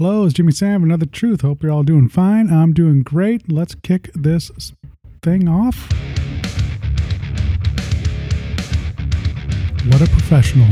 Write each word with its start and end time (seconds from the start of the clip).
Hello, 0.00 0.26
it's 0.26 0.34
Jimmy 0.34 0.52
Sam, 0.52 0.84
Another 0.84 1.06
Truth. 1.06 1.40
Hope 1.40 1.60
you're 1.60 1.72
all 1.72 1.82
doing 1.82 2.08
fine. 2.08 2.52
I'm 2.52 2.72
doing 2.72 3.02
great. 3.02 3.50
Let's 3.50 3.74
kick 3.74 4.12
this 4.14 4.52
thing 5.22 5.48
off. 5.48 5.90
What 9.88 10.00
a 10.00 10.06
professional. 10.08 10.68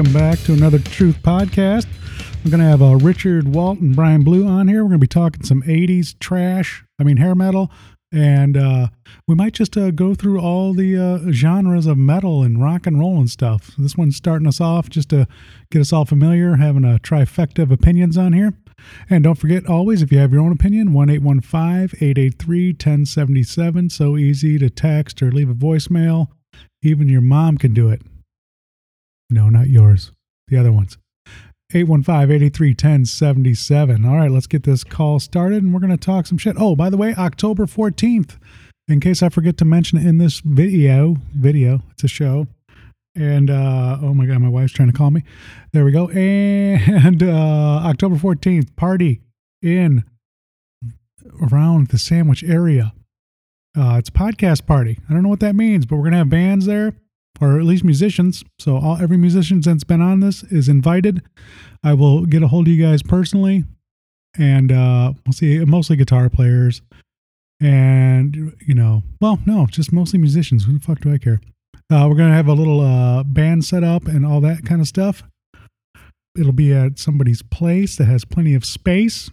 Welcome 0.00 0.18
back 0.18 0.38
to 0.38 0.54
another 0.54 0.78
Truth 0.78 1.18
podcast. 1.22 1.86
We're 2.42 2.50
going 2.50 2.62
to 2.62 2.66
have 2.66 2.80
uh, 2.80 2.96
Richard 2.96 3.54
Walt 3.54 3.80
and 3.80 3.94
Brian 3.94 4.24
Blue 4.24 4.46
on 4.46 4.66
here. 4.66 4.82
We're 4.82 4.88
going 4.88 5.00
to 5.00 5.04
be 5.04 5.06
talking 5.06 5.42
some 5.42 5.60
80s 5.60 6.18
trash, 6.18 6.82
I 6.98 7.02
mean, 7.02 7.18
hair 7.18 7.34
metal, 7.34 7.70
and 8.10 8.56
uh, 8.56 8.88
we 9.28 9.34
might 9.34 9.52
just 9.52 9.76
uh, 9.76 9.90
go 9.90 10.14
through 10.14 10.40
all 10.40 10.72
the 10.72 10.96
uh, 10.96 11.30
genres 11.32 11.84
of 11.84 11.98
metal 11.98 12.42
and 12.42 12.62
rock 12.62 12.86
and 12.86 12.98
roll 12.98 13.18
and 13.18 13.28
stuff. 13.28 13.72
So 13.76 13.82
this 13.82 13.94
one's 13.94 14.16
starting 14.16 14.48
us 14.48 14.58
off 14.58 14.88
just 14.88 15.10
to 15.10 15.28
get 15.70 15.80
us 15.80 15.92
all 15.92 16.06
familiar, 16.06 16.56
having 16.56 16.84
a 16.84 16.98
trifecta 16.98 17.62
of 17.62 17.70
opinions 17.70 18.16
on 18.16 18.32
here. 18.32 18.54
And 19.10 19.22
don't 19.22 19.34
forget, 19.34 19.66
always, 19.66 20.00
if 20.00 20.10
you 20.10 20.16
have 20.16 20.32
your 20.32 20.40
own 20.40 20.52
opinion, 20.52 20.94
1 20.94 21.10
883 21.10 22.68
1077. 22.70 23.90
So 23.90 24.16
easy 24.16 24.58
to 24.60 24.70
text 24.70 25.20
or 25.20 25.30
leave 25.30 25.50
a 25.50 25.54
voicemail. 25.54 26.28
Even 26.82 27.10
your 27.10 27.20
mom 27.20 27.58
can 27.58 27.74
do 27.74 27.90
it. 27.90 28.00
No, 29.30 29.48
not 29.48 29.68
yours. 29.68 30.12
The 30.48 30.58
other 30.58 30.72
ones. 30.72 30.98
815-883-1077. 31.72 34.04
All 34.04 34.16
right, 34.16 34.30
let's 34.30 34.48
get 34.48 34.64
this 34.64 34.82
call 34.82 35.20
started 35.20 35.62
and 35.62 35.72
we're 35.72 35.80
going 35.80 35.90
to 35.90 35.96
talk 35.96 36.26
some 36.26 36.38
shit. 36.38 36.56
Oh, 36.58 36.74
by 36.74 36.90
the 36.90 36.96
way, 36.96 37.14
October 37.14 37.66
14th, 37.66 38.38
in 38.88 39.00
case 39.00 39.22
I 39.22 39.28
forget 39.28 39.56
to 39.58 39.64
mention 39.64 39.98
it 39.98 40.06
in 40.06 40.18
this 40.18 40.40
video, 40.40 41.16
video, 41.32 41.82
it's 41.92 42.04
a 42.04 42.08
show. 42.08 42.46
And 43.16 43.50
uh 43.50 43.98
oh 44.00 44.14
my 44.14 44.24
god, 44.24 44.38
my 44.38 44.48
wife's 44.48 44.72
trying 44.72 44.90
to 44.90 44.96
call 44.96 45.10
me. 45.10 45.24
There 45.72 45.84
we 45.84 45.90
go. 45.90 46.08
And 46.10 47.20
uh 47.22 47.80
October 47.84 48.14
14th, 48.14 48.76
party 48.76 49.20
in 49.62 50.04
around 51.52 51.88
the 51.88 51.98
sandwich 51.98 52.44
area. 52.44 52.92
Uh, 53.76 53.96
it's 53.98 54.10
podcast 54.10 54.66
party. 54.66 54.98
I 55.08 55.12
don't 55.12 55.22
know 55.22 55.28
what 55.28 55.40
that 55.40 55.54
means, 55.54 55.86
but 55.86 55.96
we're 55.96 56.04
gonna 56.04 56.18
have 56.18 56.30
bands 56.30 56.66
there, 56.66 56.92
or 57.40 57.58
at 57.58 57.64
least 57.64 57.84
musicians. 57.84 58.44
So 58.58 58.76
all 58.76 58.98
every 59.00 59.16
musician 59.16 59.60
that's 59.60 59.84
been 59.84 60.00
on 60.00 60.20
this 60.20 60.42
is 60.44 60.68
invited. 60.68 61.22
I 61.82 61.94
will 61.94 62.26
get 62.26 62.42
a 62.42 62.48
hold 62.48 62.68
of 62.68 62.74
you 62.74 62.84
guys 62.84 63.02
personally, 63.02 63.64
and 64.38 64.70
uh, 64.72 65.12
we'll 65.24 65.32
see. 65.32 65.58
Mostly 65.64 65.96
guitar 65.96 66.28
players, 66.28 66.82
and 67.60 68.54
you 68.66 68.74
know, 68.74 69.02
well, 69.20 69.38
no, 69.46 69.66
just 69.66 69.92
mostly 69.92 70.18
musicians. 70.18 70.64
Who 70.64 70.74
the 70.74 70.80
fuck 70.80 71.00
do 71.00 71.12
I 71.12 71.18
care? 71.18 71.40
Uh, 71.90 72.06
we're 72.08 72.16
gonna 72.16 72.34
have 72.34 72.46
a 72.48 72.52
little 72.52 72.80
uh, 72.80 73.24
band 73.24 73.64
set 73.64 73.82
up 73.82 74.06
and 74.06 74.24
all 74.24 74.40
that 74.40 74.64
kind 74.64 74.80
of 74.80 74.86
stuff. 74.86 75.22
It'll 76.38 76.52
be 76.52 76.72
at 76.72 76.98
somebody's 76.98 77.42
place 77.42 77.96
that 77.96 78.04
has 78.04 78.24
plenty 78.24 78.54
of 78.54 78.64
space. 78.64 79.30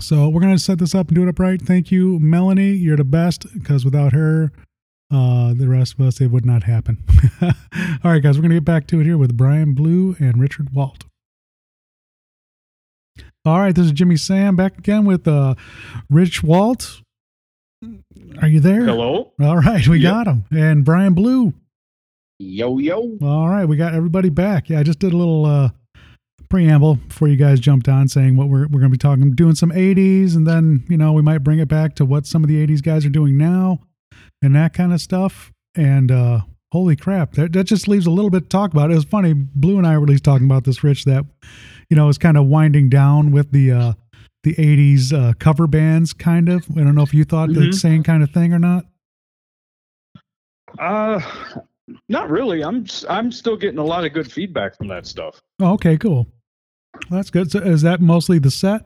So 0.00 0.28
we're 0.28 0.40
gonna 0.40 0.58
set 0.58 0.78
this 0.78 0.94
up 0.94 1.08
and 1.08 1.16
do 1.16 1.22
it 1.24 1.28
up 1.28 1.38
right. 1.38 1.60
Thank 1.60 1.90
you, 1.90 2.18
Melanie. 2.20 2.72
You're 2.72 2.96
the 2.96 3.04
best 3.04 3.46
because 3.52 3.84
without 3.84 4.12
her, 4.12 4.52
uh, 5.12 5.52
the 5.54 5.68
rest 5.68 5.94
of 5.94 6.00
us, 6.00 6.20
it 6.20 6.28
would 6.28 6.46
not 6.46 6.62
happen. 6.64 6.98
All 7.42 7.50
right, 8.10 8.22
guys, 8.22 8.36
we're 8.38 8.42
gonna 8.42 8.54
get 8.54 8.64
back 8.64 8.86
to 8.88 9.00
it 9.00 9.04
here 9.04 9.18
with 9.18 9.36
Brian 9.36 9.74
Blue 9.74 10.16
and 10.18 10.40
Richard 10.40 10.74
Walt. 10.74 11.04
All 13.44 13.58
right, 13.58 13.74
this 13.74 13.86
is 13.86 13.92
Jimmy 13.92 14.16
Sam 14.16 14.54
back 14.56 14.78
again 14.78 15.04
with 15.04 15.26
uh, 15.26 15.54
Rich 16.08 16.42
Walt. 16.42 17.00
Are 18.40 18.46
you 18.48 18.60
there? 18.60 18.84
Hello. 18.84 19.32
All 19.40 19.58
right, 19.58 19.86
we 19.88 19.98
Yep. 19.98 20.12
got 20.12 20.26
him. 20.28 20.44
And 20.52 20.84
Brian 20.84 21.14
Blue. 21.14 21.52
Yo 22.38 22.78
yo. 22.78 23.18
All 23.20 23.48
right, 23.48 23.64
we 23.66 23.76
got 23.76 23.94
everybody 23.94 24.28
back. 24.28 24.68
Yeah, 24.70 24.78
I 24.78 24.82
just 24.84 25.00
did 25.00 25.12
a 25.12 25.16
little 25.16 25.44
uh, 25.44 25.70
preamble 26.48 26.94
before 26.96 27.26
you 27.28 27.36
guys 27.36 27.58
jumped 27.60 27.88
on, 27.88 28.08
saying 28.08 28.36
what 28.36 28.48
we're 28.48 28.62
we're 28.68 28.80
going 28.80 28.84
to 28.84 28.88
be 28.90 28.96
talking, 28.98 29.32
doing 29.34 29.54
some 29.56 29.70
'80s, 29.70 30.36
and 30.36 30.46
then 30.46 30.84
you 30.88 30.96
know 30.96 31.12
we 31.12 31.22
might 31.22 31.38
bring 31.38 31.58
it 31.58 31.68
back 31.68 31.94
to 31.96 32.04
what 32.04 32.26
some 32.26 32.42
of 32.44 32.48
the 32.48 32.64
'80s 32.64 32.82
guys 32.82 33.04
are 33.04 33.10
doing 33.10 33.36
now, 33.36 33.80
and 34.42 34.54
that 34.56 34.74
kind 34.74 34.92
of 34.92 35.00
stuff. 35.00 35.50
And 35.74 36.10
uh, 36.10 36.40
holy 36.72 36.96
crap, 36.96 37.32
that 37.32 37.52
that 37.52 37.64
just 37.64 37.88
leaves 37.88 38.06
a 38.06 38.10
little 38.10 38.30
bit 38.30 38.40
to 38.44 38.48
talk 38.48 38.72
about. 38.72 38.90
It 38.90 38.94
was 38.94 39.04
funny. 39.04 39.32
Blue 39.32 39.78
and 39.78 39.86
I 39.86 39.96
were 39.96 40.04
at 40.04 40.10
least 40.10 40.24
talking 40.24 40.46
about 40.46 40.64
this, 40.64 40.84
Rich. 40.84 41.04
That 41.04 41.24
you 41.88 41.96
know 41.96 42.08
is 42.08 42.18
kind 42.18 42.36
of 42.36 42.46
winding 42.46 42.88
down 42.90 43.30
with 43.30 43.52
the 43.52 43.70
uh, 43.72 43.92
the 44.42 44.54
'80s 44.54 45.12
uh, 45.12 45.32
cover 45.38 45.66
bands, 45.66 46.12
kind 46.12 46.48
of. 46.48 46.66
I 46.76 46.82
don't 46.82 46.94
know 46.94 47.02
if 47.02 47.14
you 47.14 47.24
thought 47.24 47.48
the 47.54 47.60
Mhm. 47.68 47.74
same 47.74 48.02
kind 48.02 48.22
of 48.22 48.30
thing 48.30 48.52
or 48.52 48.58
not. 48.58 48.84
Uh, 50.78 51.20
not 52.08 52.30
really. 52.30 52.62
I'm 52.62 52.86
I'm 53.08 53.30
still 53.32 53.56
getting 53.56 53.78
a 53.78 53.84
lot 53.84 54.04
of 54.04 54.12
good 54.12 54.30
feedback 54.30 54.76
from 54.76 54.88
that 54.88 55.06
stuff. 55.06 55.40
Oh, 55.60 55.72
okay, 55.74 55.96
cool. 55.96 56.26
Well, 57.10 57.18
that's 57.18 57.30
good. 57.30 57.50
So 57.50 57.58
is 57.60 57.82
that 57.82 58.00
mostly 58.00 58.38
the 58.38 58.50
set? 58.50 58.82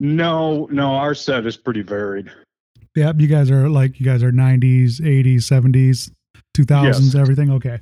No, 0.00 0.66
no, 0.70 0.94
our 0.94 1.14
set 1.14 1.46
is 1.46 1.56
pretty 1.56 1.82
varied. 1.82 2.30
Yeah, 2.94 3.12
you 3.16 3.26
guys 3.28 3.50
are 3.50 3.68
like 3.68 3.98
you 4.00 4.06
guys 4.06 4.22
are 4.22 4.32
90s, 4.32 5.00
80s, 5.00 5.36
70s, 5.44 6.10
2000s, 6.56 6.84
Yes. 6.84 7.14
everything. 7.14 7.50
Okay. 7.50 7.80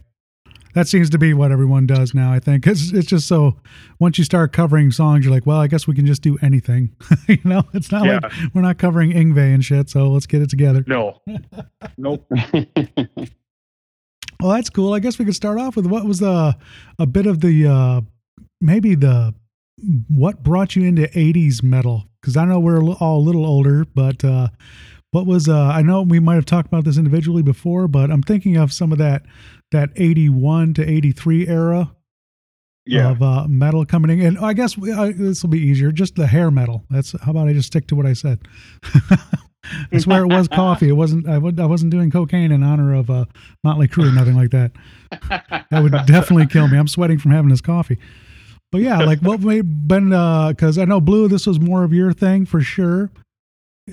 That 0.75 0.87
seems 0.87 1.11
to 1.11 1.19
be 1.19 1.35
what 1.35 1.51
everyone 1.51 1.89
does 1.89 2.15
now, 2.15 2.33
I 2.33 2.39
think. 2.39 2.63
Cuz 2.63 2.93
it's 2.93 3.09
just 3.09 3.27
so 3.27 3.57
once 3.99 4.19
you 4.19 4.25
start 4.25 4.53
covering 4.53 4.93
songs 4.93 5.25
you're 5.25 5.35
like, 5.35 5.45
well, 5.47 5.59
I 5.59 5.67
guess 5.67 5.89
we 5.89 5.97
can 5.97 6.07
just 6.07 6.23
do 6.23 6.39
anything. 6.43 6.91
you 7.29 7.39
know, 7.45 7.63
it's 7.75 7.91
not 7.91 8.05
Yeah. 8.07 8.21
like 8.23 8.33
we're 8.55 8.63
not 8.63 8.79
covering 8.79 9.11
Yngwie 9.11 9.53
and 9.53 9.65
shit, 9.65 9.91
so 9.91 10.09
let's 10.11 10.27
get 10.27 10.43
it 10.43 10.51
together. 10.51 10.85
No, 10.87 11.21
nope. 11.99 12.25
Well, 14.41 14.53
that's 14.53 14.71
cool. 14.71 14.95
I 14.95 15.01
guess 15.01 15.19
we 15.19 15.27
could 15.27 15.35
start 15.35 15.59
off 15.61 15.77
with 15.77 15.85
what 15.85 16.07
was 16.07 16.21
the 16.21 16.57
a 16.99 17.07
bit 17.07 17.27
of 17.27 17.41
the 17.41 17.67
uh 17.67 18.01
maybe 18.61 18.95
the 18.95 19.35
what 20.09 20.43
brought 20.43 20.77
you 20.77 20.85
into 20.85 21.03
80s 21.09 21.63
metal 21.63 22.05
because 22.21 22.37
I 22.39 22.47
know 22.47 22.59
we're 22.59 22.81
a 22.81 22.87
all 22.93 23.19
a 23.19 23.25
little 23.25 23.45
older, 23.45 23.85
but 23.95 24.25
uh 24.25 24.49
what 25.13 25.27
was 25.27 25.49
uh 25.49 25.59
I 25.67 25.83
know 25.83 26.03
we 26.03 26.21
might 26.21 26.37
have 26.37 26.47
talked 26.47 26.69
about 26.69 26.85
this 26.85 26.97
individually 26.99 27.43
before, 27.43 27.89
but 27.89 28.11
I'm 28.11 28.23
thinking 28.23 28.57
of 28.57 28.73
some 28.73 28.93
of 28.93 28.99
that 28.99 29.23
that 29.73 29.91
81 29.97 30.75
to 30.75 30.89
83 30.89 31.47
era 31.49 31.93
Yeah, 32.87 33.11
of 33.11 33.23
uh, 33.23 33.47
metal 33.49 33.85
coming 33.87 34.19
in. 34.19 34.27
And 34.27 34.39
I 34.39 34.53
guess 34.53 34.77
uh, 34.77 35.13
this 35.17 35.43
will 35.43 35.51
be 35.51 35.61
easier. 35.61 35.93
Just 35.93 36.17
the 36.17 36.27
hair 36.27 36.51
metal. 36.51 36.85
That's 36.91 37.13
how 37.23 37.31
about 37.31 37.49
I 37.49 37.53
just 37.53 37.69
stick 37.69 37.87
to 37.89 37.95
what 37.95 38.07
I 38.07 38.15
said. 38.15 38.41
I 39.93 39.99
swear 39.99 40.23
it 40.25 40.29
was 40.29 40.49
coffee. 40.49 40.89
It 40.89 40.93
wasn't. 40.97 41.29
I, 41.29 41.39
would, 41.39 41.61
I 41.61 41.67
wasn't 41.67 41.93
doing 41.93 42.11
cocaine 42.11 42.51
in 42.51 42.63
honor 42.63 42.95
of 42.95 43.11
uh, 43.11 43.27
Motley 43.63 43.87
Crue 43.87 44.09
or 44.09 44.13
nothing 44.13 44.35
like 44.35 44.51
that. 44.51 44.73
That 45.71 45.83
would 45.83 45.93
definitely 46.07 46.47
kill 46.47 46.67
me. 46.67 46.79
I'm 46.79 46.89
sweating 46.89 47.19
from 47.19 47.31
having 47.31 47.51
this 47.51 47.61
coffee. 47.61 47.99
But 48.73 48.81
yeah, 48.81 49.01
like 49.01 49.21
what 49.21 49.41
made 49.41 49.87
been 49.87 50.09
because 50.09 50.79
I 50.79 50.85
know 50.85 51.01
Blue. 51.01 51.29
This 51.29 51.47
was 51.47 51.61
more 51.61 51.85
of 51.85 51.93
your 51.93 52.13
thing 52.13 52.47
for 52.47 52.61
sure. 52.61 53.11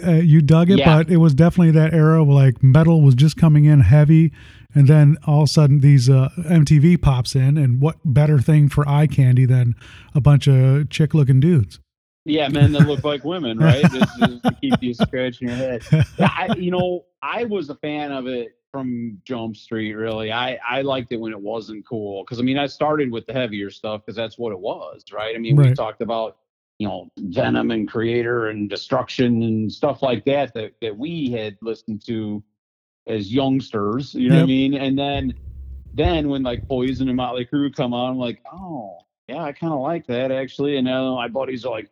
Uh, 0.06 0.12
you 0.14 0.42
dug 0.42 0.70
it, 0.70 0.78
Yeah. 0.80 0.98
but 0.98 1.10
it 1.10 1.18
was 1.18 1.34
definitely 1.34 1.72
that 1.72 1.94
era 1.94 2.24
where 2.24 2.36
like 2.36 2.62
metal 2.62 3.02
was 3.02 3.16
just 3.16 3.36
coming 3.38 3.66
in 3.66 3.80
heavy, 3.80 4.32
and 4.76 4.88
then 4.88 5.18
all 5.26 5.40
of 5.44 5.46
a 5.46 5.48
sudden 5.48 5.80
these 5.80 6.10
uh, 6.10 6.30
MTV 6.38 7.02
pops 7.02 7.36
in, 7.36 7.58
and 7.58 7.82
what 7.82 7.96
better 8.06 8.40
thing 8.40 8.70
for 8.70 8.88
eye 8.88 9.08
candy 9.08 9.46
than 9.46 9.76
a 10.14 10.22
bunch 10.22 10.48
of 10.48 10.90
chick 10.90 11.14
looking 11.14 11.40
dudes? 11.40 11.80
Yeah, 12.26 12.50
men 12.50 12.74
that 12.74 12.82
look 12.88 13.04
like 13.04 13.24
women, 13.24 13.58
right? 13.70 13.82
Just, 13.90 14.20
just 14.20 14.44
to 14.44 14.58
keep 14.62 14.74
you 14.82 14.94
scratching 14.94 15.48
your 15.48 15.58
head. 15.58 15.84
I, 16.20 16.54
you 16.58 16.70
know, 16.72 17.06
I 17.22 17.46
was 17.46 17.70
a 17.70 17.76
fan 17.76 18.12
of 18.12 18.28
it 18.28 18.50
from 18.72 19.20
Jump 19.24 19.56
Street. 19.56 19.94
Really, 19.94 20.32
I 20.32 20.60
I 20.70 20.82
liked 20.82 21.12
it 21.14 21.18
when 21.18 21.32
it 21.32 21.40
wasn't 21.40 21.88
cool 21.88 22.24
because 22.24 22.40
I 22.40 22.44
mean 22.44 22.60
I 22.60 22.68
started 22.68 23.12
with 23.12 23.26
the 23.26 23.34
heavier 23.34 23.72
stuff 23.72 24.02
because 24.06 24.18
that's 24.18 24.38
what 24.38 24.52
it 24.52 24.60
was, 24.60 25.04
right? 25.12 25.34
I 25.36 25.40
mean 25.40 25.56
we 25.56 25.74
talked 25.74 26.02
about 26.02 26.38
you 26.80 26.88
know 26.88 27.10
Venom 27.18 27.72
and 27.72 27.90
Kreator 27.90 28.50
and 28.50 28.70
Destruction 28.70 29.44
and 29.44 29.72
stuff 29.72 30.02
like 30.02 30.26
that 30.26 30.54
that 30.54 30.74
that 30.82 30.98
we 30.98 31.32
had 31.32 31.58
listened 31.62 32.06
to 32.06 32.44
as 33.08 33.34
youngsters. 33.34 34.14
You 34.14 34.30
know 34.30 34.36
what 34.38 34.44
I 34.44 34.48
mean? 34.48 34.74
And 34.74 34.98
then 34.98 35.34
then 35.94 36.30
when 36.30 36.44
like 36.44 36.68
Poison 36.68 37.08
and 37.08 37.18
Motley 37.18 37.46
Crue 37.46 37.74
come 37.74 37.94
on, 37.94 38.12
I'm 38.12 38.18
like, 38.18 38.42
oh 38.52 39.00
yeah, 39.28 39.44
I 39.44 39.52
kind 39.52 39.74
of 39.74 39.80
like 39.80 40.06
that 40.08 40.32
actually. 40.32 40.78
And 40.78 40.86
now 40.86 41.16
my 41.16 41.28
buddies 41.28 41.66
are 41.66 41.72
like, 41.72 41.90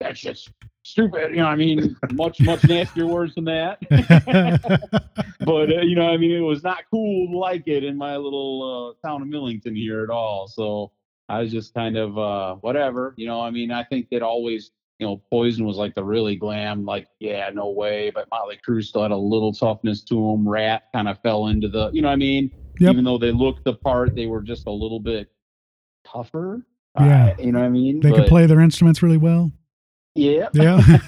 That's 0.00 0.20
just 0.20 0.50
stupid. 0.82 1.30
You 1.30 1.38
know, 1.38 1.46
I 1.46 1.56
mean, 1.56 1.96
much 2.12 2.40
much 2.40 2.64
nastier 2.68 3.06
words 3.06 3.34
than 3.34 3.44
that. 3.44 3.78
but 5.40 5.70
uh, 5.70 5.80
you 5.82 5.94
know, 5.94 6.08
I 6.08 6.16
mean, 6.16 6.32
it 6.32 6.40
was 6.40 6.62
not 6.62 6.84
cool 6.90 7.28
to 7.28 7.38
like 7.38 7.68
it 7.68 7.84
in 7.84 7.96
my 7.96 8.16
little 8.16 8.96
uh, 9.02 9.06
town 9.06 9.22
of 9.22 9.28
Millington 9.28 9.76
here 9.76 10.02
at 10.02 10.10
all. 10.10 10.48
So 10.48 10.92
I 11.28 11.40
was 11.40 11.50
just 11.52 11.72
kind 11.74 11.96
of 11.96 12.18
uh, 12.18 12.54
whatever. 12.56 13.14
You 13.16 13.26
know, 13.26 13.40
I 13.40 13.50
mean, 13.50 13.70
I 13.70 13.84
think 13.84 14.08
that 14.10 14.22
always. 14.22 14.70
You 15.00 15.08
know, 15.08 15.20
Poison 15.28 15.66
was 15.66 15.76
like 15.76 15.92
the 15.96 16.04
really 16.04 16.36
glam, 16.36 16.84
like, 16.84 17.08
yeah, 17.18 17.50
no 17.52 17.68
way. 17.68 18.12
But 18.14 18.28
Motley 18.30 18.60
Crue 18.64 18.80
still 18.80 19.02
had 19.02 19.10
a 19.10 19.16
little 19.16 19.52
toughness 19.52 20.04
to 20.04 20.14
them. 20.14 20.48
Ratt 20.48 20.84
kind 20.94 21.08
of 21.08 21.18
fell 21.20 21.48
into 21.48 21.66
the, 21.68 21.90
you 21.92 22.00
know 22.00 22.06
what 22.08 22.12
I 22.12 22.16
mean? 22.16 22.48
Yep. 22.78 22.92
Even 22.92 23.04
though 23.04 23.18
they 23.18 23.32
looked 23.32 23.64
the 23.64 23.74
part, 23.74 24.14
they 24.14 24.26
were 24.26 24.40
just 24.40 24.68
a 24.68 24.70
little 24.70 25.00
bit 25.00 25.32
tougher. 26.06 26.64
Yeah. 27.00 27.34
Uh, 27.36 27.42
you 27.42 27.50
know 27.50 27.58
what 27.58 27.66
I 27.66 27.70
mean? 27.70 27.98
they 27.98 28.12
could 28.12 28.28
play 28.28 28.46
their 28.46 28.60
instruments 28.60 29.02
really 29.02 29.16
well. 29.16 29.50
Yeah. 30.14 30.48
Yeah. 30.54 30.80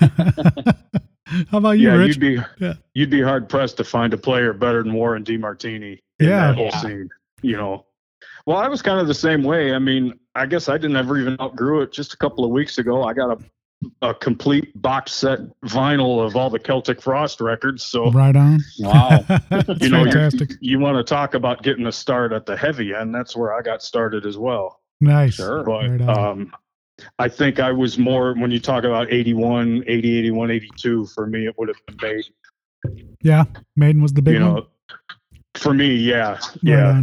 How 1.51 1.59
about 1.59 1.79
you, 1.79 1.89
yeah, 1.89 1.95
Rich? 1.95 2.17
you'd 2.17 2.21
be 2.21 2.39
Yeah. 2.59 2.75
you'd 2.95 3.11
be 3.11 3.23
hard 3.23 3.49
pressed 3.49 3.77
to 3.77 3.85
find 3.85 4.13
a 4.13 4.19
player 4.19 4.53
better 4.53 4.83
than 4.83 4.95
Warren 4.95 5.23
DeMartini 5.23 5.93
in 6.19 6.29
Yeah. 6.29 6.49
that 6.49 6.57
whole 6.57 6.67
Yeah. 6.67 6.81
scene. 6.81 7.09
You 7.43 7.57
know, 7.57 7.86
well, 8.47 8.57
I 8.57 8.69
was 8.69 8.81
kind 8.81 9.01
of 9.01 9.07
the 9.07 9.15
same 9.15 9.43
way. 9.43 9.75
I 9.75 9.79
mean, 9.79 10.19
I 10.35 10.47
guess 10.47 10.69
I 10.69 10.79
didn't 10.79 10.97
ever 10.97 11.19
even 11.19 11.37
outgrew 11.41 11.83
it. 11.83 11.93
Just 11.93 12.15
a 12.15 12.17
couple 12.17 12.45
of 12.45 12.51
weeks 12.51 12.79
ago, 12.79 13.03
I 13.03 13.13
got 13.13 13.31
a 13.31 13.45
a 14.03 14.15
complete 14.15 14.71
box 14.81 15.13
set 15.13 15.39
vinyl 15.65 16.25
of 16.25 16.35
all 16.37 16.49
the 16.51 16.59
Celtic 16.59 17.01
Frost 17.01 17.41
records. 17.41 17.85
So 17.85 18.11
Right 18.11 18.35
on. 18.35 18.61
Wow. 18.79 19.25
You 19.81 19.91
know, 19.91 20.05
fantastic. 20.05 20.53
you 20.61 20.79
want 20.79 20.97
to 20.97 21.05
talk 21.05 21.35
about 21.35 21.63
getting 21.63 21.87
a 21.87 21.93
start 21.93 22.33
at 22.33 22.47
the 22.47 22.57
heavy 22.57 22.95
end? 22.95 23.15
That's 23.15 23.37
where 23.37 23.55
I 23.55 23.63
got 23.63 23.83
started 23.83 24.25
as 24.25 24.39
well. 24.39 24.81
Nice. 25.01 25.35
Sure. 25.35 25.63
But 25.63 25.89
Right 25.89 26.01
um, 26.01 26.53
I 27.19 27.29
think 27.29 27.61
I 27.61 27.73
was 27.73 27.99
more 27.99 28.35
when 28.35 28.51
you 28.51 28.59
talk 28.59 28.85
about 28.85 29.13
81, 29.13 29.85
80, 29.87 30.19
81, 30.19 30.51
82. 30.51 31.07
For 31.07 31.27
me, 31.27 31.47
it 31.47 31.55
would 31.59 31.69
have 31.69 31.77
been 31.87 32.25
made. 32.83 33.15
yeah. 33.23 33.45
Maiden 33.77 34.01
was 34.01 34.15
the 34.15 34.23
big 34.23 34.35
you 34.35 34.41
know, 34.41 34.53
one. 34.55 34.67
for 35.55 35.75
me, 35.75 35.95
yeah, 35.95 36.39
yeah. 36.63 37.03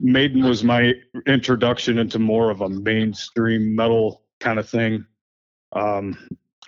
Maiden 0.00 0.44
was 0.44 0.62
my 0.62 0.94
introduction 1.26 1.98
into 1.98 2.18
more 2.18 2.50
of 2.50 2.60
a 2.60 2.68
mainstream 2.68 3.74
metal 3.74 4.22
kind 4.40 4.58
of 4.58 4.68
thing. 4.68 5.04
Um, 5.72 6.16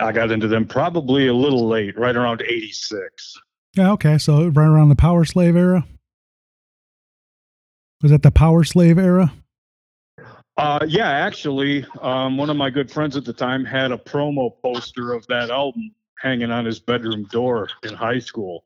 I 0.01 0.13
got 0.13 0.31
into 0.31 0.49
them 0.49 0.67
probably 0.67 1.29
a 1.29 1.35
little 1.35 1.69
late, 1.69 1.99
right 1.99 2.17
around 2.17 2.43
86. 2.43 3.35
Yeah. 3.77 3.93
Okay. 3.93 4.19
So 4.19 4.49
right 4.49 4.67
around 4.67 4.89
the 4.89 4.97
Powerslave 4.97 5.57
era. 5.57 5.87
Was 8.03 8.11
that 8.11 8.23
the 8.23 8.33
Powerslave 8.33 8.99
era? 8.99 9.33
Uh, 10.57 10.85
yeah, 10.87 11.09
actually, 11.09 11.87
um, 12.03 12.37
one 12.37 12.51
of 12.51 12.57
my 12.57 12.69
good 12.69 12.91
friends 12.91 13.17
at 13.17 13.25
the 13.25 13.33
time 13.33 13.65
had 13.65 13.93
a 13.93 13.97
promo 13.97 14.51
poster 14.63 15.13
of 15.13 15.27
that 15.29 15.51
album 15.51 15.95
hanging 16.19 16.51
on 16.51 16.65
his 16.65 16.79
bedroom 16.79 17.25
door 17.31 17.69
in 17.83 17.95
high 17.95 18.19
school. 18.19 18.65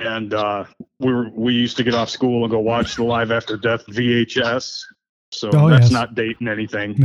And 0.00 0.34
uh, 0.34 0.64
we 0.98 1.12
were, 1.12 1.28
we 1.30 1.54
used 1.54 1.76
to 1.76 1.84
get 1.84 1.94
off 1.94 2.10
school 2.10 2.42
and 2.44 2.50
go 2.50 2.58
watch 2.58 2.96
the 2.96 3.04
Live 3.04 3.30
After 3.30 3.56
Death 3.56 3.86
VHS. 3.86 4.80
So 5.32 5.50
Oh, 5.54 5.68
that's 5.68 5.84
yes. 5.84 5.90
not 5.92 6.14
dating 6.14 6.48
anything. 6.48 6.94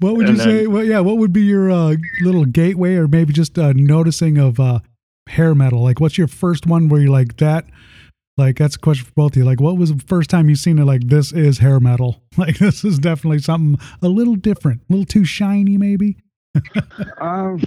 what 0.00 0.16
would 0.16 0.28
you 0.28 0.36
then- 0.36 0.46
say? 0.46 0.66
Well, 0.66 0.84
yeah. 0.84 1.00
What 1.00 1.18
would 1.18 1.32
be 1.32 1.42
your 1.42 1.70
uh, 1.70 1.96
little 2.22 2.44
gateway, 2.44 2.94
or 2.96 3.08
maybe 3.08 3.32
just 3.32 3.58
uh, 3.58 3.72
noticing 3.74 4.38
of 4.38 4.60
uh, 4.60 4.80
hair 5.28 5.54
metal? 5.54 5.82
Like, 5.82 6.00
what's 6.00 6.18
your 6.18 6.28
first 6.28 6.66
one 6.66 6.88
where 6.88 7.00
you're 7.00 7.10
like 7.10 7.36
that? 7.38 7.66
Like, 8.36 8.56
that's 8.56 8.76
a 8.76 8.78
question 8.78 9.04
for 9.06 9.12
both 9.12 9.32
of 9.32 9.36
you. 9.36 9.44
Like, 9.44 9.60
what 9.60 9.76
was 9.76 9.92
the 9.94 10.02
first 10.06 10.30
time 10.30 10.48
you 10.48 10.56
seen 10.56 10.78
it? 10.78 10.84
Like, 10.86 11.02
this 11.08 11.32
is 11.32 11.58
hair 11.58 11.80
metal. 11.80 12.22
Like, 12.38 12.58
this 12.58 12.84
is 12.84 12.98
definitely 12.98 13.40
something 13.40 13.78
a 14.00 14.08
little 14.08 14.36
different, 14.36 14.80
a 14.88 14.92
little 14.92 15.04
too 15.04 15.24
shiny, 15.26 15.76
maybe. 15.76 16.16
Um, 17.20 17.62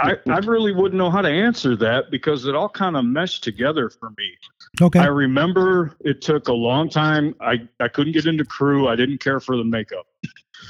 I, 0.00 0.16
I 0.28 0.38
really 0.38 0.72
wouldn't 0.72 0.94
know 0.94 1.10
how 1.10 1.20
to 1.20 1.28
answer 1.28 1.76
that 1.76 2.10
because 2.10 2.46
it 2.46 2.54
all 2.54 2.68
kind 2.68 2.96
of 2.96 3.04
meshed 3.04 3.44
together 3.44 3.90
for 3.90 4.10
me. 4.16 4.36
Okay. 4.80 4.98
I 4.98 5.06
remember 5.06 5.96
it 6.00 6.22
took 6.22 6.48
a 6.48 6.52
long 6.52 6.88
time. 6.88 7.34
I, 7.40 7.68
I 7.80 7.88
couldn't 7.88 8.12
get 8.12 8.26
into 8.26 8.44
Crue. 8.44 8.88
I 8.88 8.96
didn't 8.96 9.18
care 9.18 9.40
for 9.40 9.56
the 9.56 9.64
makeup. 9.64 10.06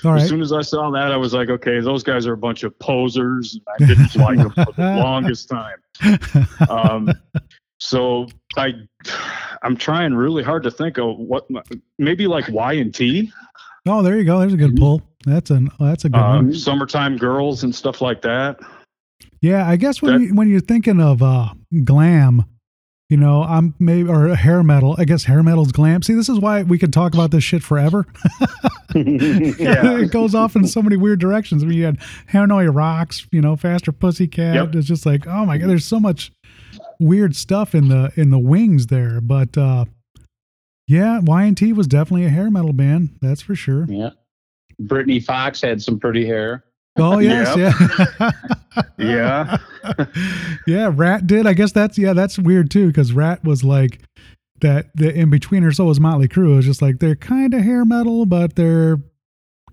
All 0.04 0.14
As 0.14 0.28
soon 0.28 0.40
as 0.40 0.52
I 0.52 0.62
saw 0.62 0.90
that, 0.90 1.12
I 1.12 1.16
was 1.16 1.34
like, 1.34 1.48
okay, 1.48 1.80
those 1.80 2.02
guys 2.02 2.26
are 2.26 2.32
a 2.32 2.38
bunch 2.38 2.64
of 2.64 2.78
posers. 2.78 3.54
And 3.54 3.62
I 3.68 3.86
didn't 3.86 4.16
like 4.16 4.38
them 4.38 4.50
for 4.50 4.72
the 4.72 4.96
longest 4.96 5.48
time. 5.48 6.48
Um, 6.68 7.12
so 7.78 8.26
I, 8.56 8.74
I'm 9.62 9.76
trying 9.76 10.14
really 10.14 10.42
hard 10.42 10.62
to 10.64 10.70
think 10.70 10.98
of 10.98 11.18
what, 11.18 11.46
maybe 11.98 12.26
like 12.26 12.48
Y 12.48 12.72
and 12.74 12.94
T, 12.94 13.32
oh, 13.86 14.02
there 14.02 14.16
you 14.18 14.24
go. 14.24 14.38
There's 14.40 14.54
a 14.54 14.58
good 14.58 14.76
pull. 14.76 15.02
That's 15.26 15.50
an 15.50 15.70
oh, 15.80 15.86
that's 15.86 16.04
a 16.04 16.08
good 16.10 16.18
uh, 16.20 16.36
one. 16.36 16.54
summertime 16.54 17.16
girls 17.16 17.62
and 17.64 17.74
stuff 17.74 18.00
like 18.00 18.22
that. 18.22 18.58
Yeah, 19.40 19.68
I 19.68 19.76
guess 19.76 20.00
when 20.02 20.14
that- 20.14 20.20
you, 20.28 20.34
when 20.34 20.48
you're 20.48 20.60
thinking 20.60 21.00
of 21.00 21.22
uh, 21.22 21.48
glam, 21.84 22.44
you 23.10 23.16
know, 23.16 23.42
I'm 23.42 23.74
maybe 23.78 24.08
or 24.08 24.34
hair 24.34 24.62
metal. 24.62 24.96
I 24.98 25.04
guess 25.04 25.24
hair 25.24 25.42
metal's 25.42 25.72
glam. 25.72 26.02
See, 26.02 26.14
this 26.14 26.28
is 26.28 26.38
why 26.40 26.62
we 26.62 26.78
could 26.78 26.92
talk 26.92 27.14
about 27.14 27.30
this 27.30 27.44
shit 27.44 27.62
forever. 27.62 28.06
Yeah. 28.94 29.98
it 29.98 30.12
goes 30.12 30.36
off 30.36 30.54
in 30.54 30.68
so 30.68 30.80
many 30.80 30.96
weird 30.96 31.18
directions. 31.18 31.64
I 31.64 31.66
mean, 31.66 31.78
you 31.78 31.84
had 31.84 31.98
Hanoi 32.32 32.72
Rocks, 32.72 33.26
you 33.32 33.40
know, 33.40 33.56
Faster 33.56 33.90
Pussycat. 33.90 34.54
Yep. 34.54 34.74
It's 34.76 34.86
just 34.86 35.04
like, 35.04 35.26
oh 35.26 35.44
my 35.44 35.58
god, 35.58 35.68
there's 35.68 35.84
so 35.84 35.98
much 35.98 36.30
weird 37.00 37.34
stuff 37.34 37.74
in 37.74 37.88
the 37.88 38.12
in 38.16 38.30
the 38.30 38.38
wings 38.38 38.86
there. 38.86 39.20
But 39.20 39.58
uh 39.58 39.86
yeah, 40.86 41.20
Y&T 41.22 41.72
was 41.72 41.86
definitely 41.86 42.26
a 42.26 42.30
hair 42.30 42.50
metal 42.50 42.72
band. 42.72 43.16
That's 43.20 43.42
for 43.42 43.54
sure. 43.54 43.86
yeah. 43.88 44.10
Britny 44.80 45.20
Fox 45.20 45.60
had 45.60 45.80
some 45.80 46.00
pretty 46.00 46.26
hair. 46.26 46.64
Oh 46.96 47.18
yes, 47.20 47.56
yeah. 47.56 48.30
Yeah. 48.98 49.56
yeah, 50.66 50.90
Ratt 50.94 51.26
did. 51.26 51.46
I 51.46 51.54
guess 51.54 51.72
that's 51.72 51.98
yeah, 51.98 52.12
that's 52.12 52.38
weird 52.38 52.70
too 52.70 52.88
because 52.88 53.12
Ratt 53.12 53.44
was 53.44 53.64
like 53.64 54.00
that. 54.60 54.86
The 54.96 55.12
in 55.12 55.30
betweener, 55.30 55.74
so 55.74 55.84
was 55.84 56.00
Motley 56.00 56.28
Crue. 56.28 56.52
It 56.52 56.56
was 56.56 56.64
just 56.64 56.82
like 56.82 56.98
they're 56.98 57.16
kind 57.16 57.54
of 57.54 57.62
hair 57.62 57.84
metal, 57.84 58.26
but 58.26 58.56
they're 58.56 58.98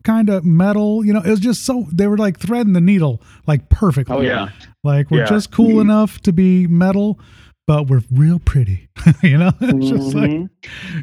kind 0.03 0.29
of 0.29 0.43
metal. 0.45 1.05
You 1.05 1.13
know, 1.13 1.21
it 1.21 1.29
was 1.29 1.39
just 1.39 1.63
so 1.63 1.85
they 1.91 2.07
were 2.07 2.17
like 2.17 2.39
threading 2.39 2.73
the 2.73 2.81
needle 2.81 3.21
like 3.47 3.69
perfectly. 3.69 4.15
Oh, 4.15 4.21
yeah. 4.21 4.49
like 4.83 5.11
we're 5.11 5.19
Yeah. 5.19 5.25
just 5.25 5.51
cool 5.51 5.69
mm-hmm. 5.69 5.81
enough 5.81 6.19
to 6.21 6.31
be 6.33 6.67
metal, 6.67 7.19
but 7.67 7.87
we're 7.87 8.01
real 8.11 8.39
pretty. 8.39 8.89
you 9.23 9.37
know, 9.37 9.51
it's 9.61 9.89
just 9.89 10.13
like 10.15 10.29
Mhm. 10.31 10.49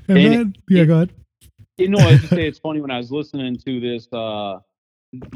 and 0.09 0.19
And 0.19 0.19
then 0.35 0.55
yeah, 0.69 0.85
go 0.85 0.95
ahead. 0.95 1.11
You 1.77 1.89
know, 1.89 1.99
I 1.99 2.17
just 2.17 2.31
say 2.31 2.47
it's 2.49 2.59
funny 2.59 2.81
when 2.81 2.91
I 2.91 2.99
was 2.99 3.11
listening 3.13 3.57
to 3.59 3.81
this 3.81 4.09
uh 4.13 4.59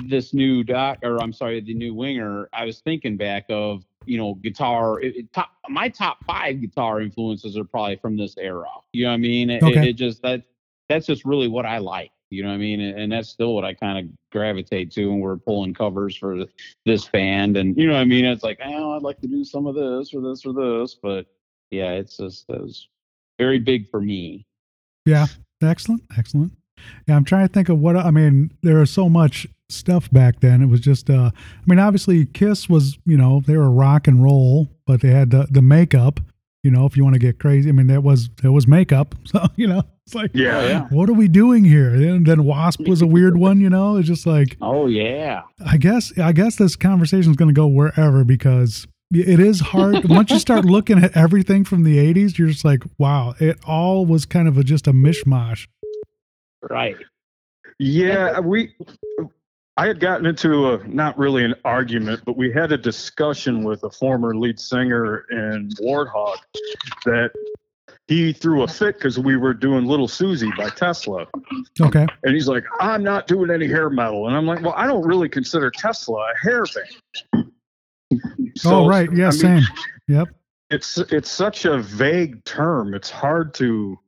this 0.04 0.34
new 0.34 0.62
doc 0.64 0.98
or 1.02 1.22
I'm 1.22 1.32
sorry, 1.32 1.60
the 1.60 1.72
new 1.74 1.94
winger, 1.94 2.48
I 2.52 2.64
was 2.66 2.80
thinking 2.80 3.16
back 3.16 3.46
of, 3.48 3.84
you 4.04 4.18
know, 4.18 4.34
guitar 4.34 5.00
it, 5.00 5.16
it- 5.16 5.32
top 5.32 5.50
my 5.68 5.88
top 5.88 6.18
five 6.26 6.60
guitar 6.60 7.00
influences 7.00 7.56
are 7.56 7.64
probably 7.64 7.96
from 7.96 8.16
this 8.16 8.36
era. 8.38 8.66
You 8.92 9.04
know 9.04 9.10
what 9.10 9.14
I 9.14 9.18
mean? 9.18 9.48
It, 9.50 9.62
Okay. 9.62 9.78
it, 9.80 9.84
it 9.90 9.92
just 9.94 10.20
that 10.22 10.42
that's 10.88 11.06
just 11.06 11.24
really 11.24 11.48
what 11.48 11.64
I 11.64 11.78
like. 11.78 12.10
You 12.32 12.42
know 12.42 12.48
what 12.48 12.54
I 12.54 12.58
mean? 12.58 12.80
And, 12.80 13.12
that's 13.12 13.28
still 13.28 13.54
what 13.54 13.64
I 13.64 13.74
kind 13.74 13.98
of 13.98 14.12
gravitate 14.30 14.90
to 14.92 15.10
when 15.10 15.20
we're 15.20 15.36
pulling 15.36 15.74
covers 15.74 16.16
for 16.16 16.44
this 16.86 17.06
band. 17.06 17.56
And 17.56 17.76
you 17.76 17.86
know 17.86 17.92
what 17.92 18.00
I 18.00 18.04
mean? 18.04 18.24
It's 18.24 18.42
like, 18.42 18.58
oh, 18.64 18.92
I'd 18.92 19.02
like 19.02 19.20
to 19.20 19.26
do 19.28 19.44
some 19.44 19.66
of 19.66 19.74
this 19.74 20.14
or 20.14 20.22
this 20.22 20.46
or 20.46 20.52
this, 20.54 20.94
but 20.94 21.26
yeah, 21.70 21.92
it's 21.92 22.16
just 22.16 22.46
it 22.48 22.60
was 22.60 22.88
very 23.38 23.58
big 23.58 23.90
for 23.90 24.00
me. 24.00 24.46
Yeah, 25.04 25.26
excellent, 25.62 26.02
excellent. 26.16 26.52
Yeah, 27.06 27.16
I'm 27.16 27.24
trying 27.24 27.46
to 27.46 27.52
think 27.52 27.68
of 27.68 27.78
what 27.78 27.96
I 27.96 28.10
mean. 28.10 28.52
There 28.62 28.78
was 28.78 28.90
so 28.90 29.08
much 29.08 29.46
stuff 29.68 30.10
back 30.10 30.40
then. 30.40 30.62
It 30.62 30.66
was 30.66 30.80
just, 30.80 31.10
uh, 31.10 31.30
I 31.34 31.62
mean, 31.66 31.78
obviously 31.78 32.26
Kiss 32.26 32.68
was, 32.68 32.98
you 33.04 33.16
know, 33.16 33.42
they 33.46 33.56
were 33.56 33.70
rock 33.70 34.06
and 34.06 34.22
roll, 34.22 34.68
but 34.86 35.00
they 35.00 35.10
had 35.10 35.30
the, 35.30 35.46
the 35.50 35.62
makeup. 35.62 36.20
You 36.62 36.70
know, 36.70 36.86
if 36.86 36.96
you 36.96 37.02
want 37.02 37.14
to 37.14 37.20
get 37.20 37.40
crazy, 37.40 37.68
I 37.68 37.72
mean, 37.72 37.88
that 37.88 38.02
was 38.02 38.30
there 38.40 38.52
was 38.52 38.68
makeup. 38.68 39.14
So 39.26 39.46
you 39.56 39.66
know, 39.66 39.82
it's 40.06 40.14
like, 40.14 40.30
Yeah. 40.34 40.58
Oh, 40.58 40.66
yeah. 40.66 40.86
what 40.90 41.08
are 41.08 41.14
we 41.14 41.28
doing 41.28 41.64
here? 41.64 41.90
And 41.94 42.26
then 42.26 42.44
Wasp 42.44 42.80
was 42.86 43.02
a 43.02 43.06
weird 43.06 43.36
one. 43.36 43.60
You 43.60 43.70
know, 43.70 43.96
it's 43.96 44.08
just 44.08 44.26
like, 44.26 44.56
Oh 44.60 44.86
yeah. 44.86 45.42
I 45.64 45.76
guess, 45.76 46.16
I 46.18 46.32
guess 46.32 46.56
this 46.56 46.76
conversation 46.76 47.30
is 47.30 47.36
going 47.36 47.48
to 47.50 47.54
go 47.54 47.66
wherever 47.66 48.24
because 48.24 48.86
it 49.12 49.40
is 49.40 49.60
hard. 49.60 50.04
Once 50.08 50.30
you 50.30 50.38
start 50.38 50.64
looking 50.64 51.02
at 51.02 51.16
everything 51.16 51.64
from 51.64 51.82
the 51.82 51.98
'80s, 51.98 52.38
you're 52.38 52.48
just 52.48 52.64
like, 52.64 52.82
wow, 52.98 53.34
it 53.38 53.58
all 53.66 54.06
was 54.06 54.24
kind 54.24 54.48
of 54.48 54.56
a, 54.56 54.64
just 54.64 54.86
a 54.86 54.92
mishmash. 54.92 55.68
Right. 56.68 56.96
Yeah, 57.78 58.40
we. 58.40 58.74
I 59.76 59.86
had 59.86 60.00
gotten 60.00 60.26
into 60.26 60.72
a 60.74 60.86
not 60.86 61.16
really 61.18 61.44
an 61.44 61.54
argument, 61.64 62.22
but 62.24 62.36
we 62.36 62.52
had 62.52 62.72
a 62.72 62.78
discussion 62.78 63.64
with 63.64 63.82
a 63.84 63.90
former 63.90 64.34
lead 64.36 64.60
singer 64.60 65.24
in 65.30 65.70
Warthog 65.80 66.36
that 67.06 67.30
he 68.08 68.32
threw 68.32 68.62
a 68.62 68.68
fit 68.68 68.96
because 68.98 69.18
we 69.18 69.36
were 69.36 69.54
doing 69.54 69.86
Little 69.86 70.08
Suzi 70.08 70.54
by 70.56 70.68
Tesla, 70.70 71.26
Okay. 71.80 72.06
and 72.24 72.34
he's 72.34 72.48
like, 72.48 72.64
"I'm 72.80 73.02
not 73.02 73.26
doing 73.26 73.50
any 73.50 73.66
hair 73.66 73.90
metal," 73.90 74.26
and 74.26 74.36
I'm 74.36 74.46
like, 74.46 74.62
"Well, 74.62 74.74
I 74.76 74.86
don't 74.86 75.06
really 75.06 75.28
consider 75.28 75.70
Tesla 75.70 76.18
a 76.18 76.38
hair 76.44 76.64
band." 77.32 77.52
oh, 78.66 78.86
right. 78.86 79.08
Yeah, 79.12 79.28
I 79.28 79.30
mean, 79.30 79.38
same. 79.40 79.62
Yep. 80.08 80.28
it's 80.70 80.98
it's 80.98 81.30
such 81.30 81.64
a 81.64 81.78
vague 81.78 82.44
term. 82.44 82.94
It's 82.94 83.10
hard 83.10 83.54
to, 83.54 83.98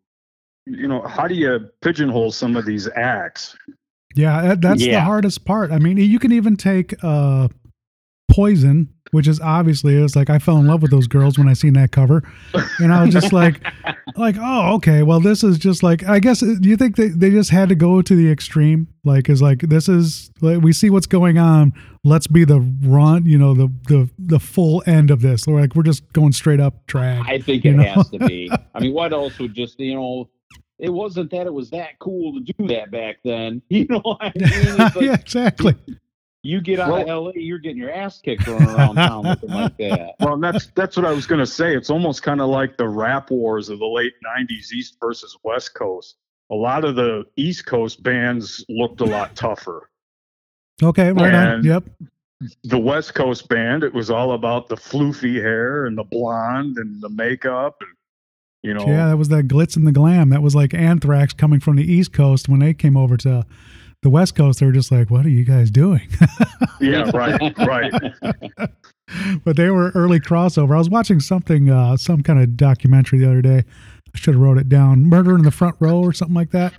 you 0.67 0.89
know, 0.89 1.03
how 1.03 1.27
do 1.29 1.35
you 1.35 1.71
pigeonhole 1.81 2.33
some 2.33 2.57
of 2.57 2.67
these 2.67 2.89
acts? 2.97 3.57
Yeah, 4.17 4.43
that, 4.43 4.61
that's 4.61 4.81
the 4.83 5.01
hardest 5.01 5.45
part. 5.45 5.73
I 5.73 5.79
mean, 5.79 5.97
you 5.97 6.19
can 6.19 6.33
even 6.33 6.57
take 6.57 6.95
uh, 7.03 7.49
Poison, 8.31 8.93
which 9.15 9.29
is 9.29 9.41
obviously 9.41 9.95
it's 9.95 10.17
like 10.17 10.29
I 10.29 10.41
fell 10.41 10.57
in 10.59 10.67
love 10.67 10.83
with 10.83 10.91
those 10.91 11.07
girls 11.07 11.39
when 11.39 11.49
I 11.49 11.53
seen 11.53 11.75
that 11.75 11.93
cover, 11.93 12.25
and 12.81 12.93
I 12.93 13.05
was 13.05 13.15
just 13.15 13.33
like, 13.33 13.65
like, 14.17 14.35
oh, 14.41 14.75
okay, 14.75 15.05
well, 15.05 15.21
this 15.21 15.45
is 15.45 15.57
just 15.57 15.85
like 15.85 16.05
I 16.05 16.19
guess. 16.19 16.43
Uh, 16.43 16.57
do 16.61 16.69
you 16.69 16.77
think 16.77 16.97
they, 16.97 17.09
they 17.09 17.31
just 17.31 17.51
had 17.51 17.69
to 17.69 17.77
go 17.77 18.03
to 18.03 18.17
the 18.17 18.29
extreme? 18.29 18.89
Like, 19.05 19.29
is 19.29 19.41
like 19.41 19.61
this 19.61 19.89
is 19.89 20.33
like 20.41 20.63
we 20.63 20.73
see 20.73 20.91
what's 20.91 21.07
going 21.07 21.39
on. 21.39 21.73
Let's 22.03 22.27
be 22.27 22.45
the 22.45 22.59
run, 22.83 23.25
you 23.25 23.39
know, 23.39 23.55
the 23.55 23.73
the 23.87 24.11
the 24.19 24.41
full 24.41 24.83
end 24.85 25.13
of 25.13 25.21
this. 25.21 25.47
Or 25.47 25.61
like 25.61 25.77
we're 25.77 25.85
just 25.85 26.13
going 26.13 26.33
straight 26.33 26.61
up 26.61 26.85
drag. 26.89 27.23
I 27.29 27.39
think 27.39 27.65
it 27.65 27.75
know? 27.75 27.85
has 27.85 28.11
to 28.11 28.19
be. 28.19 28.51
I 28.75 28.81
mean, 28.81 28.95
what 28.95 29.13
else 29.13 29.39
would 29.39 29.55
just 29.55 29.79
you 29.79 29.95
know? 29.95 30.29
It 30.81 30.91
wasn't 30.93 31.31
that 31.31 31.47
it 31.47 31.55
was 31.55 31.71
that 31.71 32.01
cool 32.01 32.35
to 32.35 32.41
do 32.41 32.67
that 32.67 32.91
back 32.91 33.19
then. 33.25 33.63
You 33.69 33.87
know, 33.89 34.01
what 34.01 34.19
I 34.21 34.33
mean, 34.35 34.77
like, 34.77 34.95
yeah, 34.97 35.15
exactly. 35.15 35.77
You 36.45 36.61
get 36.61 36.79
out 36.79 37.01
of 37.01 37.07
LA, 37.09 37.31
you're 37.35 37.59
getting 37.59 37.79
your 37.79 37.91
ass 37.91 38.21
kicked 38.21 38.47
running 38.47 38.69
around 38.69 38.97
town 38.97 39.23
looking 39.25 39.51
like 39.51 39.77
that. 39.79 40.15
Well, 40.21 40.35
and 40.35 40.45
that's 40.45 40.67
that's 40.75 40.97
what 40.97 41.07
I 41.07 41.13
was 41.13 41.27
going 41.27 41.39
to 41.41 41.47
say. 41.47 41.75
It's 41.75 41.91
almost 41.91 42.23
kind 42.23 42.41
of 42.41 42.49
like 42.51 42.77
the 42.77 42.87
rap 42.87 43.31
wars 43.31 43.71
of 43.71 43.79
the 43.79 43.87
late 43.87 44.13
'90s, 44.25 44.73
East 44.73 44.99
versus 45.01 45.37
West 45.43 45.75
Coast. 45.75 46.17
A 46.51 46.55
lot 46.55 46.85
of 46.85 46.95
the 46.97 47.25
East 47.37 47.65
Coast 47.67 48.03
bands 48.03 48.65
looked 48.69 49.01
a 49.01 49.05
lot 49.07 49.35
tougher. 49.35 49.89
Okay, 50.83 51.11
right 51.13 51.35
on. 51.35 51.49
And- 51.49 51.65
Yep. 51.65 51.85
The 52.65 52.79
West 52.79 53.15
Coast 53.15 53.49
band, 53.49 53.85
it 53.85 53.95
was 53.95 54.11
all 54.11 54.33
about 54.33 54.69
the 54.69 54.77
floofy 54.77 55.37
hair 55.37 55.87
and 55.87 55.97
the 55.97 56.05
blonde 56.05 56.77
and 56.77 57.01
the 57.01 57.09
makeup, 57.09 57.77
and 57.81 57.91
you 58.63 58.75
know, 58.75 58.85
Yeah, 58.87 59.07
that 59.09 59.17
was 59.17 59.29
that 59.31 59.49
glitz 59.49 59.77
and 59.77 59.87
the 59.87 59.93
glam. 59.93 60.29
That 60.29 60.43
was 60.43 60.55
like 60.55 60.75
Anthrax 60.75 61.33
coming 61.33 61.61
from 61.61 61.77
the 61.77 61.91
East 61.91 62.13
Coast 62.13 62.49
when 62.49 62.61
they 62.61 62.75
came 62.75 62.99
over 62.99 63.17
to 63.19 63.47
the 64.05 64.11
West 64.11 64.37
Coast. 64.37 64.61
They 64.61 64.67
were 64.67 64.73
just 64.73 64.93
like, 64.93 65.11
"What 65.11 65.25
are 65.27 65.31
you 65.31 65.45
guys 65.45 65.71
doing?" 65.71 66.07
yeah, 66.81 67.11
right, 67.15 67.59
right. 67.59 67.93
but 69.45 69.57
they 69.57 69.71
were 69.71 69.91
early 69.95 70.21
crossover. 70.21 70.75
I 70.75 70.79
was 70.79 70.91
watching 70.91 71.19
something, 71.21 71.71
uh, 71.71 71.97
some 71.97 72.23
kind 72.23 72.39
of 72.39 72.57
documentary 72.57 73.19
the 73.19 73.27
other 73.27 73.43
day. 73.43 73.65
I 74.15 74.19
should 74.19 74.35
have 74.35 74.43
wrote 74.43 74.59
it 74.59 74.69
down. 74.69 75.07
Murder 75.07 75.35
in 75.35 75.43
the 75.43 75.51
Front 75.51 75.77
Row 75.81 76.01
or 76.01 76.13
something 76.13 76.35
like 76.35 76.51
that 76.51 76.75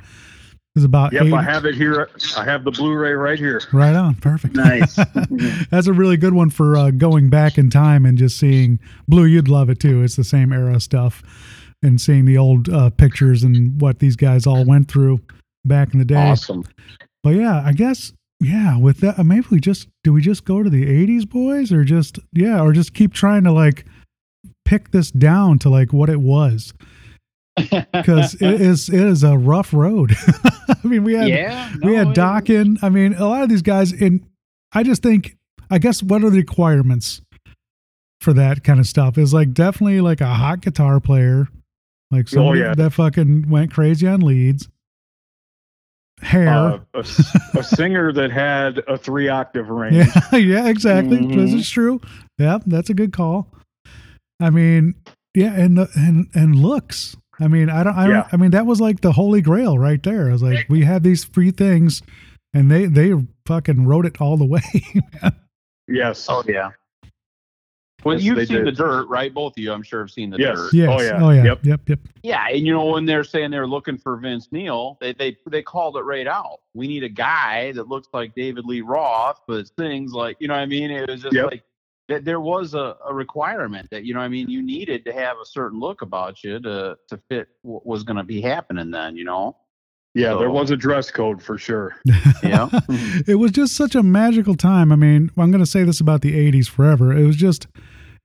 is 0.76 0.84
about 0.84 1.14
Yep, 1.14 1.24
80 1.24 1.34
I 1.34 1.42
have 1.42 1.66
it 1.66 1.76
here. 1.76 2.10
I 2.38 2.44
have 2.44 2.64
the 2.64 2.72
Blu-ray 2.72 3.14
right 3.14 3.40
here. 3.40 3.62
right 3.74 3.96
on, 3.96 4.16
perfect. 4.16 4.56
Nice. 4.56 4.96
That's 5.72 5.88
a 5.88 5.94
really 5.94 6.18
good 6.18 6.34
one 6.34 6.52
for 6.52 6.78
uh, 6.78 6.92
going 6.92 7.30
back 7.30 7.58
in 7.58 7.70
time 7.72 8.06
and 8.06 8.18
just 8.18 8.38
seeing 8.38 8.80
Blue. 9.08 9.26
You'd 9.26 9.48
love 9.48 9.70
it 9.70 9.80
too. 9.80 10.04
It's 10.04 10.16
the 10.16 10.24
same 10.24 10.54
era 10.54 10.80
stuff, 10.80 11.24
and 11.82 12.00
seeing 12.00 12.26
the 12.26 12.38
old 12.38 12.70
uh, 12.70 12.92
pictures 12.92 13.44
and 13.44 13.82
what 13.82 13.98
these 14.00 14.16
guys 14.16 14.46
all 14.46 14.64
went 14.64 14.90
through 14.90 15.22
back 15.66 15.94
in 15.94 16.00
the 16.00 16.06
day. 16.06 16.16
awesome. 16.16 16.64
But 17.26 17.38
yeah, 17.38 17.64
I 17.66 17.74
guess 17.74 18.14
yeah. 18.40 18.78
With 18.78 19.00
that, 19.00 19.18
maybe 19.26 19.48
we 19.50 19.60
just 19.60 19.88
do 20.04 20.14
we 20.14 20.22
just 20.22 20.46
go 20.46 20.62
to 20.62 20.70
the 20.70 20.86
'80s, 20.86 21.28
boys, 21.28 21.72
or 21.72 21.84
just 21.84 22.20
yeah, 22.34 22.62
or 22.62 22.72
just 22.72 22.94
keep 22.94 23.14
trying 23.14 23.44
to 23.46 23.52
like 23.52 23.84
pick 24.64 24.92
this 24.92 25.10
down 25.10 25.58
to 25.60 25.70
like 25.70 25.92
what 25.92 26.08
it 26.08 26.22
was 26.22 26.72
because 27.56 28.36
it 28.42 28.62
is 28.62 28.90
it 28.90 29.02
is 29.02 29.24
a 29.24 29.40
rough 29.40 29.74
road. 29.74 30.16
I 30.68 30.88
mean, 30.88 31.04
we 31.04 31.16
had 31.16 31.28
yeah, 31.28 31.74
we 31.82 31.96
had 31.96 32.10
it- 32.10 32.16
Dokken. 32.16 32.78
I 32.84 32.90
mean, 32.90 33.16
a 33.16 33.26
lot 33.28 33.42
of 33.42 33.50
these 33.50 33.64
guys, 33.64 33.92
and 33.92 34.24
I 34.72 34.84
just 34.84 35.02
think, 35.02 35.36
I 35.72 35.80
guess, 35.80 36.04
what 36.04 36.24
are 36.24 36.30
the 36.30 36.38
requirements 36.38 37.24
for 38.22 38.34
that 38.34 38.64
kind 38.64 38.80
of 38.80 38.86
stuff? 38.86 39.18
Is 39.18 39.34
like 39.34 39.52
definitely 39.52 40.00
like 40.00 40.22
a 40.22 40.28
hot 40.28 40.62
guitar 40.62 41.00
player, 41.00 41.48
like 42.12 42.26
oh, 42.28 42.36
somebody 42.36 42.60
yeah. 42.60 42.76
that 42.76 42.92
fucking 42.92 43.50
went 43.50 43.74
crazy 43.74 44.06
on 44.06 44.20
leads, 44.20 44.70
hair. 46.22 46.48
Uh, 46.50 46.80
a, 46.94 47.00
s- 47.00 47.38
a 47.56 47.64
singer 47.64 48.12
that 48.14 48.32
had 48.32 48.80
a 48.88 48.98
three-octave 48.98 49.70
range. 49.70 50.08
yeah, 50.32 50.38
yeah, 50.38 50.68
exactly. 50.68 51.18
This 51.18 51.52
Mhm. 51.52 51.60
is 51.60 51.70
true. 51.70 52.02
Yeah, 52.38 52.60
that's 52.66 52.90
a 52.90 52.94
good 52.94 53.14
call. 53.14 53.52
I 54.40 54.50
mean, 54.50 54.96
yeah, 55.34 55.54
and 55.54 55.78
the, 55.78 55.90
and 55.96 56.28
and 56.34 56.56
looks. 56.56 57.16
I 57.40 57.48
mean, 57.50 57.70
I 57.70 57.84
don't. 57.84 57.96
I, 57.98 58.04
don't, 58.06 58.12
Yeah. 58.16 58.28
I 58.32 58.38
mean, 58.38 58.52
that 58.52 58.66
was 58.66 58.80
like 58.80 59.02
the 59.02 59.12
holy 59.12 59.42
grail 59.42 59.78
right 59.78 60.02
there. 60.02 60.30
I 60.30 60.32
was 60.32 60.42
like, 60.44 60.66
we 60.70 60.84
had 60.86 61.04
these 61.04 61.24
free 61.26 61.52
things, 61.52 62.02
and 62.54 62.72
they 62.72 62.86
they 62.86 63.14
fucking 63.46 63.86
wrote 63.86 64.06
it 64.06 64.20
all 64.22 64.38
the 64.38 64.46
way. 64.46 64.62
Yes. 65.88 66.26
Oh 66.30 66.44
yeah. 66.48 66.72
Well, 68.06 68.14
Yes, 68.16 68.24
you've 68.24 68.48
seen 68.48 68.58
did. 68.58 68.68
the 68.68 68.72
dirt, 68.72 69.08
right? 69.10 69.34
Both 69.34 69.54
of 69.58 69.58
you, 69.64 69.74
I'm 69.74 69.82
sure, 69.84 70.02
have 70.02 70.12
seen 70.12 70.30
the 70.30 70.38
Yes. 70.38 70.56
dirt. 70.56 70.74
yes. 70.74 70.90
Oh, 70.92 71.02
yeah. 71.02 71.24
Oh 71.26 71.30
yeah. 71.32 71.44
Yep. 71.44 71.66
Yep. 71.66 71.82
Yep. 71.90 72.00
Yeah, 72.24 72.46
and 72.52 72.66
you 72.66 72.72
know 72.72 72.86
when 72.86 73.06
they're 73.06 73.24
saying 73.24 73.50
they're 73.52 73.68
looking 73.68 73.98
for 73.98 74.16
Vince 74.18 74.48
Neil, 74.52 74.98
they 75.02 75.14
they 75.14 75.36
they 75.50 75.62
called 75.64 75.98
it 75.98 76.02
right 76.04 76.28
out. 76.28 76.60
We 76.76 76.88
need 76.88 77.04
a 77.04 77.10
guy 77.10 77.72
that 77.74 77.88
looks 77.88 78.08
like 78.14 78.36
David 78.36 78.66
Lee 78.66 78.82
Roth, 78.82 79.42
but 79.48 79.66
sings 79.80 80.14
like 80.14 80.38
you 80.40 80.48
know 80.48 80.54
what 80.54 80.62
I 80.62 80.66
mean. 80.68 80.92
It 80.92 81.10
was 81.10 81.24
just 81.24 81.36
Yep. 81.36 81.46
like 81.52 81.64
that. 82.10 82.24
There 82.26 82.40
was 82.40 82.76
a, 82.76 82.96
a 83.08 83.14
requirement 83.14 83.90
that 83.90 84.06
you 84.06 84.14
know 84.14 84.20
what 84.20 84.26
I 84.28 84.30
mean. 84.30 84.50
You 84.50 84.62
needed 84.62 85.04
to 85.06 85.12
have 85.14 85.38
a 85.42 85.46
certain 85.46 85.80
look 85.80 86.04
about 86.04 86.44
you 86.44 86.60
to 86.60 86.96
to 87.10 87.20
fit 87.30 87.48
what 87.64 87.86
was 87.88 88.04
going 88.04 88.18
to 88.18 88.24
be 88.24 88.40
happening 88.40 88.92
then. 88.92 89.16
You 89.16 89.26
know. 89.26 89.58
Yeah, 90.14 90.36
there 90.36 90.50
was 90.50 90.72
a 90.72 90.78
dress 90.78 91.12
code 91.12 91.42
for 91.44 91.58
sure. 91.58 91.96
Yeah. 92.44 92.70
it 93.28 93.36
was 93.40 93.52
just 93.52 93.76
such 93.76 93.96
a 93.96 94.04
magical 94.04 94.56
time. 94.56 94.92
I 94.92 94.96
mean, 94.96 95.30
I'm 95.38 95.52
going 95.52 95.64
to 95.64 95.70
say 95.70 95.84
this 95.84 96.00
about 96.00 96.22
the 96.22 96.32
80s 96.52 96.70
forever. 96.70 97.12
It 97.12 97.26
was 97.26 97.36
just, 97.36 97.68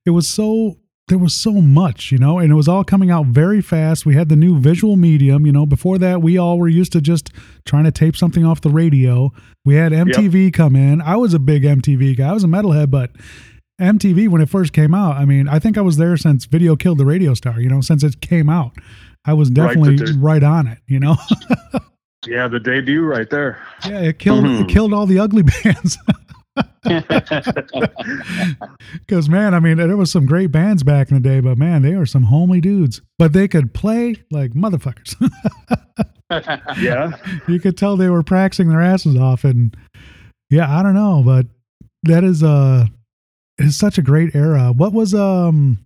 it 0.06 0.10
was 0.10 0.28
so, 0.28 0.76
there 1.08 1.18
was 1.18 1.34
so 1.34 1.52
much, 1.54 2.12
you 2.12 2.18
know, 2.18 2.38
and 2.38 2.50
it 2.52 2.54
was 2.54 2.68
all 2.68 2.84
coming 2.84 3.10
out 3.10 3.26
very 3.26 3.60
fast. 3.60 4.06
We 4.06 4.14
had 4.14 4.28
the 4.28 4.36
new 4.36 4.58
visual 4.58 4.96
medium, 4.96 5.44
you 5.46 5.52
know, 5.52 5.66
before 5.66 5.98
that, 5.98 6.22
we 6.22 6.38
all 6.38 6.58
were 6.58 6.68
used 6.68 6.92
to 6.92 7.00
just 7.00 7.30
trying 7.66 7.84
to 7.84 7.90
tape 7.92 8.16
something 8.16 8.44
off 8.44 8.60
the 8.60 8.70
radio. 8.70 9.32
We 9.64 9.74
had 9.74 9.92
MTV 9.92 10.52
come 10.52 10.76
in. 10.76 11.00
I 11.00 11.16
was 11.16 11.34
a 11.34 11.38
big 11.38 11.62
MTV 11.64 12.16
guy, 12.16 12.28
I 12.28 12.32
was 12.32 12.44
a 12.44 12.48
metalhead, 12.48 12.90
but. 12.90 13.10
MTV 13.80 14.28
when 14.28 14.42
it 14.42 14.50
first 14.50 14.74
came 14.74 14.92
out, 14.92 15.16
I 15.16 15.24
mean, 15.24 15.48
I 15.48 15.58
think 15.58 15.78
I 15.78 15.80
was 15.80 15.96
there 15.96 16.14
since 16.18 16.44
Video 16.44 16.76
Killed 16.76 16.98
the 16.98 17.06
Radio 17.06 17.32
Star, 17.32 17.58
you 17.58 17.70
know, 17.70 17.80
since 17.80 18.02
it 18.04 18.20
came 18.20 18.50
out. 18.50 18.72
I 19.24 19.32
was 19.32 19.48
definitely 19.48 19.96
but 19.96 20.10
right, 20.18 20.42
on 20.42 20.66
it, 20.66 20.80
you 20.86 21.00
know. 21.00 21.16
Yeah, 22.26 22.46
the 22.48 22.60
debut 22.60 23.02
right 23.06 23.30
there. 23.30 23.58
yeah, 23.88 24.00
it 24.00 24.18
killed 24.18 24.44
it 24.44 24.48
Mhm. 24.48 24.68
killed 24.68 24.92
all 24.92 25.06
the 25.06 25.18
ugly 25.18 25.42
bands. 25.64 25.96
Because 29.06 29.28
man, 29.28 29.54
I 29.54 29.60
mean, 29.60 29.76
there 29.76 29.96
was 29.96 30.10
some 30.10 30.26
great 30.26 30.50
bands 30.50 30.82
back 30.82 31.10
in 31.10 31.14
the 31.14 31.28
day, 31.28 31.40
but 31.40 31.58
man, 31.58 31.82
they 31.82 31.94
were 31.96 32.06
some 32.06 32.24
homely 32.24 32.60
dudes. 32.60 33.00
But 33.18 33.32
they 33.32 33.48
could 33.48 33.74
play 33.74 34.16
like 34.30 34.52
motherfuckers. 34.52 35.14
Yeah. 36.78 37.16
you 37.48 37.58
could 37.58 37.76
tell 37.76 37.96
they 37.96 38.08
were 38.08 38.22
practicing 38.22 38.68
their 38.68 38.80
asses 38.80 39.16
off, 39.16 39.42
and 39.42 39.76
yeah, 40.48 40.78
I 40.78 40.80
don't 40.84 40.94
know, 40.94 41.22
but 41.24 41.46
that 42.04 42.22
is 42.22 42.44
uh 42.44 42.86
is 43.58 43.76
such 43.76 43.98
a 43.98 44.02
great 44.02 44.34
era. 44.34 44.72
What 44.72 44.92
was 44.92 45.12
um, 45.12 45.78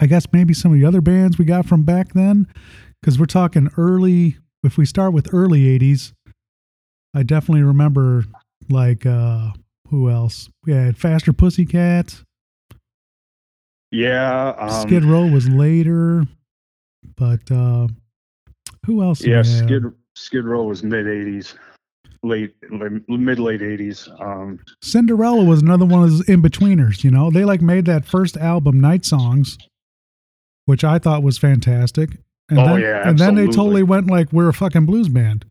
I 0.00 0.06
guess 0.06 0.26
maybe 0.32 0.54
some 0.54 0.72
of 0.72 0.80
the 0.80 0.86
other 0.86 1.02
bands 1.02 1.36
we 1.38 1.44
got 1.44 1.66
from 1.66 1.82
back 1.82 2.14
then, 2.14 2.48
because 3.02 3.18
we're 3.18 3.26
talking 3.26 3.68
early. 3.76 4.38
If 4.64 4.78
we 4.78 4.86
start 4.86 5.12
with 5.12 5.34
early 5.34 5.78
'80s, 5.78 6.14
I 7.14 7.22
definitely 7.22 7.62
remember 7.62 8.24
like 8.70 9.06
uh 9.06 9.50
who 9.88 10.08
else? 10.10 10.48
We 10.64 10.72
had 10.72 10.96
Faster 10.96 11.32
Pussycat. 11.32 12.22
Yeah. 13.90 14.54
Um, 14.58 14.70
Skid 14.88 15.04
Row 15.04 15.26
was 15.26 15.48
later, 15.48 16.24
but 17.16 17.40
uh, 17.50 17.88
who 18.86 19.02
else? 19.02 19.22
Yeah. 19.22 19.42
Skid 19.42 19.84
Skid 20.16 20.44
Row 20.44 20.64
was 20.64 20.82
mid 20.82 21.04
'80s, 21.04 21.54
late 22.22 22.54
mid 22.70 23.38
late 23.38 23.60
'80s. 23.60 24.08
Um, 24.20 24.60
Cinderella 24.82 25.44
was 25.44 25.60
another 25.60 25.84
one 25.84 26.04
of 26.04 26.10
those 26.10 26.28
in 26.28 26.40
betweeners. 26.42 27.04
You 27.04 27.10
know, 27.10 27.30
they 27.30 27.44
like 27.44 27.60
made 27.60 27.84
that 27.84 28.06
first 28.06 28.38
album, 28.38 28.80
Night 28.80 29.04
Songs, 29.04 29.58
which 30.64 30.84
I 30.84 30.98
thought 30.98 31.22
was 31.22 31.36
fantastic. 31.36 32.16
And 32.48 32.58
Oh, 32.58 32.64
then, 32.66 32.80
yeah, 32.80 33.08
and 33.08 33.18
then 33.18 33.34
they 33.34 33.46
totally 33.46 33.82
went 33.82 34.06
like 34.08 34.32
we're 34.32 34.48
a 34.48 34.54
fucking 34.54 34.86
blues 34.86 35.08
band. 35.08 35.44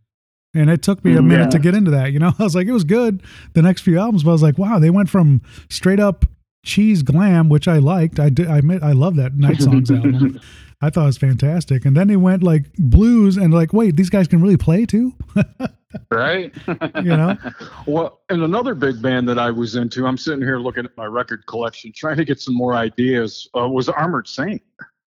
And 0.53 0.69
it 0.69 0.81
took 0.81 1.03
me 1.05 1.15
a 1.15 1.21
minute 1.21 1.45
yeah. 1.45 1.49
to 1.51 1.59
get 1.59 1.75
into 1.75 1.91
that. 1.91 2.11
You 2.11 2.19
know, 2.19 2.33
I 2.39 2.43
was 2.43 2.55
like, 2.55 2.67
it 2.67 2.73
was 2.73 2.83
good. 2.83 3.23
The 3.53 3.61
next 3.61 3.81
few 3.81 3.99
albums, 3.99 4.23
but 4.23 4.31
I 4.31 4.33
was 4.33 4.43
like, 4.43 4.57
wow, 4.57 4.79
they 4.79 4.89
went 4.89 5.09
from 5.09 5.41
straight 5.69 5.99
up 5.99 6.25
cheese 6.63 7.03
glam, 7.03 7.49
which 7.49 7.67
I 7.67 7.77
liked. 7.77 8.19
I 8.19 8.29
did. 8.29 8.47
I 8.47 8.59
admit, 8.59 8.83
I 8.83 8.91
love 8.91 9.15
that 9.15 9.35
Night 9.35 9.61
Songs 9.61 9.89
album. 9.89 10.39
I 10.83 10.89
thought 10.89 11.03
it 11.03 11.07
was 11.07 11.17
fantastic. 11.17 11.85
And 11.85 11.95
then 11.95 12.07
they 12.07 12.15
went 12.15 12.43
like 12.43 12.73
blues, 12.77 13.37
and 13.37 13.53
like, 13.53 13.71
wait, 13.71 13.95
these 13.95 14.09
guys 14.09 14.27
can 14.27 14.41
really 14.41 14.57
play 14.57 14.85
too. 14.85 15.13
right. 16.11 16.51
You 16.67 17.03
know? 17.03 17.37
well, 17.85 18.21
and 18.29 18.41
another 18.41 18.73
big 18.73 19.01
band 19.01 19.29
that 19.29 19.37
I 19.37 19.51
was 19.51 19.75
into. 19.75 20.07
I'm 20.07 20.17
sitting 20.17 20.41
here 20.41 20.57
looking 20.57 20.85
at 20.85 20.97
my 20.97 21.05
record 21.05 21.45
collection, 21.45 21.91
trying 21.95 22.17
to 22.17 22.25
get 22.25 22.39
some 22.39 22.55
more 22.55 22.73
ideas. 22.73 23.47
Uh, 23.55 23.67
was 23.67 23.89
Armored 23.89 24.27
Saint, 24.27 24.61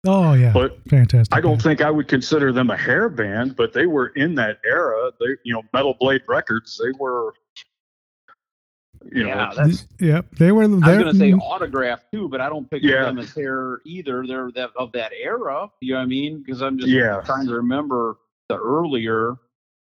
Oh 0.07 0.33
yeah, 0.33 0.51
but 0.51 0.79
fantastic. 0.89 1.35
I 1.35 1.41
don't 1.41 1.51
band. 1.53 1.61
think 1.63 1.81
I 1.81 1.91
would 1.91 2.07
consider 2.07 2.51
them 2.51 2.69
a 2.71 2.77
hair 2.77 3.07
band, 3.07 3.55
but 3.55 3.71
they 3.73 3.85
were 3.85 4.07
in 4.09 4.33
that 4.35 4.59
era. 4.65 5.11
They, 5.19 5.27
you 5.43 5.53
know, 5.53 5.61
Metal 5.73 5.95
Blade 5.99 6.21
Records. 6.27 6.81
They 6.83 6.91
were, 6.99 7.33
you 9.11 9.27
yeah, 9.27 9.35
know, 9.35 9.51
that's. 9.55 9.85
Yeah, 9.99 10.21
they 10.39 10.51
were. 10.51 10.63
I 10.63 10.67
was 10.67 10.81
they're- 10.81 10.99
gonna 10.99 11.13
say 11.13 11.31
mm-hmm. 11.31 11.41
autograph 11.41 12.01
too, 12.11 12.27
but 12.29 12.41
I 12.41 12.49
don't 12.49 12.69
picture 12.69 12.89
Yeah. 12.89 13.03
them 13.03 13.19
as 13.19 13.33
hair 13.33 13.79
either. 13.85 14.25
They're 14.25 14.51
that 14.55 14.71
of 14.75 14.91
that 14.93 15.11
era. 15.13 15.69
You 15.81 15.93
know 15.93 15.99
what 15.99 16.03
I 16.03 16.07
mean? 16.07 16.41
Because 16.41 16.61
I'm 16.63 16.79
just 16.79 16.89
Yeah. 16.89 17.21
trying 17.23 17.45
to 17.47 17.53
remember 17.53 18.17
the 18.49 18.57
earlier. 18.57 19.35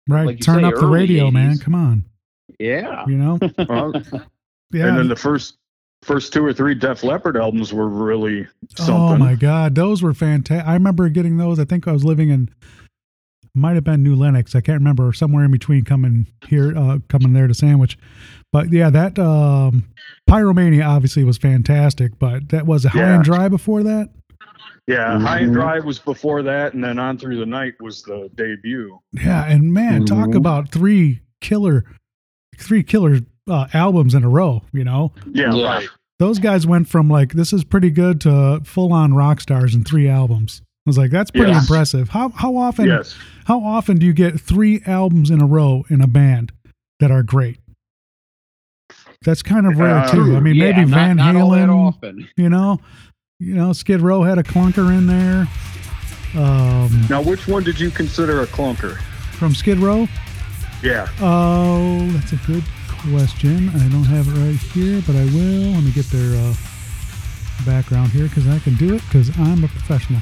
Right. 0.08 0.24
like 0.26 0.40
Turn 0.40 0.60
say, 0.60 0.64
up 0.64 0.74
the 0.74 0.82
early 0.82 1.00
radio, 1.00 1.32
man. 1.32 1.58
Come 1.58 1.74
on. 1.74 2.04
Yeah. 2.60 3.04
You 3.08 3.16
know? 3.16 3.38
Well, 3.68 3.92
Yeah. 4.72 4.88
And 4.88 4.98
then 4.98 5.08
the 5.08 5.16
first 5.16 5.58
first 6.06 6.32
two 6.32 6.44
or 6.44 6.52
three 6.52 6.74
Def 6.74 7.02
Leppard 7.02 7.36
albums 7.36 7.72
were 7.72 7.88
really 7.88 8.46
something. 8.76 8.94
Oh 8.94 9.16
my 9.18 9.34
God, 9.34 9.74
those 9.74 10.02
were 10.02 10.14
fantastic. 10.14 10.66
I 10.66 10.74
remember 10.74 11.08
getting 11.08 11.36
those. 11.36 11.58
I 11.58 11.64
think 11.64 11.86
I 11.88 11.92
was 11.92 12.04
living 12.04 12.30
in, 12.30 12.48
might 13.54 13.74
have 13.74 13.84
been 13.84 14.02
New 14.02 14.14
Lenox. 14.14 14.54
I 14.54 14.60
can't 14.60 14.78
remember. 14.78 15.12
Somewhere 15.12 15.44
in 15.44 15.50
between 15.50 15.84
coming 15.84 16.26
here, 16.46 16.76
uh, 16.76 16.98
coming 17.08 17.32
there 17.32 17.46
to 17.46 17.54
Sandwich. 17.54 17.98
But 18.52 18.72
yeah, 18.72 18.90
that 18.90 19.18
um, 19.18 19.84
Pyromania 20.28 20.86
obviously 20.86 21.24
was 21.24 21.38
fantastic. 21.38 22.18
But 22.18 22.48
that 22.50 22.66
was 22.66 22.84
a 22.84 22.90
high 22.90 23.00
Yeah. 23.00 23.14
and 23.16 23.24
dry 23.24 23.48
before 23.48 23.82
that. 23.82 24.10
Yeah, 24.86 25.18
High 25.18 25.40
and 25.40 25.50
Mhm. 25.50 25.54
Dry 25.54 25.78
was 25.80 25.98
before 25.98 26.44
that, 26.44 26.74
and 26.74 26.84
then 26.84 27.00
On 27.00 27.18
Through 27.18 27.38
the 27.40 27.46
Night 27.46 27.74
was 27.80 28.02
the 28.02 28.30
debut. 28.36 28.96
Yeah, 29.12 29.44
and 29.44 29.72
man, 29.74 30.04
talk 30.04 30.28
Mhm. 30.28 30.36
about 30.36 30.70
three 30.70 31.22
killer, 31.40 31.84
three 32.58 32.82
killer 32.82 33.20
uh, 33.48 33.66
albums 33.72 34.14
in 34.14 34.24
a 34.24 34.28
row. 34.28 34.62
You 34.72 34.84
know, 34.84 35.12
Yeah, 35.32 35.54
Yeah. 35.54 35.64
right. 35.64 35.88
those 36.18 36.38
guys 36.38 36.66
went 36.66 36.88
from 36.88 37.08
like 37.08 37.32
this 37.34 37.52
is 37.52 37.64
pretty 37.64 37.90
good 37.90 38.20
to 38.22 38.60
full 38.64 38.92
on 38.92 39.14
rock 39.14 39.40
stars 39.40 39.74
in 39.74 39.84
three 39.84 40.08
albums. 40.08 40.62
I 40.86 40.90
was 40.90 40.98
like, 40.98 41.10
that's 41.10 41.30
pretty 41.30 41.52
Yes. 41.52 41.62
impressive. 41.68 42.08
How 42.10 42.28
how 42.30 42.56
often 42.56 42.86
Yes. 42.86 43.14
how 43.46 43.60
often 43.64 43.98
do 43.98 44.06
you 44.06 44.12
get 44.12 44.40
three 44.40 44.82
albums 44.86 45.30
in 45.30 45.40
a 45.40 45.46
row 45.46 45.84
in 45.88 46.00
a 46.00 46.06
band 46.06 46.52
that 47.00 47.10
are 47.10 47.22
great? 47.22 47.58
That's 49.24 49.42
kind 49.42 49.66
of 49.66 49.78
rare 49.78 49.96
Uh, 49.98 50.10
too. 50.12 50.36
I 50.36 50.40
mean, 50.40 50.54
Yeah, 50.56 50.64
maybe 50.72 50.80
not- 50.90 50.90
Van 50.96 51.16
not 51.16 51.36
all 51.36 51.50
that 51.50 51.68
Halen, 51.68 51.86
often. 51.88 52.28
you 52.36 52.48
know, 52.48 52.80
you 53.40 53.54
know, 53.54 53.72
Skid 53.72 54.00
Row 54.00 54.22
had 54.22 54.38
a 54.38 54.42
clunker 54.42 54.96
in 54.96 55.06
there. 55.06 55.48
Um, 56.36 57.06
Now, 57.08 57.22
which 57.22 57.48
one 57.48 57.62
did 57.64 57.80
you 57.80 57.90
consider 57.90 58.42
a 58.42 58.46
clunker? 58.46 58.98
from 59.32 59.54
Skid 59.54 59.78
Row. 59.78 60.06
Yeah. 60.82 61.08
Oh, 61.20 62.06
that's 62.12 62.32
a 62.32 62.36
good 62.46 62.64
question. 63.10 63.68
I 63.70 63.88
don't 63.88 64.04
have 64.04 64.28
it 64.28 64.38
right 64.40 64.58
here, 64.72 65.02
but 65.06 65.16
I 65.16 65.24
will. 65.26 65.72
Let 65.74 65.82
me 65.84 65.90
get 65.92 66.06
their 66.06 66.36
uh, 66.40 66.54
background 67.64 68.10
here 68.12 68.24
because 68.28 68.46
I 68.46 68.58
can 68.60 68.74
do 68.76 68.94
it 68.94 69.02
because 69.02 69.36
I'm 69.38 69.64
a 69.64 69.68
professional. 69.68 70.20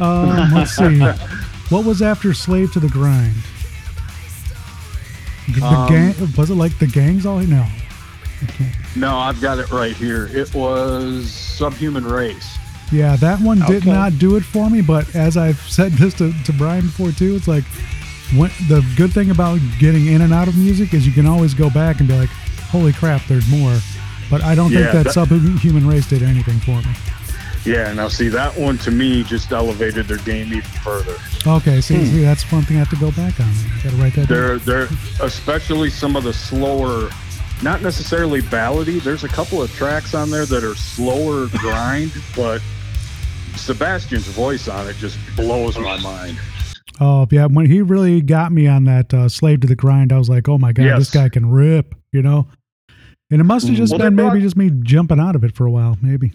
Um, 0.00 0.50
let's 0.54 0.72
see. 0.72 1.00
What 1.70 1.84
was 1.84 2.02
after 2.02 2.32
Slave 2.34 2.72
to 2.74 2.80
the 2.80 2.88
Grind? 2.88 3.34
The, 5.54 5.64
Um, 5.64 5.88
gang 5.88 6.14
was 6.36 6.50
it 6.50 6.54
like 6.56 6.76
the 6.78 6.86
gangs 6.88 7.24
all? 7.24 7.38
No, 7.38 7.64
can't. 8.48 8.74
No, 8.96 9.16
I've 9.16 9.40
got 9.40 9.58
it 9.58 9.70
right 9.70 9.94
here. 9.94 10.26
It 10.32 10.52
was 10.54 11.30
Subhuman 11.30 12.04
Race. 12.04 12.58
Yeah, 12.92 13.16
that 13.16 13.40
one 13.40 13.58
did 13.60 13.82
Okay. 13.82 13.90
not 13.92 14.18
do 14.18 14.36
it 14.36 14.44
for 14.44 14.68
me. 14.70 14.80
But 14.80 15.14
as 15.16 15.36
I've 15.36 15.60
said 15.60 15.92
this 15.92 16.14
to, 16.14 16.32
to 16.44 16.52
Brian 16.52 16.86
before 16.86 17.12
too, 17.12 17.34
it's 17.36 17.48
like 17.48 17.64
when, 18.34 18.50
the 18.68 18.84
good 18.96 19.12
thing 19.12 19.30
about 19.30 19.60
getting 19.78 20.06
in 20.06 20.20
and 20.22 20.32
out 20.32 20.48
of 20.48 20.56
music 20.56 20.94
is 20.94 21.06
you 21.06 21.12
can 21.12 21.26
always 21.26 21.54
go 21.54 21.70
back 21.70 22.00
and 22.00 22.08
be 22.08 22.18
like, 22.18 22.30
"Holy 22.70 22.92
crap, 22.92 23.24
there's 23.26 23.48
more." 23.48 23.76
But 24.30 24.42
I 24.42 24.54
don't 24.56 24.72
Yeah, 24.72 24.80
think 24.80 24.92
that, 24.92 25.04
that- 25.04 25.12
subhuman 25.12 25.86
race 25.86 26.08
did 26.08 26.22
anything 26.22 26.58
for 26.60 26.80
me. 26.82 26.94
Yeah, 27.64 27.92
now 27.92 28.06
see, 28.08 28.28
that 28.28 28.56
one 28.56 28.78
to 28.78 28.90
me 28.92 29.24
just 29.24 29.50
elevated 29.52 30.06
their 30.06 30.18
game 30.18 30.48
even 30.48 30.62
further. 30.62 31.16
Okay, 31.46 31.80
see, 31.80 31.96
Hmm. 31.96 32.04
see 32.06 32.22
that's 32.22 32.50
one 32.52 32.62
thing 32.64 32.76
I 32.76 32.80
have 32.80 32.90
to 32.90 32.96
go 32.96 33.10
back 33.10 33.38
on. 33.40 33.46
I 33.48 33.82
got 33.82 33.90
to 33.90 33.96
write 33.96 34.14
that 34.14 34.28
down. 34.28 34.38
They're, 34.38 34.58
they're, 34.58 34.88
especially 35.20 35.90
some 35.90 36.14
of 36.16 36.22
the 36.24 36.32
slower, 36.32 37.10
not 37.62 37.82
necessarily 37.82 38.40
ballady. 38.40 39.02
There's 39.02 39.24
a 39.24 39.28
couple 39.28 39.60
of 39.62 39.72
tracks 39.74 40.14
on 40.14 40.30
there 40.30 40.46
that 40.46 40.62
are 40.62 40.76
slower 40.76 41.46
grind, 41.58 42.12
but 42.36 42.62
Sebastian's 43.56 44.26
voice 44.26 44.68
on 44.68 44.86
it 44.88 44.96
just 44.96 45.18
blows 45.36 45.76
my 45.78 45.98
mind. 46.00 46.38
Oh 47.00 47.26
yeah, 47.30 47.46
when 47.46 47.66
he 47.66 47.82
really 47.82 48.20
got 48.22 48.52
me 48.52 48.66
on 48.66 48.84
that 48.84 49.12
uh, 49.12 49.28
slave 49.28 49.60
to 49.60 49.66
the 49.66 49.76
grind, 49.76 50.12
I 50.12 50.18
was 50.18 50.28
like, 50.30 50.48
"Oh 50.48 50.58
my 50.58 50.72
god, 50.72 50.98
this 50.98 51.10
guy 51.10 51.28
can 51.28 51.50
rip," 51.50 51.94
you 52.12 52.22
know. 52.22 52.46
And 53.30 53.40
it 53.40 53.44
must 53.44 53.66
have 53.66 53.76
just 53.76 53.90
Well, 53.92 53.98
they 53.98 54.04
been 54.06 54.14
maybe 54.14 54.40
just 54.40 54.56
me 54.56 54.70
jumping 54.82 55.18
out 55.20 55.34
of 55.34 55.42
it 55.44 55.54
for 55.56 55.66
a 55.66 55.70
while, 55.70 55.98
maybe. 56.00 56.32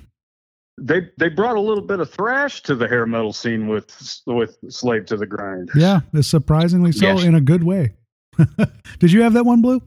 They 0.80 1.02
they 1.18 1.30
brought 1.30 1.56
a 1.58 1.62
little 1.62 1.84
bit 1.84 2.00
of 2.00 2.10
thrash 2.10 2.62
to 2.64 2.76
the 2.76 2.88
hair 2.88 3.06
metal 3.06 3.34
scene 3.34 3.68
with 3.68 4.22
with 4.26 4.58
Slave 4.70 5.06
to 5.08 5.18
the 5.18 5.26
Grind. 5.26 5.70
Yeah, 5.76 6.02
surprisingly 6.22 6.92
so 6.92 7.06
Yes. 7.08 7.24
in 7.24 7.36
a 7.36 7.42
good 7.42 7.64
way. 7.64 7.94
Did 9.00 9.12
you 9.12 9.22
have 9.24 9.34
that 9.34 9.46
one, 9.46 9.62
Blue? 9.62 9.82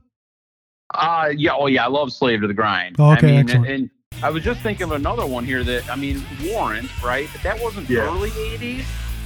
Uh 0.94 1.30
yeah, 1.36 1.52
oh 1.54 1.66
yeah, 1.66 1.84
I 1.84 1.88
love 1.88 2.12
Slave 2.12 2.40
to 2.42 2.46
the 2.46 2.54
Grind. 2.54 2.96
Oh, 2.98 3.12
okay, 3.12 3.28
I 3.28 3.30
mean, 3.30 3.38
excellent. 3.40 3.66
and, 3.70 3.90
and 4.12 4.24
I 4.24 4.30
was 4.30 4.44
just 4.44 4.60
thinking 4.60 4.84
of 4.84 4.92
another 4.92 5.26
one 5.26 5.44
here 5.44 5.64
that 5.64 5.88
I 5.90 5.96
mean, 5.96 6.22
Warrant, 6.44 6.88
right? 7.02 7.28
That 7.42 7.60
wasn't 7.60 7.88
Yeah. 7.90 8.00
early 8.02 8.30
'80s, 8.30 8.84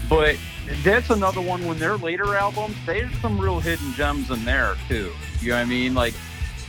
but 0.09 0.37
that's 0.83 1.11
another 1.11 1.41
one. 1.41 1.67
When 1.67 1.79
their 1.79 1.97
later 1.97 2.35
albums, 2.37 2.77
there's 2.87 3.13
some 3.21 3.39
real 3.41 3.61
hidden 3.61 3.93
gems 3.95 4.31
in 4.31 4.45
there 4.45 4.77
too. 4.89 5.13
You 5.41 5.51
know 5.51 5.57
what 5.57 5.63
I 5.63 5.65
mean? 5.67 5.95
Like, 5.95 6.15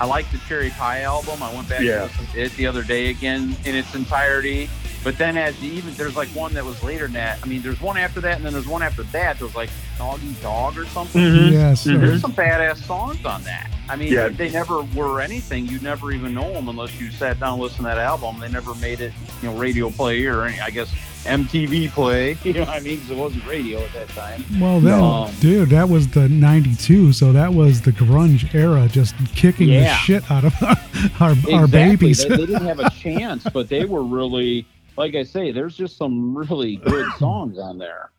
I 0.01 0.05
like 0.05 0.29
the 0.31 0.37
Cherry 0.47 0.69
Pie 0.71 1.01
album. 1.01 1.43
I 1.43 1.53
went 1.53 1.67
back 1.67 1.81
Yeah. 1.81 1.99
to 1.99 2.03
listen 2.05 2.25
to 2.27 2.41
it 2.41 2.55
the 2.55 2.67
other 2.67 2.83
day 2.83 3.09
again 3.09 3.55
in 3.65 3.75
its 3.75 3.93
entirety. 3.95 4.69
But 5.01 5.17
then, 5.17 5.37
as 5.37 5.61
you 5.61 5.71
even 5.73 5.93
there's 5.95 6.17
like 6.17 6.27
one 6.29 6.53
that 6.55 6.65
was 6.65 6.83
later 6.83 7.05
than 7.05 7.13
that. 7.13 7.39
I 7.41 7.45
mean, 7.47 7.61
there's 7.61 7.79
one 7.79 7.95
after 7.97 8.19
that, 8.21 8.35
and 8.35 8.45
then 8.45 8.51
there's 8.51 8.67
one 8.67 8.83
after 8.83 9.03
that. 9.03 9.37
There 9.37 9.47
was 9.47 9.55
like 9.55 9.69
Doggy 9.97 10.35
Dog 10.41 10.77
or 10.77 10.85
something. 10.87 11.21
Mhm. 11.21 11.51
Yes. 11.53 11.81
sir. 11.81 11.97
There's 11.97 12.19
some 12.21 12.33
badass 12.33 12.85
songs 12.85 13.23
on 13.25 13.41
that. 13.43 13.69
I 13.87 13.95
mean, 13.95 14.11
Yeah. 14.11 14.27
they 14.27 14.49
never 14.49 14.81
were 14.81 15.21
anything. 15.21 15.67
You'd 15.67 15.83
never 15.83 16.11
even 16.11 16.33
know 16.33 16.51
them 16.53 16.67
unless 16.67 16.93
you 16.99 17.11
sat 17.11 17.39
down 17.39 17.53
and 17.53 17.61
listened 17.61 17.79
to 17.79 17.83
that 17.85 17.97
album. 17.97 18.39
They 18.41 18.49
never 18.49 18.75
made 18.75 18.99
it, 18.99 19.13
you 19.41 19.49
know, 19.49 19.55
radio 19.55 19.89
play 19.89 20.25
or 20.25 20.43
any, 20.45 20.59
I 20.59 20.69
guess 20.69 20.89
MTV 21.25 21.89
play. 21.91 22.37
You 22.43 22.53
know 22.53 22.59
what 22.61 22.69
I 22.69 22.79
mean? 22.79 22.95
Because 22.95 23.11
it 23.11 23.17
wasn't 23.17 23.45
radio 23.45 23.79
at 23.79 23.93
that 23.93 24.09
time. 24.09 24.43
Well, 24.59 24.79
that, 24.81 24.89
No. 24.97 25.29
dude, 25.41 25.69
that 25.69 25.87
was 25.89 26.07
the 26.09 26.27
'92, 26.29 27.13
so 27.13 27.31
that 27.33 27.53
was 27.53 27.81
the 27.81 27.91
grunge 27.91 28.53
era, 28.55 28.87
just 28.87 29.15
kicking 29.35 29.67
the 29.67 29.87
shit 29.95 30.29
out 30.31 30.45
of 30.45 30.53
our, 30.63 30.75
our 31.19 31.31
Exactly. 31.33 31.67
babies. 31.67 32.23
They, 32.23 32.29
they 32.29 32.45
didn't 32.45 32.65
have 32.65 32.79
a 32.79 32.89
chance, 32.91 33.43
but 33.53 33.69
they 33.69 33.85
were 33.85 34.03
really, 34.03 34.65
like 34.97 35.15
I 35.15 35.23
say, 35.23 35.51
there's 35.51 35.75
just 35.75 35.97
some 35.97 36.35
really 36.37 36.77
good 36.77 37.07
songs 37.17 37.57
on 37.59 37.77
there. 37.77 38.11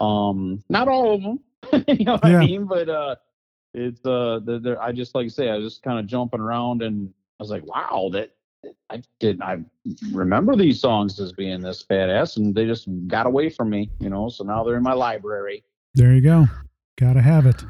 Um, 0.00 0.62
not 0.68 0.88
all 0.88 1.14
of 1.14 1.22
them, 1.22 1.40
you 1.88 2.04
know 2.04 2.12
what 2.14 2.24
Yeah. 2.30 2.38
I 2.38 2.46
mean? 2.46 2.64
But 2.64 2.88
uh, 2.88 3.16
it's 3.74 4.04
uh, 4.06 4.40
the, 4.44 4.58
the, 4.58 4.78
I 4.80 4.92
just 4.92 5.14
like 5.14 5.26
I 5.26 5.28
say, 5.28 5.48
I 5.50 5.56
was 5.56 5.64
just 5.72 5.82
kind 5.82 5.98
of 5.98 6.06
jumping 6.06 6.40
around, 6.40 6.82
and 6.82 7.12
I 7.38 7.42
was 7.42 7.50
like, 7.50 7.66
wow, 7.66 8.08
that 8.12 8.30
I 8.90 9.02
didn't 9.20 9.42
I 9.42 9.58
remember 10.12 10.56
these 10.56 10.80
songs 10.80 11.20
as 11.20 11.32
being 11.32 11.60
this 11.60 11.84
badass, 11.88 12.36
and 12.36 12.54
they 12.54 12.66
just 12.66 12.88
got 13.06 13.26
away 13.26 13.48
from 13.50 13.70
me, 13.70 13.90
you 14.00 14.10
know. 14.10 14.28
So 14.28 14.44
now 14.44 14.64
they're 14.64 14.76
in 14.76 14.82
my 14.82 14.94
library. 14.94 15.62
There 15.94 16.12
you 16.14 16.20
go. 16.20 16.46
Gotta 16.98 17.20
have 17.22 17.46
it. 17.46 17.64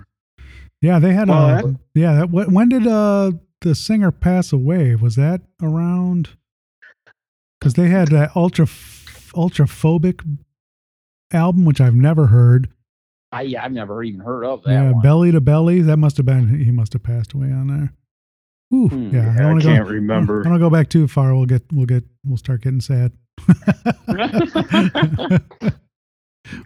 Yeah, 0.80 0.98
they 0.98 1.12
had 1.12 1.28
Well, 1.28 1.58
a. 1.58 1.62
that- 1.62 1.76
yeah, 1.94 2.14
that, 2.14 2.30
when 2.30 2.68
did 2.68 2.86
uh 2.86 3.32
the 3.60 3.74
singer 3.74 4.10
pass 4.12 4.52
away? 4.52 4.94
Was 4.94 5.16
that 5.16 5.42
around? 5.62 6.30
Because 7.58 7.74
they 7.74 7.88
had 7.88 8.08
that 8.08 8.34
ultra 8.36 8.66
ultraphobic 9.34 10.20
album, 11.32 11.64
which 11.64 11.80
I've 11.80 11.94
never 11.94 12.28
heard. 12.28 12.68
I 13.32 13.42
yeah, 13.42 13.64
I've 13.64 13.72
never 13.72 14.02
even 14.02 14.20
heard 14.20 14.44
of 14.44 14.62
that 14.62 14.70
yeah, 14.70 14.90
one. 14.92 15.02
belly 15.02 15.32
to 15.32 15.40
belly. 15.40 15.82
That 15.82 15.98
must 15.98 16.16
have 16.16 16.24
been 16.26 16.48
he 16.64 16.70
must 16.70 16.92
have 16.94 17.02
passed 17.02 17.32
away 17.34 17.50
on 17.52 17.66
there. 17.66 17.92
Ooh, 18.74 18.88
Hmm. 18.88 19.14
yeah. 19.14 19.24
Yeah, 19.24 19.36
don't 19.36 19.44
I 19.44 19.46
wanna 19.48 19.62
can't 19.62 19.84
go, 19.86 19.90
remember. 19.94 20.46
I 20.46 20.50
don't 20.50 20.58
go 20.58 20.70
back 20.70 20.88
too 20.90 21.08
far. 21.08 21.34
We'll 21.34 21.46
get 21.46 21.62
we'll 21.72 21.86
get 21.86 22.04
we'll 22.24 22.36
start 22.36 22.62
getting 22.62 22.80
sad. 22.80 23.12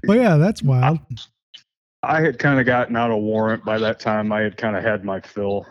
well, 0.07 0.17
yeah, 0.17 0.37
that's 0.37 0.63
wild. 0.63 0.99
I 2.03 2.21
had 2.21 2.39
kind 2.39 2.59
of 2.59 2.67
gotten 2.67 2.97
out 2.97 3.11
of 3.11 3.19
Warrant 3.23 3.65
by 3.65 3.79
that 3.79 4.01
time. 4.01 4.33
I 4.33 4.41
had 4.41 4.57
kind 4.57 4.77
of 4.77 4.83
had 4.83 5.05
my 5.05 5.21
fill. 5.21 5.65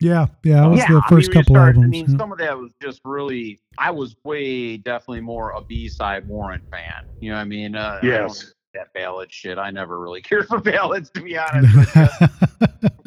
Yeah, 0.00 0.26
yeah. 0.44 0.60
That 0.60 0.66
was 0.68 0.78
yeah, 0.78 0.92
the 0.92 1.02
I 1.04 1.08
first 1.08 1.28
mean, 1.30 1.34
couple 1.42 1.54
start- 1.56 1.74
albums. 1.74 1.84
I 1.86 1.88
mean, 1.88 2.06
yeah. 2.10 2.16
some 2.18 2.30
of 2.30 2.38
that 2.38 2.56
was 2.56 2.72
just 2.80 3.00
really. 3.04 3.58
I 3.78 3.90
was 3.90 4.14
way 4.24 4.76
definitely 4.76 5.22
more 5.22 5.50
a 5.52 5.60
B 5.60 5.88
side 5.88 6.26
Warrant 6.28 6.62
fan. 6.70 7.04
You 7.20 7.30
know 7.30 7.36
what 7.36 7.42
I 7.42 7.46
mean? 7.46 7.74
Uh, 7.74 7.98
I 8.00 8.06
Yes. 8.06 8.54
that 8.74 8.92
ballad 8.94 9.32
shit. 9.32 9.58
I 9.58 9.70
never 9.72 9.98
really 9.98 10.22
cared 10.22 10.46
for 10.46 10.60
ballads, 10.60 11.10
to 11.10 11.20
be 11.22 11.36
honest. 11.36 11.96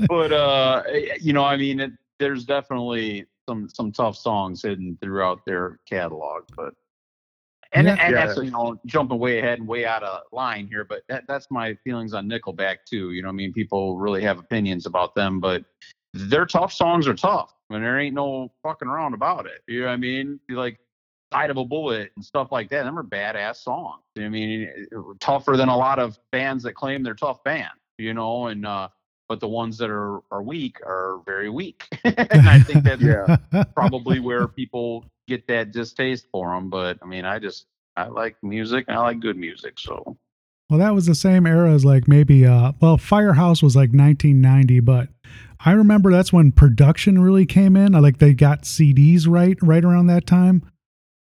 but 0.09 0.33
uh, 0.33 0.83
you 1.21 1.31
know, 1.31 1.45
I 1.45 1.55
mean, 1.55 1.79
it, 1.79 1.91
there's 2.21 2.45
definitely 2.45 3.25
some 3.49 3.67
some 3.67 3.91
tough 3.91 4.15
songs 4.15 4.61
hidden 4.61 4.97
throughout 5.01 5.43
their 5.45 5.79
catalog. 5.89 6.43
But 6.55 6.75
and 7.73 7.87
Yeah. 7.87 7.97
and 7.99 8.13
Yeah. 8.13 8.25
that's 8.25 8.37
you 8.37 8.51
know 8.51 8.79
jumping 8.85 9.17
way 9.19 9.39
ahead 9.39 9.59
and 9.59 9.67
way 9.67 9.85
out 9.85 10.03
of 10.03 10.21
line 10.31 10.67
here. 10.67 10.85
But 10.85 11.01
that 11.09 11.25
that's 11.27 11.49
my 11.49 11.73
feelings 11.83 12.13
on 12.13 12.29
Nickelback 12.29 12.85
too. 12.87 13.11
You 13.11 13.23
know, 13.23 13.29
I 13.29 13.33
mean, 13.33 13.51
people 13.51 13.97
really 13.97 14.21
have 14.21 14.37
opinions 14.39 14.85
about 14.85 15.15
them, 15.15 15.39
but 15.39 15.65
their 16.13 16.45
tough 16.45 16.71
songs 16.71 17.07
are 17.07 17.13
tough. 17.15 17.53
I 17.69 17.73
mean, 17.73 17.83
there 17.83 17.99
ain't 17.99 18.15
no 18.15 18.51
fucking 18.63 18.87
around 18.87 19.13
about 19.15 19.47
it. 19.47 19.63
You 19.67 19.81
know 19.81 19.87
what 19.87 19.93
I 19.93 19.97
mean? 19.97 20.39
Like 20.49 20.79
Side 21.33 21.49
of 21.49 21.57
a 21.57 21.65
Bullet 21.65 22.11
and 22.15 22.23
stuff 22.23 22.51
like 22.51 22.69
that. 22.69 22.83
Them 22.83 22.99
are 22.99 23.03
badass 23.03 23.57
songs. 23.57 24.03
I 24.19 24.29
mean, 24.29 24.69
tougher 25.19 25.57
than 25.57 25.69
a 25.69 25.77
lot 25.77 25.97
of 25.97 26.19
bands 26.31 26.63
that 26.65 26.73
claim 26.75 27.01
they're 27.01 27.13
tough 27.15 27.43
bands, 27.43 27.79
you 27.97 28.13
know, 28.13 28.47
and 28.47 28.65
uh 28.65 28.89
but 29.31 29.39
the 29.39 29.47
ones 29.47 29.77
that 29.77 29.89
are 29.89 30.19
are 30.29 30.43
weak 30.43 30.75
are 30.85 31.21
very 31.25 31.49
weak. 31.49 31.87
and 32.03 32.49
I 32.49 32.59
think 32.59 32.83
that's 32.83 33.01
Yeah. 33.01 33.37
probably 33.73 34.19
where 34.19 34.45
people 34.45 35.05
get 35.25 35.47
that 35.47 35.71
distaste 35.71 36.27
for 36.33 36.53
them. 36.53 36.69
But 36.69 36.97
I 37.01 37.05
mean, 37.05 37.23
I 37.23 37.39
just 37.39 37.65
I 37.95 38.07
like 38.07 38.35
music 38.43 38.83
and 38.89 38.97
I 38.97 38.99
like 38.99 39.21
good 39.21 39.37
music. 39.37 39.79
So 39.79 40.17
Well, 40.69 40.79
that 40.79 40.93
was 40.93 41.05
the 41.05 41.15
same 41.15 41.47
era 41.47 41.71
as 41.71 41.85
like 41.85 42.09
maybe 42.09 42.45
uh 42.45 42.73
well, 42.81 42.97
Firehouse 42.97 43.63
was 43.63 43.73
like 43.73 43.91
1990, 43.93 44.81
but 44.81 45.07
I 45.63 45.71
remember 45.71 46.11
that's 46.11 46.33
when 46.33 46.51
production 46.51 47.21
really 47.21 47.45
came 47.45 47.77
in. 47.77 47.95
I 47.95 47.99
like 47.99 48.17
they 48.17 48.33
got 48.33 48.63
CDs 48.63 49.29
right 49.29 49.57
right 49.61 49.85
around 49.85 50.07
that 50.07 50.27
time. 50.27 50.63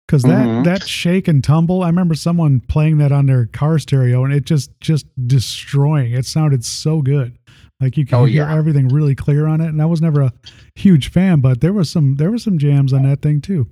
Cause 0.10 0.24
that 0.24 0.46
Mhm. 0.46 0.63
that 0.66 0.84
shake 0.84 1.30
and 1.30 1.42
tumble, 1.42 1.82
I 1.82 1.88
remember 1.88 2.13
someone 2.13 2.60
playing 2.60 2.98
that 2.98 3.13
on 3.13 3.26
their 3.26 3.46
car 3.46 3.80
stereo, 3.80 4.26
and 4.26 4.34
it 4.34 4.44
just 4.44 4.70
just 4.82 5.06
destroying. 5.26 6.12
It 6.12 6.26
sounded 6.26 6.66
so 6.66 7.02
good, 7.02 7.38
like 7.84 7.98
you 7.98 8.06
can 8.06 8.19
Oh, 8.19 8.26
hear 8.26 8.43
yeah. 8.48 8.56
everything 8.58 8.88
really 8.88 9.15
clear 9.15 9.48
on 9.48 9.62
it. 9.62 9.67
And 9.67 9.82
I 9.82 9.86
was 9.86 10.02
never 10.02 10.22
a 10.22 10.34
huge 10.76 11.12
fan, 11.12 11.41
but 11.41 11.62
there 11.62 11.74
was 11.74 11.89
some 11.89 12.15
there 12.15 12.32
were 12.32 12.38
some 12.38 12.58
jams 12.58 12.93
on 12.93 13.04
that 13.04 13.22
thing 13.22 13.41
too. 13.41 13.67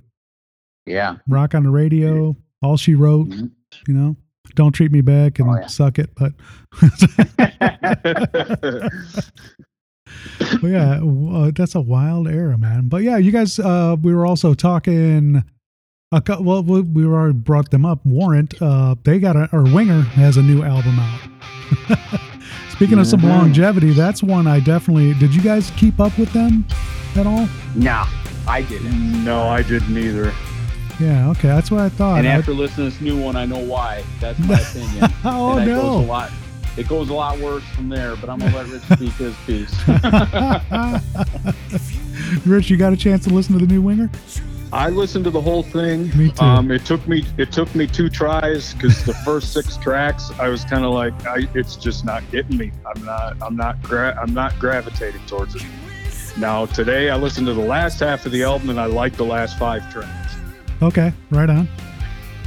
Yeah. 0.86 1.16
Rock 1.28 1.54
on 1.54 1.64
the 1.64 1.70
radio, 1.70 2.36
all 2.62 2.76
she 2.76 2.94
wrote, 2.94 3.28
Mhm. 3.28 3.50
you 3.88 3.94
know. 3.94 4.16
Don't 4.54 4.72
treat 4.72 4.92
me 4.92 5.00
bad 5.00 5.38
and 5.38 5.48
Oh, 5.48 5.54
yeah. 5.54 5.66
suck 5.66 5.98
it, 5.98 6.10
but 6.14 6.32
But 10.60 10.68
yeah, 10.68 11.00
uh, 11.02 11.50
that's 11.54 11.74
a 11.74 11.80
wild 11.80 12.28
era, 12.28 12.58
man. 12.58 12.88
But 12.88 13.02
yeah, 13.02 13.16
you 13.16 13.32
guys, 13.32 13.58
uh, 13.58 13.96
we 14.02 14.14
were 14.14 14.26
also 14.26 14.54
talking. 14.54 15.42
A, 16.12 16.22
well, 16.42 16.62
we, 16.62 16.82
we 16.82 17.06
already 17.06 17.32
brought 17.32 17.70
them 17.70 17.86
up. 17.86 18.04
Warrant, 18.04 18.60
uh, 18.60 18.96
they 19.04 19.18
got 19.18 19.36
a, 19.36 19.48
or 19.52 19.62
Winger 19.62 20.02
has 20.02 20.36
a 20.36 20.42
new 20.42 20.62
album 20.62 20.98
out. 20.98 22.20
Speaking 22.82 22.98
of 22.98 23.06
some 23.06 23.20
Mhm. 23.20 23.28
longevity, 23.28 23.92
that's 23.92 24.24
one 24.24 24.48
I 24.48 24.58
definitely. 24.58 25.14
Did 25.14 25.32
you 25.32 25.40
guys 25.40 25.70
keep 25.76 26.00
up 26.00 26.18
with 26.18 26.32
them 26.32 26.64
at 27.14 27.28
all? 27.28 27.48
Nah, 27.76 28.06
I 28.48 28.62
didn't. 28.62 29.24
no, 29.24 29.42
I 29.46 29.62
didn't 29.62 29.96
either. 29.96 30.32
Yeah, 30.98 31.28
okay, 31.28 31.46
that's 31.46 31.70
what 31.70 31.80
I 31.80 31.88
thought. 31.90 32.18
and 32.18 32.26
I- 32.26 32.32
after 32.32 32.52
listening 32.52 32.90
to 32.90 32.92
this 32.96 33.00
new 33.00 33.16
one, 33.16 33.36
I 33.36 33.44
know 33.46 33.58
why. 33.60 34.02
That's 34.20 34.36
my 34.40 34.54
opinion. 34.58 35.12
oh 35.24 35.58
and 35.58 35.70
it 35.70 35.74
goes 35.76 36.04
a 36.04 36.08
lot. 36.08 36.32
It 36.76 36.88
goes 36.88 37.08
a 37.08 37.14
lot 37.14 37.38
worse 37.38 37.62
from 37.76 37.88
there, 37.88 38.16
but 38.16 38.28
I'm 38.28 38.40
gonna 38.40 38.56
let 38.56 38.66
Rich 38.68 38.82
speak 38.92 39.12
his 39.12 39.34
piece. 39.46 39.72
Rich, 42.44 42.68
you 42.68 42.76
got 42.76 42.92
a 42.92 42.96
chance 42.96 43.22
to 43.24 43.30
listen 43.30 43.56
to 43.60 43.64
the 43.64 43.72
new 43.72 43.80
Winger? 43.80 44.10
I 44.72 44.88
listened 44.88 45.24
to 45.24 45.30
the 45.30 45.40
whole 45.40 45.62
thing. 45.62 46.16
Me 46.16 46.30
too. 46.30 46.42
Um, 46.42 46.70
it 46.70 46.86
took 46.86 47.06
me 47.06 47.26
it 47.36 47.52
took 47.52 47.74
me 47.74 47.86
two 47.86 48.08
tries 48.08 48.72
because 48.72 49.04
the 49.04 49.12
first 49.12 49.52
six 49.52 49.76
tracks 49.82 50.30
I 50.38 50.48
was 50.48 50.64
kind 50.64 50.84
of 50.84 50.92
like 50.92 51.12
I, 51.26 51.46
it's 51.54 51.76
just 51.76 52.06
not 52.06 52.22
getting 52.30 52.56
me. 52.56 52.72
I'm 52.86 53.04
not 53.04 53.36
I'm 53.42 53.54
not 53.54 53.82
gra- 53.82 54.18
I'm 54.20 54.32
not 54.32 54.58
gravitating 54.58 55.26
towards 55.26 55.56
it. 55.56 55.62
Now 56.38 56.64
today 56.64 57.10
I 57.10 57.16
listened 57.16 57.46
to 57.48 57.54
the 57.54 57.60
last 57.60 58.00
half 58.00 58.24
of 58.24 58.32
the 58.32 58.44
album 58.44 58.70
and 58.70 58.80
I 58.80 58.86
liked 58.86 59.18
the 59.18 59.26
last 59.26 59.58
five 59.58 59.90
tracks. 59.92 60.34
Okay, 60.80 61.12
right 61.30 61.50
on. 61.50 61.68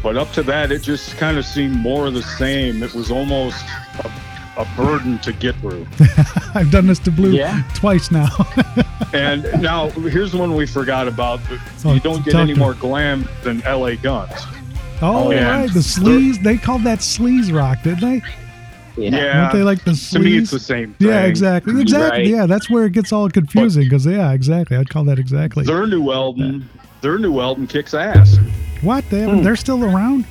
But 0.01 0.17
up 0.17 0.31
to 0.33 0.43
that, 0.43 0.71
it 0.71 0.81
just 0.81 1.17
kind 1.17 1.37
of 1.37 1.45
seemed 1.45 1.75
more 1.75 2.07
of 2.07 2.15
the 2.15 2.23
same. 2.23 2.81
It 2.81 2.93
was 2.93 3.11
almost 3.11 3.63
a, 3.99 4.11
a 4.57 4.65
burden 4.75 5.17
to 5.19 5.33
get 5.33 5.55
through. 5.57 5.85
I've 6.55 6.71
done 6.71 6.87
this 6.87 6.99
to 6.99 7.11
Blue 7.11 7.31
Yeah. 7.31 7.63
twice 7.73 8.11
now. 8.11 8.27
And 9.13 9.43
now 9.61 9.89
here's 9.91 10.33
one 10.35 10.55
we 10.55 10.65
forgot 10.65 11.07
about. 11.07 11.39
Oh, 11.85 11.93
You 11.93 12.01
don't 12.01 12.25
get 12.25 12.35
any 12.35 12.53
to- 12.53 12.59
more 12.59 12.73
glam 12.73 13.27
than 13.43 13.59
LA 13.61 13.95
Guns. 13.95 14.31
Oh, 15.01 15.31
yeah. 15.31 15.59
right. 15.59 15.73
The 15.73 15.79
sleaze. 15.79 16.41
They 16.43 16.57
called 16.57 16.83
that 16.83 16.99
sleaze 16.99 17.53
rock, 17.53 17.81
didn't 17.83 18.01
they? 18.01 18.21
Yeah. 18.97 19.41
Weren't 19.43 19.53
they 19.53 19.63
like 19.63 19.83
the 19.85 19.91
sleaze? 19.91 20.11
to 20.13 20.19
me, 20.19 20.37
it's 20.37 20.51
the 20.51 20.59
same 20.59 20.93
thing. 20.95 21.07
Yeah, 21.07 21.23
exactly. 21.25 21.79
Exactly. 21.79 22.19
Right. 22.23 22.27
Yeah, 22.27 22.45
that's 22.45 22.69
where 22.69 22.85
it 22.85 22.91
gets 22.93 23.13
all 23.13 23.29
confusing 23.29 23.83
because, 23.83 24.05
yeah, 24.05 24.31
exactly. 24.33 24.75
I'd 24.75 24.89
call 24.89 25.03
that 25.05 25.19
exactly. 25.19 25.63
Their 25.65 25.87
new 25.87 26.11
album, 26.11 26.69
their 27.01 27.17
new 27.17 27.39
album 27.39 27.67
kicks 27.67 27.93
ass. 27.93 28.37
What? 28.81 29.03
They 29.09 29.21
Hmm. 29.21 29.27
haven't, 29.27 29.43
They're 29.43 29.55
still 29.55 29.83
around? 29.83 30.25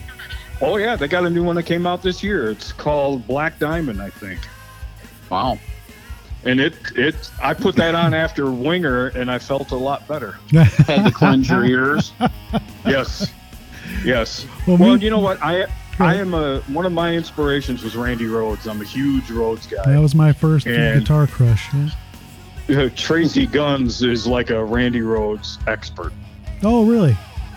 Oh 0.64 0.77
yeah, 0.77 0.96
they 0.96 1.09
got 1.09 1.24
a 1.24 1.31
new 1.31 1.42
one 1.44 1.57
that 1.57 1.64
came 1.64 1.87
out 1.87 2.03
this 2.03 2.22
year. 2.22 2.50
It's 2.50 2.72
called 2.72 3.27
Black 3.27 3.59
Diamond, 3.59 4.00
I 4.00 4.11
think. 4.11 4.40
Wow. 5.31 5.59
And 6.44 6.61
it 6.61 6.74
it 6.96 7.31
I 7.42 7.55
put 7.55 7.74
that 7.77 7.94
on 7.94 8.12
after 8.14 8.50
Winger, 8.50 9.09
and 9.09 9.31
I 9.31 9.38
felt 9.38 9.70
a 9.70 9.77
lot 9.77 10.07
better. 10.07 10.33
Had 10.53 11.05
to 11.07 11.11
cleanse 11.11 11.48
your 11.48 11.64
ears. 11.64 12.12
Yes, 12.87 13.33
yes. 14.05 14.46
Well, 14.66 14.77
Well, 14.77 14.96
me- 14.96 15.05
you 15.05 15.11
know 15.11 15.20
what? 15.20 15.42
I 15.42 15.66
I 15.98 16.16
am 16.16 16.35
a 16.35 16.61
one 16.62 16.85
of 16.87 16.92
my 16.92 17.14
inspirations 17.14 17.83
was 17.83 17.96
Randy 17.96 18.24
Rhoads. 18.27 18.68
I'm 18.70 18.81
a 18.81 18.85
huge 18.85 19.24
Rhoads 19.24 19.70
guy. 19.70 19.90
That 19.90 20.00
was 20.00 20.14
my 20.14 20.33
first 20.33 20.66
And- 20.66 21.00
guitar 21.00 21.27
crush. 21.27 21.68
Yeah. 21.72 21.88
Tracii 22.88 23.50
Guns 23.50 24.03
is 24.03 24.27
like 24.27 24.50
a 24.50 24.62
Randy 24.64 25.00
Rhoads 25.00 25.59
expert. 25.68 26.12
Oh, 26.62 26.85
really? 26.87 27.16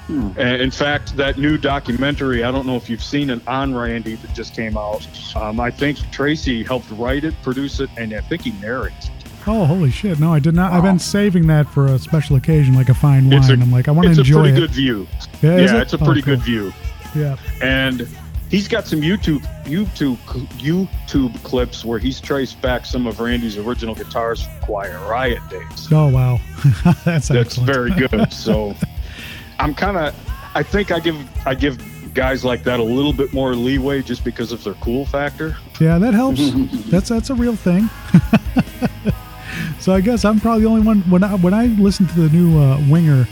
And 0.09 0.61
in 0.61 0.71
fact, 0.71 1.15
that 1.17 1.37
new 1.37 1.57
documentary, 1.57 2.43
I 2.43 2.51
don't 2.51 2.65
know 2.65 2.75
if 2.77 2.89
you've 2.89 3.03
seen 3.03 3.29
it 3.29 3.45
on 3.47 3.75
Randy 3.75 4.15
that 4.15 4.33
just 4.33 4.55
came 4.55 4.77
out. 4.77 5.05
Um, 5.35 5.59
I 5.59 5.69
think 5.69 5.97
Tracy 6.11 6.63
helped 6.63 6.89
write 6.91 7.23
it, 7.25 7.33
produce 7.43 7.79
it, 7.81 7.89
and 7.97 8.13
I 8.13 8.21
think 8.21 8.43
he 8.43 8.51
narrates. 8.53 9.07
it. 9.07 9.11
Oh, 9.49 9.65
holy 9.65 9.91
shit. 9.91 10.19
No, 10.19 10.33
I 10.33 10.39
did 10.39 10.55
not. 10.55 10.71
I've 10.73 10.83
been 10.83 10.99
saving 10.99 11.47
that 11.47 11.69
for 11.69 11.85
a 11.87 11.99
special 11.99 12.35
occasion, 12.35 12.73
like 12.75 12.89
a 12.89 12.93
fine 12.93 13.29
wine. 13.29 13.61
I'm 13.61 13.71
like, 13.71 13.87
I 13.87 13.91
want 13.91 14.05
to 14.05 14.09
It's 14.11 14.17
a 14.17 14.21
enjoy 14.21 14.41
pretty 14.43 14.57
it. 14.57 14.59
good 14.61 14.71
view. 14.71 15.07
Yeah, 15.41 15.57
yeah, 15.57 15.75
it? 15.77 15.81
it's 15.83 15.93
a 15.93 16.01
Oh, 16.01 16.05
pretty 16.05 16.21
cool. 16.21 16.35
good 16.35 16.43
view. 16.43 16.73
Yeah. 17.15 17.37
And 17.61 18.07
he's 18.49 18.67
got 18.67 18.85
some 18.87 18.99
YouTube 19.01 19.41
YouTube 19.63 20.17
YouTube 20.59 21.43
clips 21.43 21.85
where 21.85 21.99
he's 21.99 22.19
traced 22.19 22.61
back 22.61 22.85
some 22.85 23.07
of 23.07 23.19
Randy's 23.19 23.57
original 23.57 23.95
guitars 23.95 24.41
from 24.43 24.53
Quiet 24.61 24.99
Riot 25.09 25.41
days. 25.49 25.87
Oh, 25.91 26.07
wow. 26.09 26.39
That's 27.05 27.27
That's 27.27 27.31
excellent. 27.31 27.69
very 27.71 27.91
good. 27.91 28.31
So 28.33 28.75
I'm 29.59 29.73
kind 29.73 29.97
of 29.97 30.15
I 30.55 30.63
think 30.63 30.91
I 30.91 30.99
give 30.99 31.15
I 31.45 31.55
give 31.55 31.77
guys 32.13 32.43
like 32.43 32.63
that 32.63 32.79
a 32.79 32.83
little 32.83 33.13
bit 33.13 33.31
more 33.31 33.55
leeway 33.55 34.01
just 34.01 34.23
because 34.23 34.51
of 34.51 34.63
their 34.63 34.73
cool 34.75 35.05
factor. 35.05 35.55
Yeah, 35.79 35.99
that 35.99 36.15
helps. 36.15 36.51
that's 36.89 37.09
that's 37.09 37.29
a 37.29 37.35
real 37.35 37.55
thing. 37.55 37.89
so 39.79 39.93
I 39.93 40.01
guess 40.01 40.25
I'm 40.25 40.39
probably 40.39 40.63
the 40.63 40.69
only 40.69 40.81
one 40.81 41.01
when 41.01 41.23
I 41.23 41.35
when 41.35 41.53
I 41.53 41.67
listened 41.67 42.09
to 42.09 42.27
the 42.27 42.29
new 42.35 42.59
uh, 42.59 42.81
Winger. 42.89 43.27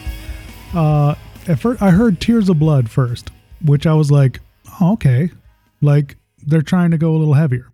Uh, 0.73 1.15
at 1.47 1.59
first, 1.59 1.81
I 1.81 1.89
heard 1.91 2.21
Tears 2.21 2.47
of 2.47 2.59
Blood 2.59 2.89
first, 2.89 3.31
which 3.63 3.87
I 3.87 3.93
was 3.93 4.11
like, 4.11 4.39
oh, 4.79 4.93
okay, 4.93 5.31
like 5.81 6.17
they're 6.45 6.61
trying 6.61 6.91
to 6.91 6.97
go 6.97 7.15
a 7.15 7.17
little 7.17 7.33
heavier, 7.33 7.71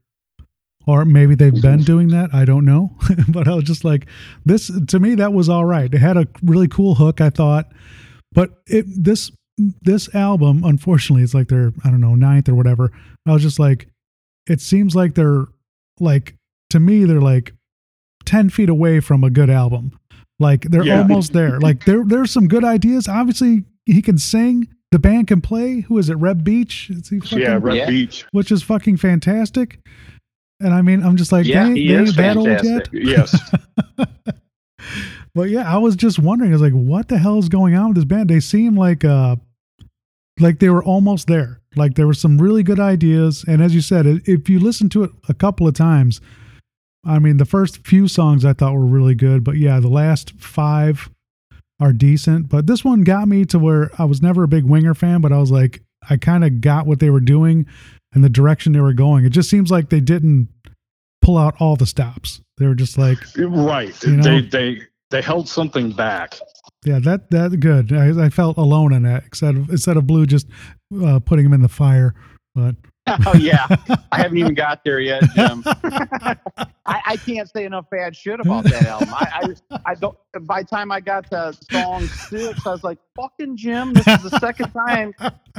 or 0.88 1.04
maybe 1.04 1.36
they've 1.36 1.62
been 1.62 1.84
doing 1.84 2.08
that. 2.10 2.34
I 2.34 2.46
don't 2.46 2.64
know, 2.64 2.96
but 3.28 3.50
I 3.50 3.56
was 3.56 3.66
just 3.66 3.84
like, 3.84 4.08
this 4.46 4.72
to 4.88 5.00
me 5.00 5.16
that 5.16 5.34
was 5.34 5.50
all 5.50 5.66
right. 5.66 5.94
It 5.94 6.00
had 6.00 6.16
a 6.16 6.28
really 6.42 6.70
cool 6.70 6.96
hook, 6.96 7.20
I 7.20 7.30
thought, 7.30 7.70
but 8.34 8.52
it 8.68 8.86
this 8.88 9.32
this 9.82 10.14
album, 10.16 10.64
unfortunately, 10.64 11.24
it's 11.24 11.34
like 11.34 11.48
their 11.50 11.72
I 11.84 11.90
don't 11.92 12.02
know 12.02 12.16
ninth 12.16 12.50
or 12.50 12.56
whatever. 12.56 12.92
I 13.28 13.34
was 13.34 13.42
just 13.44 13.60
like, 13.60 13.88
it 14.48 14.60
seems 14.62 14.96
like 14.96 15.14
they're 15.16 15.46
like 16.00 16.36
to 16.72 16.80
me 16.80 17.04
they're 17.06 17.22
like 17.22 17.54
10 18.26 18.50
feet 18.50 18.70
away 18.70 19.00
from 19.02 19.24
a 19.24 19.30
good 19.30 19.50
album 19.50 19.92
like 20.40 20.62
they're 20.64 20.84
Yeah. 20.86 21.02
almost 21.02 21.34
there 21.34 21.60
like 21.60 21.86
there 21.86 22.04
there's 22.06 22.32
some 22.32 22.48
good 22.48 22.64
ideas 22.64 23.08
obviously 23.08 23.66
he 23.86 24.02
can 24.02 24.18
sing 24.18 24.68
the 24.92 24.98
band 25.00 25.28
can 25.28 25.42
play 25.42 25.82
who 25.82 25.98
is 26.00 26.10
it 26.10 26.16
Reb 26.16 26.44
Beach 26.44 26.90
is 26.90 27.10
he 27.10 27.20
fucking, 27.20 27.40
yeah, 27.40 27.60
Reb 27.62 27.76
Yeah. 27.76 27.88
Beach. 27.90 28.26
which 28.32 28.52
is 28.52 28.64
fucking 28.64 28.98
fantastic 28.98 29.80
and 30.60 30.74
I 30.74 30.82
mean 30.82 31.04
I'm 31.04 31.18
just 31.18 31.32
like 31.32 31.46
Yeah, 31.46 31.68
they, 31.68 31.74
he 31.76 31.88
they 31.90 31.94
is 31.96 32.18
ain't 32.18 32.18
that 32.18 32.64
yet 32.64 32.88
fantastic. 32.88 32.90
Yes. 32.94 33.52
but 35.34 35.50
yeah 35.50 35.72
I 35.72 35.78
was 35.78 35.96
just 35.96 36.20
wondering 36.20 36.52
I 36.52 36.54
was 36.54 36.62
like 36.62 36.74
what 36.74 37.08
the 37.08 37.18
hell 37.18 37.40
is 37.40 37.50
going 37.50 37.76
on 37.76 37.90
with 37.90 37.96
this 37.96 38.06
band? 38.06 38.30
They 38.30 38.40
seem 38.40 38.76
like 38.76 39.04
uh 39.04 39.38
like 40.40 40.60
they 40.60 40.70
were 40.70 40.84
almost 40.84 41.28
there. 41.28 41.62
Like 41.76 41.96
there 41.96 42.08
were 42.08 42.14
some 42.14 42.38
really 42.38 42.64
good 42.64 42.80
ideas. 42.80 43.46
And 43.48 43.62
as 43.62 43.76
you 43.76 43.82
said 43.82 44.06
if 44.06 44.50
you 44.50 44.60
listen 44.60 44.90
to 44.90 45.04
it 45.04 45.12
a 45.30 45.34
couple 45.34 45.68
of 45.68 45.74
times 45.74 46.22
i 47.04 47.18
mean 47.18 47.38
the 47.38 47.46
first 47.46 47.80
few 47.88 48.08
songs 48.08 48.46
i 48.46 48.54
thought 48.54 48.76
were 48.76 48.86
really 48.86 49.16
good 49.16 49.44
but 49.44 49.58
yeah 49.58 49.80
the 49.80 49.88
last 49.88 50.40
five 50.40 51.10
are 51.80 51.94
decent. 51.94 52.48
But 52.48 52.68
this 52.68 52.86
one 52.86 53.02
got 53.02 53.28
me 53.28 53.44
to 53.46 53.58
where 53.58 53.90
i 53.98 54.06
was 54.06 54.22
never 54.22 54.44
a 54.44 54.48
big 54.48 54.66
winger 54.66 54.94
fan 54.94 55.20
but 55.22 55.32
i 55.32 55.40
was 55.40 55.50
like 55.50 55.82
i 56.10 56.18
kind 56.18 56.44
of 56.44 56.62
got 56.62 56.86
what 56.86 57.00
they 57.00 57.10
were 57.10 57.20
doing 57.20 57.66
and 58.14 58.24
the 58.24 58.30
direction 58.30 58.74
they 58.74 58.82
were 58.82 58.94
going. 58.94 59.26
It 59.26 59.30
just 59.30 59.50
seems 59.50 59.72
like 59.72 59.90
they 59.90 60.00
didn't 60.00 60.50
pull 61.22 61.38
out 61.38 61.56
all 61.60 61.76
the 61.76 61.86
stops. 61.86 62.42
They 62.58 62.68
were 62.68 62.76
just 62.76 62.98
like 62.98 63.18
right. 63.38 64.04
You 64.04 64.18
know? 64.18 64.24
They 64.24 64.42
they 64.42 64.82
they 65.12 65.22
held 65.22 65.48
something 65.48 65.92
back. 65.92 66.40
Yeah, 66.84 67.00
that 67.00 67.30
that 67.30 67.60
good. 67.60 67.94
I, 67.94 68.26
I 68.26 68.30
felt 68.30 68.58
alone 68.58 68.94
in 68.94 69.04
that 69.04 69.26
instead 69.26 69.56
of 69.56 69.70
instead 69.70 69.98
of 69.98 70.08
Blue 70.08 70.26
just 70.26 70.48
uh, 71.04 71.20
putting 71.20 71.46
him 71.46 71.54
in 71.54 71.62
the 71.62 71.70
fire. 71.70 72.16
But 72.56 72.76
oh 73.26 73.36
yeah, 73.36 73.68
I 74.12 74.18
haven't 74.18 74.38
even 74.38 74.54
got 74.54 74.84
there 74.84 75.00
yet, 75.00 75.24
Jim. 75.36 75.64
I, 76.86 77.02
I 77.06 77.18
can't 77.18 77.50
say 77.50 77.66
enough 77.66 77.90
bad 77.90 78.16
shit 78.16 78.40
about 78.40 78.64
that 78.66 78.86
album. 78.86 79.10
I, 79.14 79.56
I, 79.72 79.80
I 79.86 79.96
don't. 79.96 80.18
By 80.42 80.64
the 80.64 80.68
time 80.68 80.92
I 80.92 81.00
got 81.00 81.30
to 81.32 81.54
song 81.72 82.06
six, 82.08 82.66
I 82.66 82.72
was 82.72 82.84
like, 82.84 82.98
"Fucking 83.16 83.58
Jim, 83.58 83.94
this 83.94 84.08
is 84.08 84.24
the 84.30 84.40
second 84.40 84.72
time 84.72 85.14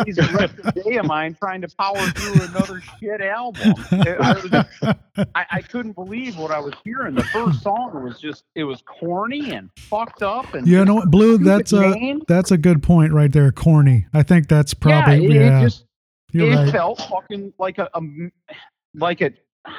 he's 0.05 0.19
wrecked 0.33 0.61
a 0.65 0.73
day 0.73 0.97
of 0.97 1.07
mine 1.07 1.37
trying 1.39 1.61
to 1.63 1.69
power 1.77 1.97
through 1.97 2.43
another 2.45 2.81
shit 3.01 3.21
album." 3.21 3.75
I, 3.93 4.33
was- 4.33 4.97
I, 5.35 5.47
I 5.51 5.61
couldn't 5.61 5.93
believe 5.93 6.39
what 6.39 6.51
I 6.51 6.59
was 6.59 6.75
hearing. 6.85 7.15
The 7.15 7.25
first 7.25 7.63
song 7.63 8.03
was 8.03 8.19
just, 8.19 8.45
it 8.55 8.65
was 8.65 8.83
corny 8.83 9.53
and 9.53 9.71
fucked 9.77 10.23
up, 10.23 10.55
and 10.55 10.67
you 10.67 10.85
know 10.85 10.95
what, 10.95 11.11
Blue? 11.11 11.39
That's 11.39 11.73
a 11.73 11.91
name. 11.91 12.23
that's 12.27 12.51
a 12.51 12.59
good 12.59 12.83
point 12.83 13.13
right 13.13 13.31
there. 13.31 13.53
Corny. 13.53 14.07
I 14.15 14.23
think 14.23 14.49
that's 14.49 14.75
probably 14.75 15.27
yeah, 15.27 15.31
it, 15.31 15.35
yeah. 15.35 15.61
it 15.61 15.63
just 15.63 15.85
You're 16.33 16.53
it 16.53 16.57
right. 16.57 16.73
felt 16.73 16.99
fucking 17.03 17.53
like 17.59 17.79
a, 17.79 17.89
a 17.95 18.01
like 18.95 19.21
a 19.21 19.33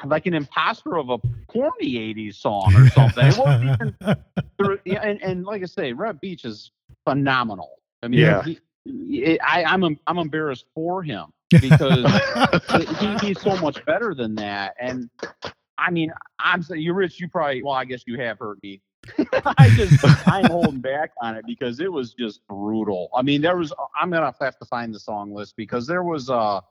like 0.06 0.26
an 0.26 0.34
imposter 0.34 0.98
of 0.98 1.10
a 1.10 1.18
corny 1.48 1.94
'80s 1.96 2.36
song 2.36 2.74
or 2.76 2.89
something. 2.89 3.26
It 3.28 3.38
wasn't 3.38 3.96
even. 4.02 4.80
yeah, 4.86 5.02
and, 5.02 5.22
and 5.22 5.44
like 5.46 5.62
I 5.62 5.66
say, 5.66 5.94
Reb 5.94 6.22
Beach 6.22 6.46
is 6.46 6.72
phenomenal. 7.06 7.72
I 8.02 8.08
mean, 8.08 8.20
Yeah. 8.22 8.44
he, 8.44 8.60
he- 8.86 9.39
I, 9.39 9.63
I'm 9.63 9.84
I'm 10.08 10.18
embarrassed 10.18 10.66
for 10.76 11.04
him 11.04 11.28
because 11.50 12.06
he, 13.00 13.18
he's 13.28 13.42
so 13.42 13.56
much 13.58 13.84
better 13.86 14.13
than 14.16 14.36
that. 14.36 14.76
And 14.80 15.10
I 15.78 15.92
mean, 15.92 16.12
I'm 16.39 16.63
saying 16.63 16.82
you, 16.82 16.94
Rich. 16.94 17.20
You 17.20 17.28
probably 17.30 17.63
well, 17.63 17.74
I 17.74 17.86
guess 17.86 18.04
you 18.08 18.20
have 18.20 18.39
heard 18.39 18.60
me. 18.63 18.82
I 19.58 19.70
just 19.76 20.28
I'm 20.28 20.46
holding 20.46 20.80
back 20.80 21.12
on 21.22 21.36
it 21.36 21.46
because 21.46 21.80
it 21.80 21.92
was 21.92 22.13
just 22.13 22.46
brutal. 22.48 23.10
I 23.16 23.22
mean, 23.22 23.42
there 23.42 23.58
was 23.58 23.74
I'm 24.00 24.10
gonna 24.10 24.34
have 24.39 24.58
to 24.60 24.66
find 24.66 24.94
the 24.94 25.00
song 25.00 25.34
list 25.34 25.56
because 25.58 25.86
there 25.88 26.04
was 26.04 26.30
uh 26.30 26.62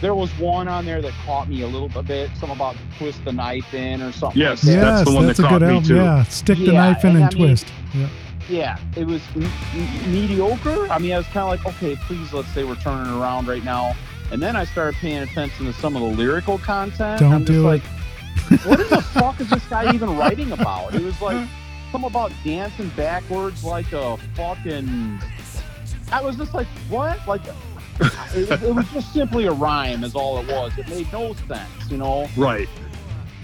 there 0.00 0.14
was 0.14 0.30
one 0.38 0.66
on 0.66 0.84
there 0.84 1.00
that 1.00 1.12
caught 1.24 1.48
me 1.48 1.62
a 1.62 1.66
little 1.68 1.88
bit. 2.02 2.30
Some 2.40 2.50
about 2.50 2.74
twist 2.98 3.24
the 3.24 3.32
knife 3.32 3.72
in 3.74 4.02
or 4.02 4.12
something. 4.12 4.40
Yes. 4.40 4.64
like 4.64 4.76
that. 4.76 4.80
That's 4.80 5.08
the 5.08 5.14
one 5.14 5.26
that's 5.26 5.38
that 5.38 5.46
a 5.46 5.48
caught 5.48 5.58
good 5.60 5.68
me, 5.68 5.74
album. 5.74 5.88
too. 5.88 5.94
Yeah, 5.96 6.22
stick 6.24 6.58
the 6.58 6.72
knife 6.72 7.04
in 7.04 7.10
and 7.10 7.16
and, 7.18 7.24
I 7.24 7.28
mean- 7.38 7.46
twist. 7.48 7.66
Yeah. 7.94 8.08
yeah, 8.48 8.78
it 8.96 9.06
was 9.06 9.22
m- 9.36 9.42
m- 9.74 10.12
mediocre. 10.12 10.88
I 10.90 10.98
mean, 10.98 11.12
I 11.12 11.18
was 11.18 11.26
kind 11.26 11.38
of 11.38 11.48
like, 11.64 11.76
okay, 11.76 11.94
please, 12.06 12.32
let's 12.32 12.48
say 12.48 12.64
we're 12.64 12.74
turning 12.76 13.12
around 13.12 13.46
right 13.46 13.62
now. 13.62 13.94
And 14.32 14.42
then 14.42 14.56
I 14.56 14.64
started 14.64 14.96
paying 14.98 15.18
attention 15.22 15.66
to 15.66 15.72
some 15.74 15.94
of 15.94 16.00
the 16.02 16.08
lyrical 16.08 16.58
content. 16.58 17.20
Don't 17.20 17.32
I'm 17.32 17.40
just 17.40 17.52
do 17.52 17.62
like, 17.62 17.82
what 18.64 18.80
in 18.80 18.88
the 18.88 19.00
fuck 19.00 19.40
is 19.40 19.48
this 19.50 19.64
guy 19.66 19.92
even 19.94 20.16
writing 20.16 20.52
about? 20.52 20.94
It 20.94 21.02
was 21.02 21.20
like 21.20 21.48
something 21.90 22.10
about 22.10 22.32
dancing 22.44 22.90
backwards 22.96 23.64
like 23.64 23.92
a 23.92 24.16
fucking. 24.34 25.18
I 26.12 26.20
was 26.22 26.36
just 26.36 26.52
like, 26.54 26.66
what? 26.90 27.26
Like, 27.26 27.42
it, 28.34 28.50
it 28.62 28.74
was 28.74 28.86
just 28.92 29.12
simply 29.12 29.46
a 29.46 29.52
rhyme, 29.52 30.04
is 30.04 30.14
all 30.14 30.38
it 30.38 30.46
was. 30.46 30.76
It 30.76 30.88
made 30.88 31.10
no 31.12 31.32
sense, 31.48 31.68
you 31.90 31.96
know. 31.96 32.28
right. 32.36 32.68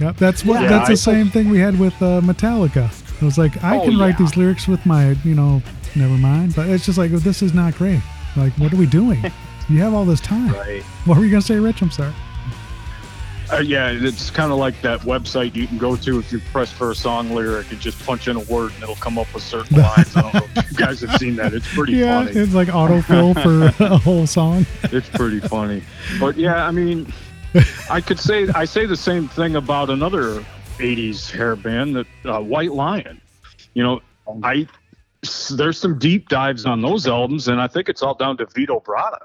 Yep, 0.01 0.16
that's 0.16 0.44
what. 0.44 0.62
Yeah, 0.62 0.68
that's 0.68 0.88
I- 0.88 0.92
the 0.92 0.96
same 0.96 1.29
thing 1.31 1.48
we 1.51 1.59
had 1.59 1.79
with 1.79 1.94
uh, 2.03 2.20
Metallica. 2.20 2.90
I 3.20 3.24
was 3.24 3.37
like, 3.38 3.62
I 3.64 3.79
Oh, 3.79 3.85
can 3.85 3.98
write 3.98 4.11
yeah. 4.11 4.16
these 4.27 4.37
lyrics 4.37 4.68
with 4.68 4.85
my, 4.87 5.11
you 5.24 5.35
know, 5.35 5.61
never 5.96 6.14
mind. 6.14 6.55
But 6.55 6.68
it's 6.68 6.87
just 6.87 6.98
like, 6.98 7.11
this 7.11 7.42
is 7.42 7.53
not 7.53 7.74
great. 7.74 8.01
Like, 8.37 8.53
what 8.59 8.72
are 8.72 8.77
we 8.77 8.87
doing? 8.87 9.20
you 9.68 9.79
have 9.81 9.94
all 9.94 10.05
this 10.05 10.20
time. 10.20 10.53
Right. 10.53 10.83
What 11.05 11.18
were 11.18 11.24
you 11.24 11.31
gonna 11.31 11.42
say, 11.42 11.59
Rich? 11.59 11.83
I'm 11.83 11.90
sorry. 11.90 12.12
Uh, 13.50 13.58
yeah, 13.58 13.90
it's 13.90 14.30
kind 14.30 14.52
of 14.52 14.58
like 14.58 14.78
that 14.82 15.00
website 15.00 15.54
you 15.54 15.66
can 15.66 15.78
go 15.78 15.96
to 15.96 16.18
if 16.18 16.30
you 16.30 16.38
press 16.52 16.70
for 16.70 16.90
a 16.90 16.94
song 16.94 17.30
lyric 17.30 17.70
and 17.70 17.80
just 17.80 17.98
punch 18.04 18.28
in 18.28 18.37
a 18.37 18.40
word 18.40 18.72
and 18.74 18.82
it'll 18.82 18.94
come 18.96 19.16
up 19.16 19.32
with 19.32 19.42
certain 19.42 19.76
lines. 19.82 20.14
I 20.14 20.22
don't 20.22 20.34
know 20.34 20.46
if 20.56 20.70
you 20.70 20.76
guys 20.76 21.00
have 21.00 21.18
seen 21.18 21.37
that. 21.37 21.54
It's 21.54 21.72
pretty 21.74 21.94
yeah, 21.94 22.24
funny. 22.24 22.38
it's 22.38 22.52
like 22.52 22.68
autofill 22.68 23.34
for 23.42 23.84
a 23.84 23.96
whole 23.96 24.26
song. 24.26 24.66
It's 24.84 25.08
pretty 25.08 25.40
funny. 25.40 25.82
But 26.20 26.37
yeah, 26.37 26.66
I 26.66 26.70
mean, 26.70 27.11
I 27.90 28.00
could 28.02 28.18
say 28.18 28.48
I 28.50 28.66
say 28.66 28.84
the 28.84 28.96
same 28.96 29.28
thing 29.28 29.56
about 29.56 29.88
another 29.88 30.44
'80s 30.78 31.30
hair 31.30 31.56
band, 31.56 31.96
that 31.96 32.06
uh, 32.26 32.40
White 32.40 32.72
Lion. 32.72 33.20
You 33.72 33.82
know, 33.82 34.00
I 34.42 34.68
there's 35.50 35.78
some 35.78 35.98
deep 35.98 36.28
dives 36.28 36.66
on 36.66 36.82
those 36.82 37.06
albums, 37.06 37.48
and 37.48 37.61
I 37.61 37.66
think 37.66 37.88
it's 37.88 38.02
all 38.02 38.14
down 38.14 38.37
to 38.38 38.46
Vito 38.46 38.80
Bratta. 38.80 39.20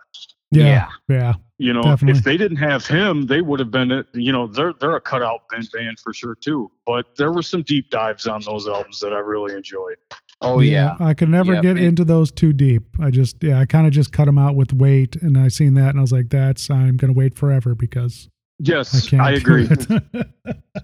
Yeah, 0.60 0.88
yeah, 1.10 1.34
You 1.58 1.74
know, 1.74 1.82
Definitely. 1.84 2.18
if 2.20 2.24
they 2.26 2.38
didn't 2.38 2.58
have 2.58 2.86
him, 2.86 3.24
they 3.28 3.42
would 3.42 3.60
have 3.60 3.72
been, 3.72 4.04
you 4.14 4.32
know, 4.32 4.48
they're 4.48 4.74
they're 4.80 4.96
a 4.96 5.02
cutout 5.02 5.48
band 5.50 5.70
band 5.74 6.00
for 6.00 6.14
sure 6.14 6.36
too. 6.36 6.72
But 6.86 7.16
there 7.16 7.32
were 7.32 7.42
some 7.44 7.62
deep 7.64 7.90
dives 7.90 8.28
on 8.28 8.42
those 8.42 8.68
albums 8.68 9.00
that 9.00 9.14
I 9.14 9.20
really 9.20 9.56
enjoyed. 9.56 9.98
Oh 10.42 10.60
yeah, 10.60 10.96
I 11.00 11.14
could 11.14 11.30
never 11.30 11.54
Yeah, 11.54 11.62
get 11.62 11.76
man. 11.76 11.84
into 11.86 12.04
those 12.04 12.32
too 12.32 12.52
deep. 12.54 12.84
I 13.00 13.10
just, 13.12 13.42
yeah, 13.42 13.60
I 13.60 13.66
kind 13.66 13.88
of 13.88 13.94
just 13.94 14.12
cut 14.12 14.26
them 14.26 14.38
out 14.38 14.56
with 14.56 14.74
Wait, 14.74 15.16
and 15.18 15.38
I 15.38 15.48
seen 15.48 15.74
that, 15.76 15.90
and 15.90 16.00
I 16.00 16.02
was 16.02 16.12
like, 16.12 16.30
that's 16.30 16.70
I'm 16.70 16.98
gonna 16.98 17.14
wait 17.14 17.36
forever 17.38 17.76
because 17.76 18.28
I 18.30 18.70
Yes, 18.70 19.08
can't. 19.10 19.22
I, 19.22 19.32
agree. 19.32 19.68
it. 19.70 20.28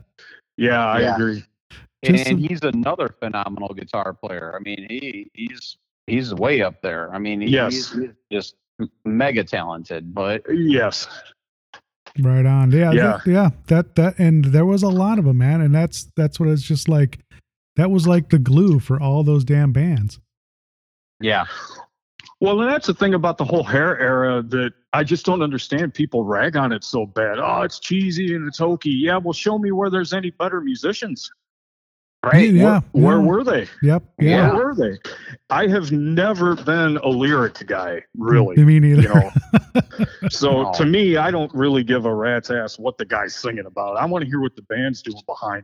Yeah, 0.58 0.86
I 0.86 1.02
Yeah. 1.02 1.16
agree. 1.16 1.44
and, 2.04 2.16
Just 2.18 2.28
and 2.30 2.40
some- 2.40 2.48
he's 2.50 2.62
another 2.64 3.10
phenomenal 3.20 3.74
guitar 3.74 4.14
player. 4.14 4.54
I 4.56 4.60
mean, 4.64 4.86
he 4.90 5.30
he's 5.34 5.78
he's 6.08 6.34
way 6.34 6.62
up 6.62 6.82
there. 6.82 7.14
I 7.14 7.20
mean, 7.20 7.42
he, 7.42 7.48
Yes. 7.50 7.74
he's, 7.74 7.92
he's 7.92 8.10
just 8.32 8.56
mega 9.06 9.44
talented. 9.44 10.14
But 10.14 10.44
Yes. 10.54 11.08
Right 12.20 12.46
on. 12.46 12.72
Yeah, 12.72 12.92
Yeah. 12.92 13.04
that- 13.04 13.28
yeah. 13.28 13.50
That 13.68 13.96
that 13.96 14.20
and 14.20 14.46
there 14.46 14.66
was 14.66 14.84
a 14.84 14.90
lot 14.90 15.20
of 15.20 15.26
them, 15.26 15.38
man. 15.38 15.62
And 15.62 15.74
that's 15.74 16.06
that's 16.16 16.40
what 16.40 16.50
it's 16.50 16.64
just 16.64 16.88
like. 16.90 17.20
That 17.76 17.92
was 17.92 18.08
like 18.08 18.30
the 18.30 18.40
glue 18.40 18.80
for 18.80 19.00
all 19.02 19.24
those 19.24 19.44
damn 19.46 19.72
bands. 19.72 20.20
yeah, 21.22 21.46
Well, 22.42 22.60
and 22.62 22.70
that's 22.70 22.88
the 22.88 22.94
thing 22.94 23.14
about 23.14 23.38
the 23.38 23.46
whole 23.46 23.64
hair 23.64 23.98
era 24.00 24.42
that 24.42 24.74
I 24.94 25.04
just 25.04 25.26
don't 25.26 25.42
understand. 25.42 25.94
People 25.94 26.24
rag 26.24 26.56
on 26.58 26.72
it 26.74 26.84
so 26.84 27.06
bad. 27.06 27.38
Oh, 27.40 27.62
it's 27.62 27.80
cheesy 27.80 28.36
and 28.36 28.48
it's 28.48 28.58
hokey. 28.58 28.90
Yeah, 28.92 29.18
well, 29.18 29.34
show 29.34 29.58
me 29.60 29.72
where 29.72 29.90
there's 29.90 30.14
any 30.14 30.30
better 30.32 30.60
musicians. 30.62 31.30
Right. 32.24 32.50
Yeah. 32.52 32.82
Where 32.92 33.18
yeah. 33.18 33.24
were 33.24 33.44
they? 33.44 33.68
Yep. 33.82 34.04
Yeah. 34.20 34.54
Where 34.54 34.66
were 34.68 34.76
they? 34.76 34.98
I 35.50 35.68
have 35.68 35.92
never 35.92 36.56
been 36.56 36.98
a 36.98 37.08
lyric 37.08 37.66
guy, 37.66 38.04
really. 38.18 38.58
Me 38.64 38.80
neither. 38.80 39.02
You 39.04 39.08
know, 39.10 39.32
so 40.30 40.64
No. 40.64 40.72
to 40.74 40.86
me, 40.86 41.18
I 41.18 41.32
don't 41.32 41.54
really 41.54 41.84
give 41.84 42.06
a 42.06 42.14
rat's 42.14 42.50
ass 42.52 42.78
what 42.78 42.98
the 42.98 43.06
guy's 43.06 43.36
singing 43.36 43.66
about. 43.66 43.98
I 43.98 44.06
want 44.06 44.24
to 44.24 44.30
hear 44.30 44.42
what 44.42 44.56
the 44.56 44.62
band's 44.64 45.02
doing 45.02 45.22
behind. 45.26 45.64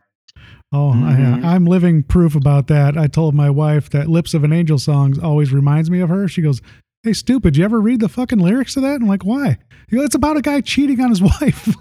Oh, 0.73 0.91
Mhm. 0.95 1.43
I, 1.45 1.53
I'm 1.55 1.65
living 1.65 2.03
proof 2.03 2.35
about 2.35 2.67
that. 2.67 2.97
I 2.97 3.07
told 3.07 3.35
my 3.35 3.49
wife 3.49 3.89
that 3.91 4.07
"Lips 4.09 4.33
of 4.33 4.43
an 4.43 4.51
Angel" 4.51 4.77
songs 4.79 5.17
always 5.19 5.53
reminds 5.53 5.89
me 5.89 5.99
of 6.01 6.09
her. 6.09 6.27
She 6.27 6.41
goes, 6.41 6.61
"Hey, 7.03 7.13
stupid! 7.13 7.55
You 7.55 7.63
ever 7.63 7.79
read 7.79 7.99
the 8.01 8.09
fucking 8.09 8.39
lyrics 8.39 8.73
to 8.73 8.81
that?" 8.81 8.95
I'm 9.01 9.07
like, 9.07 9.23
"Why?" 9.23 9.57
You 9.89 9.99
go, 9.99 10.03
"It's 10.03 10.15
about 10.15 10.35
a 10.37 10.41
guy 10.41 10.59
cheating 10.61 10.99
on 10.99 11.09
his 11.09 11.21
wife." 11.41 11.73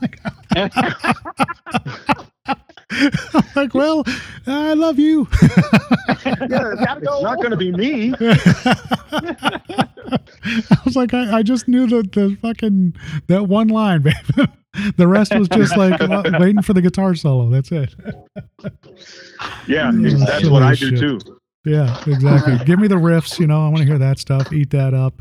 like, 2.46 2.58
I'm 3.34 3.44
like, 3.56 3.74
well, 3.74 4.04
I 4.46 4.74
love 4.74 4.98
you. 4.98 5.28
Yeah, 6.26 6.72
It's 6.72 7.06
go. 7.06 7.20
not 7.22 7.36
going 7.36 7.50
to 7.50 7.56
be 7.56 7.70
me. 7.70 8.14
I 8.20 9.88
was 10.84 10.96
like, 10.96 11.12
I, 11.14 11.38
I 11.38 11.42
just 11.42 11.68
knew 11.68 11.86
the, 11.86 12.02
the 12.02 12.36
fucking 12.40 12.94
that 13.28 13.44
one 13.48 13.68
line, 13.68 14.02
babe. 14.02 14.14
the 14.96 15.06
rest 15.06 15.34
was 15.34 15.48
just 15.48 15.76
like 15.76 16.00
uh, 16.00 16.22
waiting 16.38 16.62
for 16.62 16.72
the 16.72 16.80
guitar 16.82 17.14
solo. 17.14 17.50
That's 17.50 17.70
it. 17.72 17.94
Yeah, 19.66 19.90
Mm, 19.90 20.18
that's 20.26 20.40
silly 20.40 20.50
what 20.52 20.62
I 20.62 20.74
shit. 20.74 20.96
do 20.96 21.18
too. 21.18 21.38
Yeah, 21.64 21.98
exactly. 22.06 22.58
Give 22.64 22.78
me 22.78 22.88
the 22.88 22.96
riffs. 22.96 23.38
You 23.38 23.46
know, 23.46 23.60
I 23.64 23.68
want 23.68 23.78
to 23.78 23.84
hear 23.86 23.98
that 23.98 24.18
stuff. 24.18 24.52
Eat 24.52 24.70
that 24.70 24.94
up. 24.94 25.20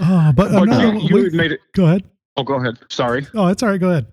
Oh, 0.00 0.32
but 0.34 0.50
But 0.52 0.62
another. 0.64 0.94
you, 0.94 1.00
you 1.08 1.14
we- 1.14 1.30
made 1.30 1.52
it. 1.52 1.60
go 1.74 1.84
ahead. 1.86 2.04
Oh, 2.36 2.42
go 2.42 2.54
ahead. 2.54 2.78
Sorry. 2.90 3.26
Oh, 3.34 3.46
it's 3.48 3.62
all 3.62 3.68
right. 3.70 3.80
Go 3.80 3.90
ahead. 3.90 4.06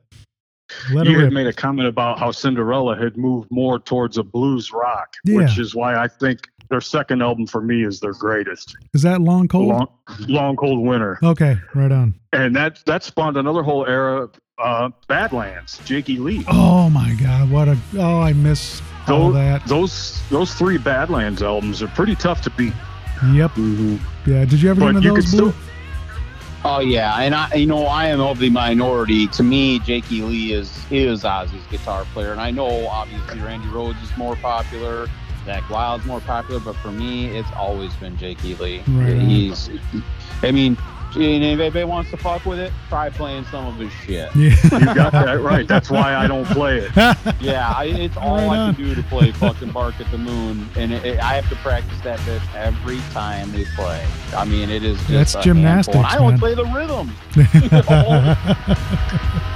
Let 0.93 1.05
you 1.07 1.15
had 1.17 1.23
rip. 1.25 1.34
made 1.34 1.47
a 1.47 1.53
comment 1.53 1.88
about 1.88 2.19
how 2.19 2.31
Cinderella 2.31 2.97
had 2.97 3.17
moved 3.17 3.49
more 3.51 3.79
towards 3.79 4.17
a 4.17 4.23
blues 4.23 4.71
rock, 4.71 5.13
Yeah. 5.25 5.38
which 5.38 5.57
is 5.60 5.75
why 5.75 5.95
I 5.95 6.07
think 6.07 6.47
their 6.69 6.81
second 6.81 7.21
album 7.21 7.47
for 7.47 7.62
me 7.62 7.84
is 7.86 7.99
their 7.99 8.13
greatest. 8.13 8.75
Is 8.93 9.01
that 9.01 9.21
long 9.21 9.47
cold? 9.47 9.67
Long, 9.67 9.88
long 10.27 10.55
cold 10.55 10.86
winter, 10.86 11.19
Okay, 11.23 11.57
right 11.75 11.91
on. 11.91 12.15
and 12.34 12.55
that 12.55 12.79
that 12.86 13.03
spawned 13.03 13.38
another 13.38 13.63
whole 13.63 13.86
era. 13.86 14.29
Uh, 14.63 14.89
Badlands, 15.07 15.79
Jakey 15.86 16.17
Lee. 16.17 16.43
Oh 16.47 16.88
my 16.91 17.15
God, 17.19 17.49
what 17.49 17.67
a! 17.67 17.75
Oh, 17.97 18.21
I 18.21 18.34
miss 18.34 18.79
all 19.07 19.31
that. 19.31 19.65
those 19.65 20.21
those 20.29 20.53
three 20.53 20.77
Badlands 20.77 21.41
albums 21.41 21.81
are 21.81 21.88
pretty 21.88 22.15
tough 22.15 22.41
to 22.43 22.51
beat. 22.51 22.73
Yep. 23.34 23.51
Yeah. 24.27 24.45
Did 24.45 24.62
you 24.62 24.69
ever 24.69 24.79
But 24.79 24.88
get 24.93 24.97
into 24.97 25.10
those 25.13 25.31
blue? 25.31 25.49
still, 25.51 25.53
Oh 26.63 26.80
yeah, 26.80 27.15
and 27.15 27.34
I, 27.34 27.54
you 27.56 27.65
know, 27.65 27.86
I 27.86 28.06
am 28.08 28.21
of 28.21 28.38
the 28.38 28.50
minority. 28.50 29.28
To 29.30 29.43
me, 29.43 29.80
Jakey 29.80 30.21
Lee 30.21 30.54
is 30.54 30.80
is 30.91 31.24
Ozzy's 31.24 31.65
guitar 31.71 32.06
player, 32.13 32.32
and 32.32 32.39
I 32.39 32.52
know 32.52 32.88
obviously 32.88 33.39
Randy 33.39 33.67
Rhoads 33.67 34.02
is 34.04 34.15
more 34.15 34.36
popular, 34.36 35.08
Zakk 35.45 35.67
Wylde's 35.69 36.06
more 36.06 36.21
popular, 36.21 36.60
but 36.60 36.76
for 36.76 36.91
me, 36.91 37.28
it's 37.36 37.52
always 37.54 37.93
been 37.95 38.15
Jakey 38.15 38.54
Lee. 38.56 38.84
Right. 38.88 39.19
He's, 39.21 39.71
I 40.43 40.52
mean, 40.52 40.78
and 41.15 41.43
if 41.43 41.60
anybody 41.60 41.84
wants 41.84 42.10
to 42.12 42.17
fuck 42.17 42.45
with 42.45 42.60
it, 42.60 42.71
try 42.89 43.10
playing 43.10 43.45
some 43.45 43.65
of 43.67 43.76
his 43.76 43.91
shit. 43.91 44.34
Yeah. 44.36 44.56
you 44.80 44.86
got 44.95 45.12
that 45.12 45.41
right. 45.41 45.67
That's 45.67 45.89
why 45.89 46.15
I 46.15 46.28
don't 46.28 46.45
play 46.45 46.80
it. 46.80 46.91
Yeah, 47.41 47.74
I, 47.76 47.86
it's 47.86 48.15
all 48.17 48.38
Right 48.38 48.47
I 48.50 48.58
on. 48.58 48.76
can 48.76 48.84
do 48.86 48.95
to 48.95 49.04
play 49.04 49.32
fucking 49.32 49.71
Bark 49.71 50.00
at 50.00 50.10
the 50.12 50.17
Moon, 50.17 50.67
and 50.76 50.93
it, 50.93 51.06
it, 51.06 51.19
I 51.19 51.34
have 51.36 51.50
to 51.50 51.56
practice 51.58 52.00
that 52.02 52.19
bitch 52.19 52.56
every 52.56 53.00
time 53.12 53.52
we 53.54 53.65
play. 53.76 54.06
I 54.36 54.45
mean, 54.45 54.69
it 54.69 54.84
is 54.84 54.97
just 55.00 55.10
That's 55.10 55.36
a 55.36 55.41
gymnastics, 55.41 55.97
handful. 55.97 56.26
I 56.26 56.30
don't 56.30 56.39
play 56.39 56.54
the 56.54 56.65
rhythm. 56.65 57.12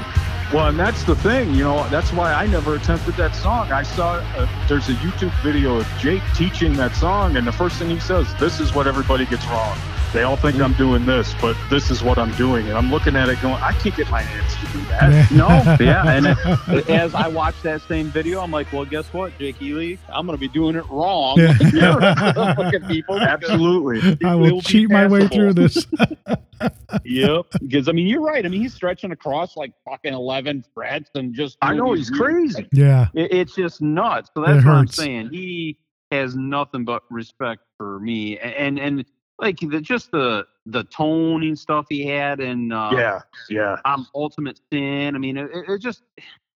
Well, 0.53 0.67
and 0.69 0.79
that's 0.79 1.03
the 1.03 1.15
thing, 1.15 1.53
you 1.55 1.63
know, 1.63 1.89
that's 1.89 2.13
why 2.13 2.31
I 2.31 2.45
never 2.45 2.75
attempted 2.75 3.15
that 3.15 3.35
song. 3.35 3.71
I 3.71 3.81
saw 3.83 4.13
uh, 4.37 4.47
there's 4.69 4.87
a 4.87 4.93
YouTube 4.93 5.33
video 5.43 5.77
of 5.77 5.87
Jake 5.97 6.21
teaching 6.35 6.73
that 6.73 6.95
song, 6.95 7.35
and 7.35 7.45
the 7.47 7.51
first 7.51 7.77
thing 7.77 7.89
he 7.89 7.99
says, 7.99 8.31
This 8.35 8.59
is 8.59 8.73
what 8.73 8.85
everybody 8.87 9.25
gets 9.25 9.45
wrong. 9.47 9.75
They 10.15 10.23
all 10.23 10.37
think 10.37 10.61
I'm 10.61 10.71
doing 10.75 11.05
this, 11.05 11.35
but 11.41 11.57
this 11.69 11.91
is 11.91 12.01
what 12.01 12.17
I'm 12.17 12.31
doing. 12.35 12.69
And 12.69 12.77
I'm 12.77 12.89
looking 12.89 13.17
at 13.17 13.27
it 13.27 13.41
going, 13.41 13.55
I 13.55 13.73
can't 13.73 13.93
get 13.97 14.09
my 14.09 14.21
hands 14.21 14.55
to 14.55 14.77
do 14.77 14.85
that. 14.85 15.29
No, 15.29 15.47
yeah, 15.85 16.09
and 16.09 16.27
it- 16.27 16.89
as 16.89 17.13
I 17.13 17.27
watch 17.27 17.61
that 17.63 17.81
same 17.81 18.07
video, 18.07 18.39
I'm 18.39 18.49
like, 18.49 18.71
well, 18.71 18.85
guess 18.85 19.05
what, 19.11 19.37
Jake 19.37 19.61
Ely? 19.61 19.97
I'm 20.07 20.25
gonna 20.25 20.37
be 20.37 20.47
doing 20.47 20.77
it 20.77 20.85
wrong. 20.89 21.37
Yeah. 21.37 21.47
Like, 21.59 21.73
you're 21.73 22.55
fucking 22.55 22.87
people. 22.87 23.19
Absolutely. 23.19 24.17
I 24.25 24.35
will 24.35 24.53
will 24.53 24.61
cheat 24.61 24.89
my 24.89 25.05
way 25.05 25.27
through 25.27 25.53
this. 25.53 25.85
yep. 27.03 27.47
Because 27.59 27.89
I 27.89 27.91
mean, 27.91 28.07
you're 28.07 28.21
right. 28.21 28.45
I 28.45 28.47
mean, 28.47 28.61
he's 28.61 28.73
stretching 28.73 29.11
across 29.11 29.57
like 29.57 29.73
fucking 29.83 30.13
eleven 30.13 30.63
frets 30.73 31.09
and 31.15 31.33
just. 31.33 31.57
I 31.61 31.73
know 31.73 31.91
he's 31.91 32.07
these- 32.09 32.17
crazy. 32.17 32.67
Yeah. 32.71 33.07
It, 33.13 33.33
it's 33.33 33.55
just 33.55 33.81
nuts. 33.81 34.29
So 34.33 34.43
It 34.43 34.47
that's 34.47 34.65
what 34.65 34.75
I'm 34.75 34.87
saying. 34.87 35.29
He 35.31 35.77
has 36.11 36.35
nothing 36.37 36.85
but 36.85 37.03
respect 37.09 37.63
for 37.77 37.99
me, 37.99 38.37
A- 38.37 38.43
and 38.43 38.79
and, 38.79 39.05
like 39.39 39.59
the 39.59 39.81
just 39.81 40.11
the 40.11 40.45
the 40.65 40.83
toning 40.85 41.55
stuff 41.55 41.85
he 41.89 42.05
had 42.05 42.39
and 42.39 42.73
uh, 42.73 42.89
Yeah, 42.93 43.19
yeah. 43.49 43.77
um, 43.85 44.07
Ultimate 44.15 44.59
Sin. 44.71 45.15
I 45.15 45.19
mean, 45.19 45.37
it, 45.37 45.49
it 45.53 45.81
just 45.81 46.03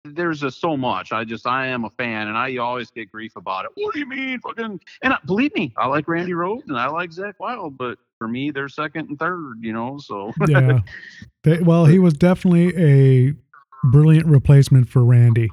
there's 0.04 0.40
just 0.40 0.60
so 0.60 0.76
much. 0.76 1.10
I 1.12 1.24
just 1.24 1.46
I 1.46 1.66
am 1.66 1.84
a 1.84 1.90
fan, 1.90 2.28
and 2.28 2.36
I 2.38 2.56
always 2.58 2.90
get 2.90 3.10
grief 3.10 3.34
about 3.36 3.64
it. 3.64 3.72
What 3.74 3.94
do 3.94 3.98
you 4.00 4.06
mean, 4.06 4.38
fucking? 4.40 4.80
And 5.02 5.12
uh, 5.12 5.18
believe 5.26 5.54
me, 5.54 5.72
I 5.76 5.86
like 5.86 6.06
Randy 6.06 6.32
Rhoads 6.32 6.68
and 6.68 6.78
I 6.78 6.86
like 6.88 7.10
Zakk 7.10 7.34
Wylde, 7.40 7.76
but 7.76 7.98
for 8.18 8.28
me, 8.28 8.50
they're 8.50 8.68
second 8.68 9.08
and 9.08 9.18
third. 9.18 9.56
You 9.62 9.72
know, 9.72 9.98
so 9.98 10.32
Yeah. 10.46 10.80
They, 11.44 11.60
well, 11.60 11.86
he 11.86 12.00
was 12.00 12.14
definitely 12.14 12.76
a 12.76 13.34
brilliant 13.84 14.26
replacement 14.26 14.88
for 14.88 15.04
Randy, 15.04 15.48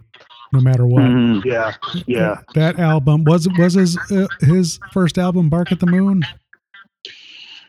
no 0.51 0.59
matter 0.59 0.87
what. 0.87 1.03
Mhm. 1.03 1.45
Yeah, 1.45 1.73
yeah. 2.07 2.37
That 2.55 2.79
album 2.79 3.25
was 3.25 3.47
was 3.59 3.75
his 3.75 3.95
uh, 4.11 4.27
his 4.39 4.79
first 4.91 5.17
album, 5.19 5.49
Bark 5.49 5.71
at 5.71 5.79
the 5.79 5.85
Moon. 5.85 6.23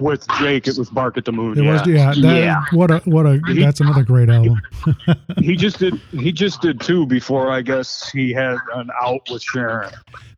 With 0.04 0.26
Jake, 0.38 0.68
it 0.68 0.76
was 0.76 0.90
Bark 0.90 1.16
at 1.16 1.24
the 1.24 1.32
Moon. 1.32 1.58
It 1.58 1.64
yeah. 1.64 1.72
was 1.72 1.86
yeah. 1.86 2.12
That, 2.20 2.36
Yeah. 2.42 2.62
What 2.72 2.90
a 2.90 2.98
what 3.06 3.24
a 3.24 3.40
He- 3.46 3.60
that's 3.62 3.80
another 3.80 4.02
great 4.04 4.28
album. 4.28 4.60
he 5.38 5.56
just 5.56 5.78
did. 5.78 5.94
He 6.12 6.30
just 6.30 6.60
did 6.60 6.80
two 6.80 7.06
before. 7.06 7.50
I 7.50 7.62
guess 7.62 8.10
he 8.10 8.30
had 8.32 8.58
an 8.74 8.90
out 9.02 9.22
with 9.30 9.42
Sharon. 9.42 9.90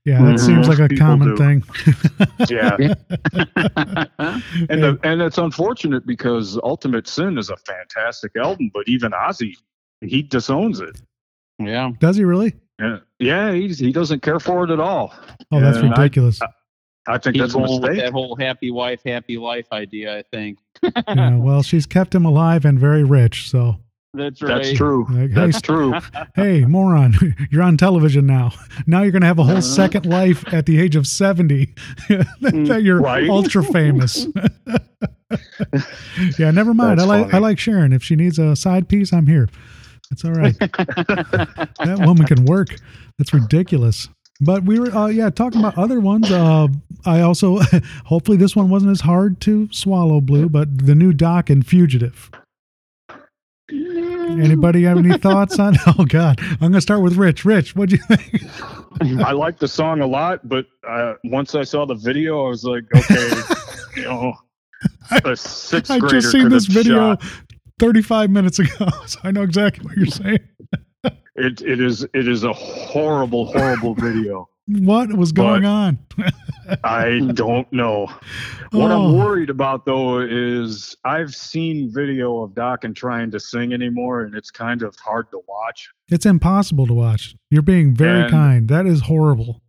Yeah, 0.04 0.22
that 0.22 0.36
Mhm. 0.36 0.38
seems 0.38 0.68
like 0.68 0.78
a 0.78 0.88
People 0.88 1.04
common 1.06 1.28
do. 1.30 1.36
thing. 1.36 1.64
Yeah, 2.48 2.76
Mm-hmm. 2.76 4.66
and 4.70 4.82
the, 4.82 4.98
and 5.02 5.20
it's 5.22 5.38
unfortunate 5.38 6.06
because 6.06 6.58
Ultimate 6.62 7.08
Sin 7.08 7.38
is 7.38 7.50
a 7.50 7.56
fantastic 7.56 8.32
album, 8.36 8.70
but 8.72 8.86
even 8.88 9.12
Ozzy, 9.12 9.54
he 10.00 10.22
disowns 10.22 10.80
it. 10.80 11.00
yeah. 11.58 11.90
Does 11.98 12.16
he 12.16 12.24
really? 12.24 12.54
Yeah, 12.80 12.98
yeah. 13.18 13.52
He's, 13.52 13.78
he 13.78 13.90
doesn't 13.92 14.22
care 14.22 14.38
for 14.38 14.64
it 14.64 14.70
at 14.70 14.78
all. 14.80 15.12
Oh, 15.50 15.60
that's 15.60 15.78
And 15.78 15.90
ridiculous. 15.90 16.40
I 16.42 16.46
think 17.18 17.36
He's 17.36 17.42
that's 17.42 17.54
a 17.54 17.60
mistake. 17.60 17.98
that 17.98 18.12
whole 18.12 18.36
happy 18.36 18.70
wife, 18.70 19.00
happy 19.04 19.38
life 19.38 19.66
idea. 19.72 20.18
I 20.18 20.22
think 20.22 20.58
yeah, 21.08 21.36
well, 21.36 21.62
she's 21.62 21.86
kept 21.86 22.14
him 22.14 22.24
alive 22.24 22.64
and 22.64 22.78
very 22.78 23.04
rich. 23.04 23.48
So, 23.50 23.76
that's 24.14 24.42
right. 24.42 24.62
That's 24.62 24.72
true. 24.76 25.06
like, 25.10 25.30
hey, 25.30 25.34
That's 25.34 25.60
true. 25.60 25.94
hey, 26.34 26.64
moron, 26.64 27.14
you're 27.50 27.62
on 27.62 27.76
television 27.76 28.26
now. 28.26 28.52
Now 28.86 29.02
you're 29.02 29.12
going 29.12 29.22
to 29.22 29.26
have 29.28 29.38
a 29.38 29.42
whole 29.44 29.52
Uh-huh. 29.58 29.60
second 29.62 30.06
life 30.06 30.44
at 30.52 30.66
the 30.66 30.80
age 30.80 30.96
of 30.96 31.06
70 31.06 31.74
that 32.40 32.80
you're 32.82 33.00
Right. 33.00 33.28
ultra 33.28 33.62
famous. 33.62 34.26
yeah, 36.38 36.50
never 36.50 36.72
mind. 36.74 37.00
I 37.00 37.06
That's 37.06 37.08
like 37.08 37.34
I 37.34 37.38
like 37.38 37.58
Sharon. 37.58 37.92
If 37.92 38.02
she 38.02 38.16
needs 38.16 38.38
a 38.38 38.54
side 38.56 38.88
piece, 38.88 39.12
I'm 39.12 39.26
here. 39.26 39.48
That's 40.10 40.24
all 40.24 40.32
right. 40.32 40.56
that 40.58 42.02
woman 42.04 42.26
can 42.26 42.44
work. 42.44 42.68
That's 43.18 43.32
ridiculous. 43.34 44.08
But 44.40 44.64
we 44.64 44.78
were, 44.78 44.94
uh, 44.94 45.06
yeah, 45.06 45.30
talking 45.30 45.60
about 45.60 45.78
other 45.78 46.00
ones. 46.00 46.30
Uh, 46.30 46.68
I 47.04 47.20
also, 47.22 47.58
hopefully, 48.04 48.36
this 48.36 48.54
one 48.54 48.68
wasn't 48.68 48.92
as 48.92 49.00
hard 49.00 49.40
to 49.42 49.68
swallow, 49.72 50.20
Blue. 50.20 50.48
But 50.48 50.86
the 50.86 50.94
new 50.94 51.12
Dokken 51.12 51.64
Fugitive. 51.64 52.30
Anybody 53.70 54.82
have 54.82 54.98
any 54.98 55.16
thoughts 55.18 55.58
on? 55.58 55.76
Oh 55.86 56.04
God, 56.04 56.38
I'm 56.40 56.58
gonna 56.58 56.80
start 56.80 57.02
with 57.02 57.16
Rich. 57.16 57.44
Rich, 57.44 57.74
what 57.76 57.88
do 57.88 57.96
you 57.96 58.02
think? 58.16 58.42
I 59.24 59.32
like 59.32 59.58
the 59.58 59.68
song 59.68 60.00
a 60.00 60.06
lot, 60.06 60.46
but 60.48 60.66
uh, 60.86 61.14
once 61.24 61.54
I 61.54 61.62
saw 61.62 61.86
the 61.86 61.94
video, 61.94 62.44
I 62.44 62.48
was 62.48 62.64
like, 62.64 62.84
okay, 62.94 63.30
you 63.96 64.02
know, 64.02 64.34
a 65.24 65.36
sixth 65.36 65.90
I 65.90 65.98
grader 65.98 66.20
just 66.20 66.32
seen 66.32 66.44
could 66.44 66.52
this 66.52 66.66
video 66.66 67.16
shot. 67.16 67.24
35 67.78 68.30
minutes 68.30 68.58
ago, 68.58 68.88
so 69.06 69.20
I 69.22 69.30
know 69.30 69.42
exactly 69.42 69.84
what 69.84 69.96
you're 69.96 70.06
saying. 70.06 70.38
It 71.36 71.60
it 71.62 71.80
is 71.80 72.02
it 72.14 72.28
is 72.28 72.44
a 72.44 72.52
horrible 72.52 73.46
horrible 73.52 73.94
video. 73.94 74.48
What 74.68 75.12
was 75.14 75.30
going 75.32 75.62
But- 75.62 75.68
on? 75.68 75.98
I 76.82 77.20
don't 77.34 77.72
know. 77.72 78.06
What 78.72 78.90
Oh. 78.90 79.06
I'm 79.10 79.16
worried 79.16 79.50
about 79.50 79.84
though 79.86 80.18
is 80.18 80.96
I've 81.04 81.32
seen 81.34 81.92
video 81.94 82.42
of 82.42 82.50
Dokken 82.52 82.92
trying 82.94 83.30
to 83.30 83.38
sing 83.38 83.72
anymore, 83.72 84.22
and 84.22 84.34
it's 84.34 84.50
kind 84.50 84.82
of 84.82 84.96
hard 84.96 85.30
to 85.30 85.40
watch. 85.46 85.88
It's 86.08 86.26
impossible 86.26 86.86
to 86.88 86.94
watch. 86.94 87.36
You're 87.50 87.62
being 87.62 87.94
very 87.94 88.22
And- 88.22 88.30
kind. 88.30 88.68
That 88.68 88.86
is 88.86 89.02
horrible. 89.02 89.62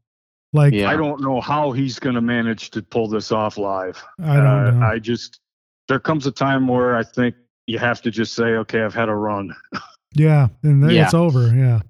Like 0.54 0.74
Yeah. 0.74 0.90
I 0.90 0.96
don't 0.96 1.22
know 1.22 1.40
how 1.42 1.72
he's 1.74 2.00
going 2.00 2.16
to 2.16 2.22
manage 2.22 2.72
to 2.72 2.82
pull 2.82 3.08
this 3.08 3.32
off 3.32 3.58
live. 3.58 4.04
I 4.20 4.38
don't 4.38 4.46
Uh, 4.46 4.72
know. 4.72 4.86
I 4.86 4.98
just 5.00 5.40
there 5.88 6.00
comes 6.00 6.26
a 6.26 6.32
time 6.32 6.68
where 6.68 6.96
I 6.96 7.04
think 7.04 7.36
you 7.68 7.78
have 7.80 8.02
to 8.02 8.10
just 8.12 8.34
say, 8.34 8.56
okay, 8.56 8.82
I've 8.82 8.94
had 8.96 9.10
a 9.10 9.16
run. 9.16 9.54
yeah, 10.20 10.48
and 10.64 10.90
Yeah. 10.92 11.06
it's 11.06 11.14
over. 11.14 11.48
Yeah, 11.54 11.82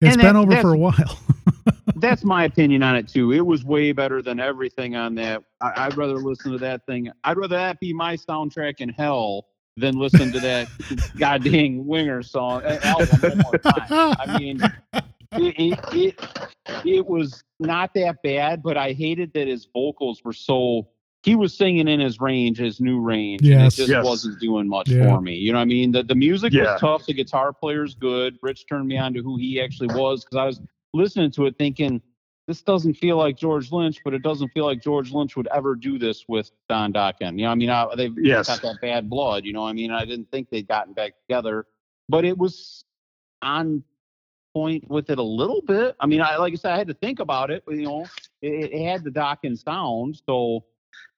it's 0.00 0.14
And 0.14 0.22
been 0.22 0.34
that- 0.34 0.36
over 0.36 0.56
for 0.60 0.72
a 0.74 0.78
while. 0.78 1.18
That's 1.96 2.24
my 2.24 2.44
opinion 2.44 2.82
on 2.82 2.96
it 2.96 3.08
too. 3.08 3.32
It 3.32 3.44
was 3.44 3.62
way 3.64 3.92
better 3.92 4.22
than 4.22 4.40
everything 4.40 4.96
on 4.96 5.14
that. 5.16 5.42
I, 5.60 5.72
I'd 5.86 5.96
rather 5.98 6.16
listen 6.16 6.52
to 6.52 6.58
that 6.58 6.86
thing. 6.86 7.10
I'd 7.24 7.36
rather 7.36 7.56
that 7.56 7.78
be 7.78 7.92
my 7.92 8.16
soundtrack 8.16 8.80
in 8.80 8.88
hell 8.88 9.46
than 9.76 9.96
listen 9.98 10.32
to 10.32 10.40
that 10.40 10.68
goddamn 11.18 11.86
Winger 11.86 12.22
song 12.22 12.62
album 12.64 13.08
one 13.20 13.38
more 13.38 13.58
time. 13.58 14.14
I 14.18 14.38
mean, 14.38 14.60
it, 15.32 15.54
it, 15.58 15.78
it 15.92 16.20
it 16.86 17.06
was 17.06 17.44
not 17.58 17.92
that 17.94 18.22
bad, 18.22 18.62
but 18.62 18.76
I 18.78 18.92
hated 18.92 19.32
that 19.34 19.46
his 19.48 19.66
vocals 19.72 20.22
were 20.24 20.32
so. 20.32 20.88
He 21.22 21.34
was 21.34 21.54
singing 21.54 21.86
in 21.86 22.00
his 22.00 22.18
range, 22.20 22.58
his 22.58 22.80
new 22.80 22.98
range. 23.00 23.42
Yes. 23.42 23.56
And 23.58 23.66
it 23.66 23.76
just 23.76 23.88
Yes. 23.90 24.04
wasn't 24.04 24.40
doing 24.40 24.66
much 24.66 24.88
Yeah. 24.88 25.04
for 25.14 25.20
me. 25.20 25.36
You 25.36 25.52
know 25.52 25.58
what 25.58 25.62
I 25.62 25.66
mean? 25.66 25.92
The, 25.92 26.02
the 26.02 26.14
music 26.14 26.52
Yeah. 26.52 26.72
was 26.72 26.80
tough. 26.80 27.06
The 27.06 27.12
guitar 27.12 27.52
player's 27.52 27.94
good. 27.94 28.38
Rich 28.42 28.66
turned 28.66 28.88
me 28.88 28.96
on 28.96 29.12
to 29.14 29.22
who 29.22 29.36
he 29.36 29.60
actually 29.60 29.94
was 29.94 30.24
because 30.24 30.36
I 30.38 30.46
was 30.46 30.60
listening 30.94 31.30
to 31.32 31.44
it 31.46 31.56
thinking, 31.58 32.00
this 32.48 32.62
doesn't 32.62 32.94
feel 32.94 33.16
like 33.18 33.36
George 33.36 33.70
Lynch, 33.70 34.00
but 34.02 34.14
it 34.14 34.22
doesn't 34.22 34.48
feel 34.48 34.64
like 34.64 34.82
George 34.82 35.12
Lynch 35.12 35.36
would 35.36 35.46
ever 35.48 35.74
do 35.76 35.98
this 35.98 36.24
with 36.26 36.50
Don 36.70 36.92
Dokken. 36.92 37.38
You 37.38 37.44
know, 37.44 37.50
I 37.50 37.54
mean, 37.54 37.70
I, 37.70 37.86
they've 37.96 38.14
Yes. 38.18 38.48
got 38.48 38.62
that 38.62 38.80
bad 38.80 39.10
blood. 39.10 39.44
You 39.44 39.52
know, 39.52 39.64
I 39.66 39.72
mean, 39.74 39.90
I 39.92 40.04
didn't 40.06 40.30
think 40.30 40.48
they'd 40.48 40.66
gotten 40.66 40.94
back 40.94 41.12
together, 41.28 41.66
but 42.08 42.24
it 42.24 42.36
was 42.36 42.84
on 43.42 43.84
point 44.54 44.88
with 44.90 45.10
it 45.10 45.18
a 45.18 45.22
little 45.22 45.60
bit. 45.60 45.94
I 46.00 46.06
mean, 46.06 46.22
I 46.22 46.36
like 46.38 46.54
I 46.54 46.56
said, 46.56 46.72
I 46.72 46.78
had 46.78 46.88
to 46.88 46.94
think 46.94 47.20
about 47.20 47.50
it. 47.50 47.62
but, 47.66 47.76
You 47.76 47.82
know, 47.84 48.06
it, 48.42 48.72
it 48.72 48.84
had 48.84 49.04
the 49.04 49.10
Dokken 49.10 49.56
sound, 49.62 50.20
so. 50.26 50.64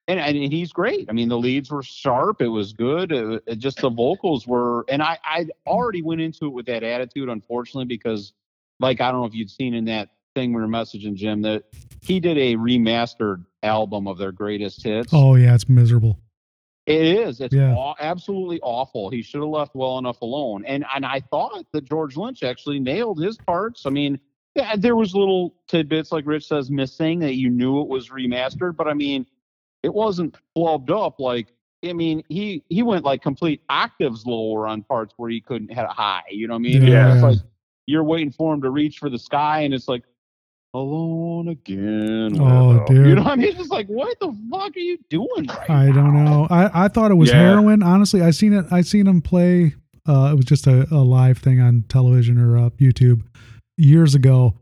And, 0.08 0.18
and 0.18 0.36
he's 0.52 0.72
great. 0.72 1.08
I 1.08 1.12
mean, 1.12 1.28
the 1.28 1.38
leads 1.38 1.70
were 1.70 1.82
sharp. 1.82 2.42
It 2.42 2.48
was 2.48 2.72
good. 2.72 3.12
It, 3.12 3.42
it 3.46 3.58
just 3.58 3.80
the 3.80 3.88
vocals 3.90 4.46
were, 4.48 4.84
and 4.88 5.00
I 5.02 5.18
I 5.24 5.46
already 5.66 6.02
went 6.02 6.20
into 6.20 6.46
it 6.46 6.52
with 6.52 6.66
that 6.66 6.82
attitude, 6.82 7.28
unfortunately, 7.28 7.84
because 7.84 8.32
like 8.80 9.00
I 9.00 9.12
don't 9.12 9.20
know 9.20 9.26
if 9.26 9.34
you'd 9.34 9.50
seen 9.50 9.74
in 9.74 9.84
that 9.84 10.08
thing 10.34 10.52
we 10.52 10.60
were 10.60 10.66
messaging 10.68 11.14
Jim 11.14 11.42
that 11.42 11.64
he 12.00 12.18
did 12.18 12.36
a 12.36 12.56
remastered 12.56 13.44
album 13.62 14.08
of 14.08 14.18
their 14.18 14.32
greatest 14.32 14.82
hits. 14.82 15.12
oh 15.14 15.36
yeah, 15.36 15.54
it's 15.54 15.68
miserable. 15.68 16.18
It 16.86 17.00
is. 17.00 17.40
It's 17.40 17.54
Yeah. 17.54 17.74
aw- 17.76 17.94
absolutely 18.00 18.58
awful. 18.60 19.08
He 19.08 19.22
should 19.22 19.40
have 19.40 19.50
left 19.50 19.76
well 19.76 19.98
enough 19.98 20.20
alone. 20.20 20.64
And 20.66 20.84
and 20.94 21.06
I 21.06 21.20
thought 21.20 21.64
that 21.72 21.84
George 21.88 22.16
Lynch 22.16 22.42
actually 22.42 22.80
nailed 22.80 23.22
his 23.22 23.36
parts. 23.36 23.86
I 23.86 23.90
mean, 23.90 24.18
yeah, 24.56 24.74
there 24.76 24.96
was 24.96 25.14
little 25.14 25.54
tidbits 25.68 26.10
like 26.10 26.26
Rich 26.26 26.48
says 26.48 26.72
missing 26.72 27.20
that 27.20 27.34
you 27.36 27.50
knew 27.50 27.80
it 27.82 27.88
was 27.88 28.08
remastered, 28.08 28.74
but 28.76 28.88
I 28.88 28.94
mean, 28.94 29.26
it 29.82 29.92
wasn't 29.92 30.36
flubbed 30.56 30.90
up 30.90 31.20
like. 31.20 31.48
I 31.84 31.92
mean, 31.92 32.22
he 32.28 32.62
he 32.68 32.82
went 32.84 33.04
like 33.04 33.22
complete 33.22 33.60
octaves 33.68 34.24
lower 34.24 34.68
on 34.68 34.82
parts 34.82 35.14
where 35.16 35.28
he 35.30 35.40
couldn't 35.40 35.68
hit 35.72 35.84
a 35.84 35.88
high. 35.88 36.22
You 36.30 36.46
know 36.46 36.54
what 36.54 36.58
I 36.60 36.62
mean? 36.62 36.82
Yeah. 36.86 37.14
It's 37.14 37.22
like 37.22 37.38
you're 37.86 38.04
waiting 38.04 38.30
for 38.30 38.54
him 38.54 38.62
to 38.62 38.70
reach 38.70 38.98
for 38.98 39.10
the 39.10 39.18
sky, 39.18 39.62
and 39.62 39.74
it's 39.74 39.88
like 39.88 40.04
alone 40.74 41.48
again. 41.48 42.40
Oh, 42.40 42.68
widow." 42.68 42.84
dude. 42.86 43.06
You 43.08 43.14
know 43.16 43.22
what 43.24 43.32
I 43.32 43.36
mean? 43.36 43.48
It's 43.48 43.58
just 43.58 43.70
like, 43.72 43.86
what 43.88 44.18
the 44.20 44.32
fuck 44.50 44.76
are 44.76 44.78
you 44.78 44.98
doing? 45.10 45.46
Right 45.48 45.70
I 45.70 45.86
don't 45.92 46.14
know. 46.24 46.46
I, 46.50 46.84
I 46.84 46.88
thought 46.88 47.10
it 47.10 47.14
was 47.14 47.30
Yeah. 47.30 47.40
heroin. 47.50 47.82
Honestly, 47.82 48.22
I 48.22 48.30
seen 48.30 48.52
it. 48.52 48.66
I 48.70 48.82
seen 48.82 49.06
him 49.06 49.20
play. 49.20 49.74
Uh, 50.08 50.30
it 50.32 50.36
was 50.36 50.44
just 50.44 50.66
a, 50.66 50.86
a 50.92 51.02
live 51.02 51.38
thing 51.38 51.60
on 51.60 51.84
television 51.88 52.38
or 52.38 52.56
uh, 52.58 52.70
YouTube 52.70 53.22
years 53.76 54.14
ago, 54.14 54.54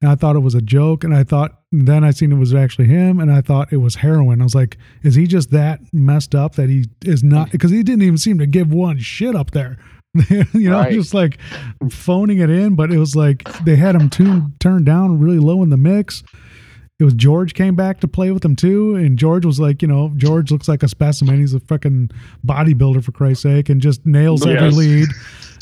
and 0.00 0.10
I 0.10 0.14
thought 0.14 0.36
it 0.36 0.40
was 0.40 0.54
a 0.54 0.62
joke. 0.62 1.04
And 1.04 1.14
I 1.14 1.24
thought 1.24 1.57
then 1.72 2.04
I 2.04 2.10
seen 2.12 2.32
it 2.32 2.36
was 2.36 2.54
actually 2.54 2.86
him, 2.86 3.20
and 3.20 3.30
I 3.32 3.40
thought 3.40 3.72
it 3.72 3.76
was 3.78 3.96
heroin. 3.96 4.40
I 4.40 4.44
was 4.44 4.54
like, 4.54 4.78
is 5.02 5.14
he 5.14 5.26
just 5.26 5.50
that 5.50 5.80
messed 5.92 6.34
up 6.34 6.54
that 6.54 6.68
he 6.68 6.86
is 7.04 7.22
not? 7.22 7.50
Because 7.50 7.70
he 7.70 7.82
didn't 7.82 8.02
even 8.02 8.18
seem 8.18 8.38
to 8.38 8.46
give 8.46 8.72
one 8.72 8.98
shit 8.98 9.34
up 9.34 9.50
there. 9.50 9.76
you 10.30 10.70
know, 10.70 10.78
Right. 10.78 10.92
just 10.92 11.12
like 11.14 11.38
phoning 11.90 12.38
it 12.38 12.48
in. 12.50 12.74
But 12.74 12.90
it 12.90 12.98
was 12.98 13.14
like 13.14 13.44
they 13.64 13.76
had 13.76 13.94
him 13.94 14.08
tuned 14.08 14.52
turned 14.60 14.86
down 14.86 15.18
really 15.18 15.38
low 15.38 15.62
in 15.62 15.70
the 15.70 15.76
mix 15.76 16.22
it 17.00 17.04
was 17.04 17.14
George 17.14 17.54
came 17.54 17.76
back 17.76 18.00
to 18.00 18.08
play 18.08 18.32
with 18.32 18.44
him 18.44 18.56
too, 18.56 18.96
and 18.96 19.16
George 19.16 19.44
was 19.46 19.60
like, 19.60 19.82
you 19.82 19.86
know, 19.88 20.12
George 20.16 20.50
looks 20.50 20.66
like 20.66 20.82
a 20.82 20.88
specimen. 20.88 21.38
He's 21.38 21.54
a 21.54 21.60
fucking 21.60 22.10
bodybuilder 22.44 23.04
for 23.04 23.12
Christ's 23.12 23.44
sake, 23.44 23.68
and 23.68 23.80
just 23.80 24.04
nails 24.04 24.44
every 24.46 24.70
lead. 24.70 25.08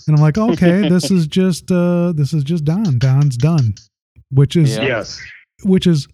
And 0.08 0.14
I'm 0.16 0.22
like, 0.22 0.38
okay, 0.38 0.88
this 0.88 1.10
is 1.10 1.26
just 1.40 1.70
uh 1.72 2.12
this 2.12 2.32
is 2.32 2.44
just 2.44 2.64
Don. 2.64 2.98
Don's 2.98 3.36
done, 3.36 3.74
which 4.30 4.54
is 4.54 4.76
Yeah. 4.76 4.84
Yes. 4.84 5.20
Which 5.64 5.86
is 5.86 6.06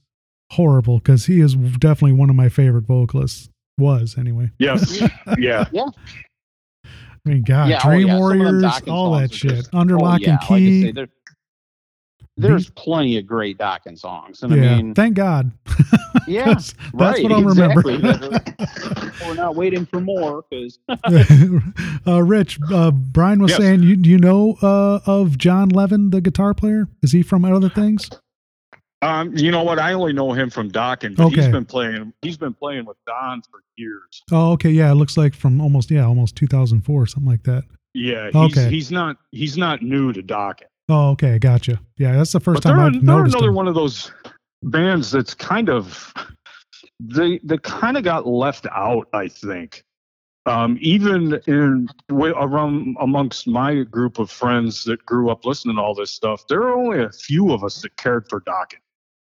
horrible 0.52 0.98
because 0.98 1.26
he 1.26 1.40
is 1.40 1.54
definitely 1.54 2.12
one 2.12 2.30
of 2.30 2.36
my 2.36 2.48
favorite 2.48 2.84
vocalists. 2.86 3.48
Was 3.78 4.16
anyway. 4.18 4.50
Yes. 4.58 5.00
yeah. 5.38 5.64
Yeah. 5.72 5.86
I 6.84 6.88
mean, 7.24 7.42
God, 7.42 7.70
Yeah, 7.70 7.80
oh, 7.82 7.88
Dream 7.88 8.06
yeah, 8.06 8.12
some 8.18 8.22
of 8.22 8.30
them 8.30 8.38
Warriors, 8.38 8.82
all 8.88 9.18
that 9.18 9.32
shit. 9.32 9.50
just- 9.50 9.74
Under 9.74 9.96
oh, 9.96 10.00
Lock 10.02 10.20
yeah, 10.20 10.30
and 10.30 10.38
like 10.40 10.48
Key. 10.48 10.82
say, 10.82 10.92
there- 10.92 11.08
there's 12.38 12.70
plenty 12.70 13.18
of 13.18 13.26
great 13.26 13.58
Dokken 13.58 13.98
songs, 13.98 14.42
and 14.42 14.54
yeah, 14.56 14.72
I 14.72 14.76
mean, 14.76 14.94
thank 14.94 15.14
God. 15.16 15.52
yeah, 16.26 16.54
'Cause 16.54 16.74
that's 16.94 16.94
right, 16.94 17.22
what 17.22 17.32
I'm 17.32 17.44
exactly. 17.46 17.96
remembering. 17.96 18.42
We're 19.26 19.34
not 19.34 19.54
waiting 19.54 19.84
for 19.86 20.00
more 20.00 20.42
because 20.50 20.78
uh, 22.06 22.22
Rich, 22.22 22.58
uh, 22.72 22.90
Brian 22.90 23.40
was 23.42 23.50
Yes. 23.52 23.60
saying, 23.60 23.82
you, 23.82 23.96
do 23.96 24.08
you 24.10 24.18
know 24.18 24.56
uh, 24.62 25.00
of 25.06 25.36
Jon 25.38 25.68
Levin, 25.68 26.10
the 26.10 26.20
guitar 26.22 26.54
player? 26.54 26.88
Is 27.02 27.12
he 27.12 27.22
from 27.22 27.44
other 27.44 27.68
things? 27.68 28.08
Um, 29.02 29.36
you 29.36 29.50
know 29.50 29.62
what? 29.64 29.78
I 29.80 29.92
only 29.92 30.12
know 30.12 30.32
him 30.32 30.48
from 30.48 30.70
Dokken, 30.70 31.16
but 31.16 31.28
he's 31.30 31.40
Okay. 31.40 31.50
been 31.50 31.64
playing. 31.64 32.12
He's 32.22 32.36
been 32.36 32.54
playing 32.54 32.84
with 32.86 32.96
Don 33.06 33.42
for 33.42 33.60
years. 33.76 34.22
Oh, 34.30 34.52
okay. 34.52 34.70
Yeah, 34.70 34.90
it 34.92 34.94
looks 34.94 35.16
like 35.16 35.34
from 35.34 35.60
almost, 35.60 35.90
yeah, 35.90 36.06
almost 36.06 36.36
2004, 36.36 37.06
something 37.08 37.28
like 37.30 37.42
that. 37.42 37.64
Yeah, 37.94 38.30
he's, 38.32 38.56
Okay. 38.56 38.70
he's 38.70 38.90
not 38.90 39.16
he's 39.32 39.58
not 39.58 39.82
new 39.82 40.12
to 40.12 40.22
Dokken. 40.22 40.62
Oh, 40.88 41.10
okay. 41.10 41.38
Gotcha. 41.38 41.80
Yeah, 41.98 42.12
that's 42.16 42.32
the 42.32 42.40
first 42.40 42.62
but 42.62 42.68
time 42.70 42.76
they're, 42.76 42.86
I've 42.86 42.92
they're 42.92 43.02
noticed 43.16 43.34
another 43.34 43.48
him. 43.50 43.54
one 43.56 43.68
of 43.68 43.74
those 43.74 44.12
bands 44.62 45.10
that's 45.10 45.34
kind 45.34 45.68
of 45.68 46.14
they 47.00 47.38
they 47.42 47.58
kind 47.58 47.96
of 47.96 48.04
got 48.04 48.26
left 48.26 48.66
out. 48.70 49.08
I 49.12 49.28
think. 49.28 49.82
Um, 50.46 50.76
even 50.80 51.40
in 51.46 51.88
around 52.10 52.96
amongst 53.00 53.46
my 53.46 53.82
group 53.84 54.18
of 54.18 54.28
friends 54.30 54.82
that 54.84 55.04
grew 55.06 55.30
up 55.30 55.44
listening 55.44 55.76
to 55.76 55.82
all 55.82 55.94
this 55.94 56.10
stuff, 56.12 56.46
there 56.48 56.62
are 56.62 56.72
only 56.76 57.02
a 57.04 57.10
few 57.10 57.52
of 57.52 57.62
us 57.62 57.80
that 57.82 57.96
cared 57.96 58.28
for 58.28 58.40
Dokken. 58.40 58.78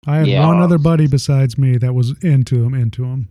I 0.07 0.17
had 0.17 0.27
Yeah. 0.27 0.47
one 0.47 0.59
other 0.61 0.77
buddy 0.77 1.07
besides 1.07 1.57
me 1.57 1.77
that 1.77 1.93
was 1.93 2.15
into 2.23 2.63
him, 2.63 2.73
into 2.73 3.03
him. 3.05 3.29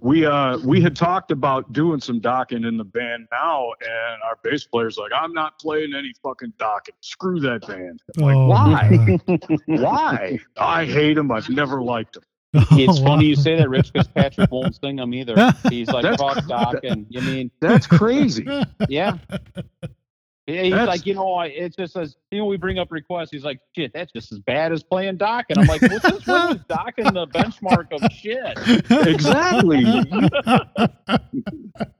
we 0.00 0.24
uh 0.26 0.58
we 0.58 0.80
had 0.80 0.96
talked 0.96 1.30
about 1.30 1.72
doing 1.72 2.00
some 2.00 2.20
Dokken 2.20 2.66
in 2.66 2.76
the 2.76 2.84
band 2.84 3.28
now 3.30 3.68
and 3.80 4.22
our 4.24 4.36
bass 4.42 4.64
player's 4.66 4.98
like 4.98 5.12
i'm 5.14 5.32
not 5.32 5.56
playing 5.60 5.94
any 5.94 6.12
fucking 6.20 6.52
Dokken 6.58 6.90
screw 7.00 7.38
that 7.40 7.64
band 7.68 8.00
like 8.16 8.34
Oh, 8.34 8.48
why 8.48 9.18
why 9.66 10.38
i 10.56 10.84
hate 10.84 11.16
him 11.16 11.30
i've 11.30 11.48
never 11.48 11.80
liked 11.80 12.16
him 12.16 12.22
it's 12.72 12.98
Oh, 13.00 13.04
funny 13.04 13.24
wow. 13.26 13.28
you 13.30 13.36
say 13.36 13.56
that, 13.56 13.68
Rich, 13.70 13.92
because 13.92 14.08
Patrick 14.08 14.50
won't 14.50 14.74
sing 14.74 14.96
them 14.96 15.14
either. 15.14 15.34
He's 15.70 15.88
like 15.88 16.02
That's- 16.02 16.20
fuck 16.20 16.44
Dokken 16.44 17.06
you 17.08 17.20
mean, 17.20 17.50
that's 17.60 17.86
crazy 17.86 18.44
yeah. 18.88 19.18
Yeah, 20.48 20.62
He's 20.62 20.70
That's- 20.72 20.88
like, 20.88 21.06
you 21.06 21.14
know, 21.14 21.34
I- 21.34 21.46
it 21.46 21.76
just 21.76 21.96
as 21.96 22.16
you 22.32 22.38
know, 22.38 22.46
we 22.46 22.56
bring 22.56 22.78
up 22.80 22.90
requests. 22.90 23.30
He's 23.30 23.44
like, 23.44 23.60
shit, 23.76 23.92
that's 23.94 24.10
just 24.12 24.32
as 24.32 24.40
bad 24.40 24.72
as 24.72 24.82
playing 24.82 25.18
Doc. 25.18 25.46
And 25.50 25.58
I'm 25.58 25.66
like, 25.66 25.82
what's 25.82 26.02
this? 26.02 26.26
What 26.26 26.50
was 26.50 26.58
Dokken 26.68 27.14
the 27.14 27.28
benchmark 27.28 27.92
of 27.92 28.12
shit? 28.12 28.58
exactly 29.06 29.84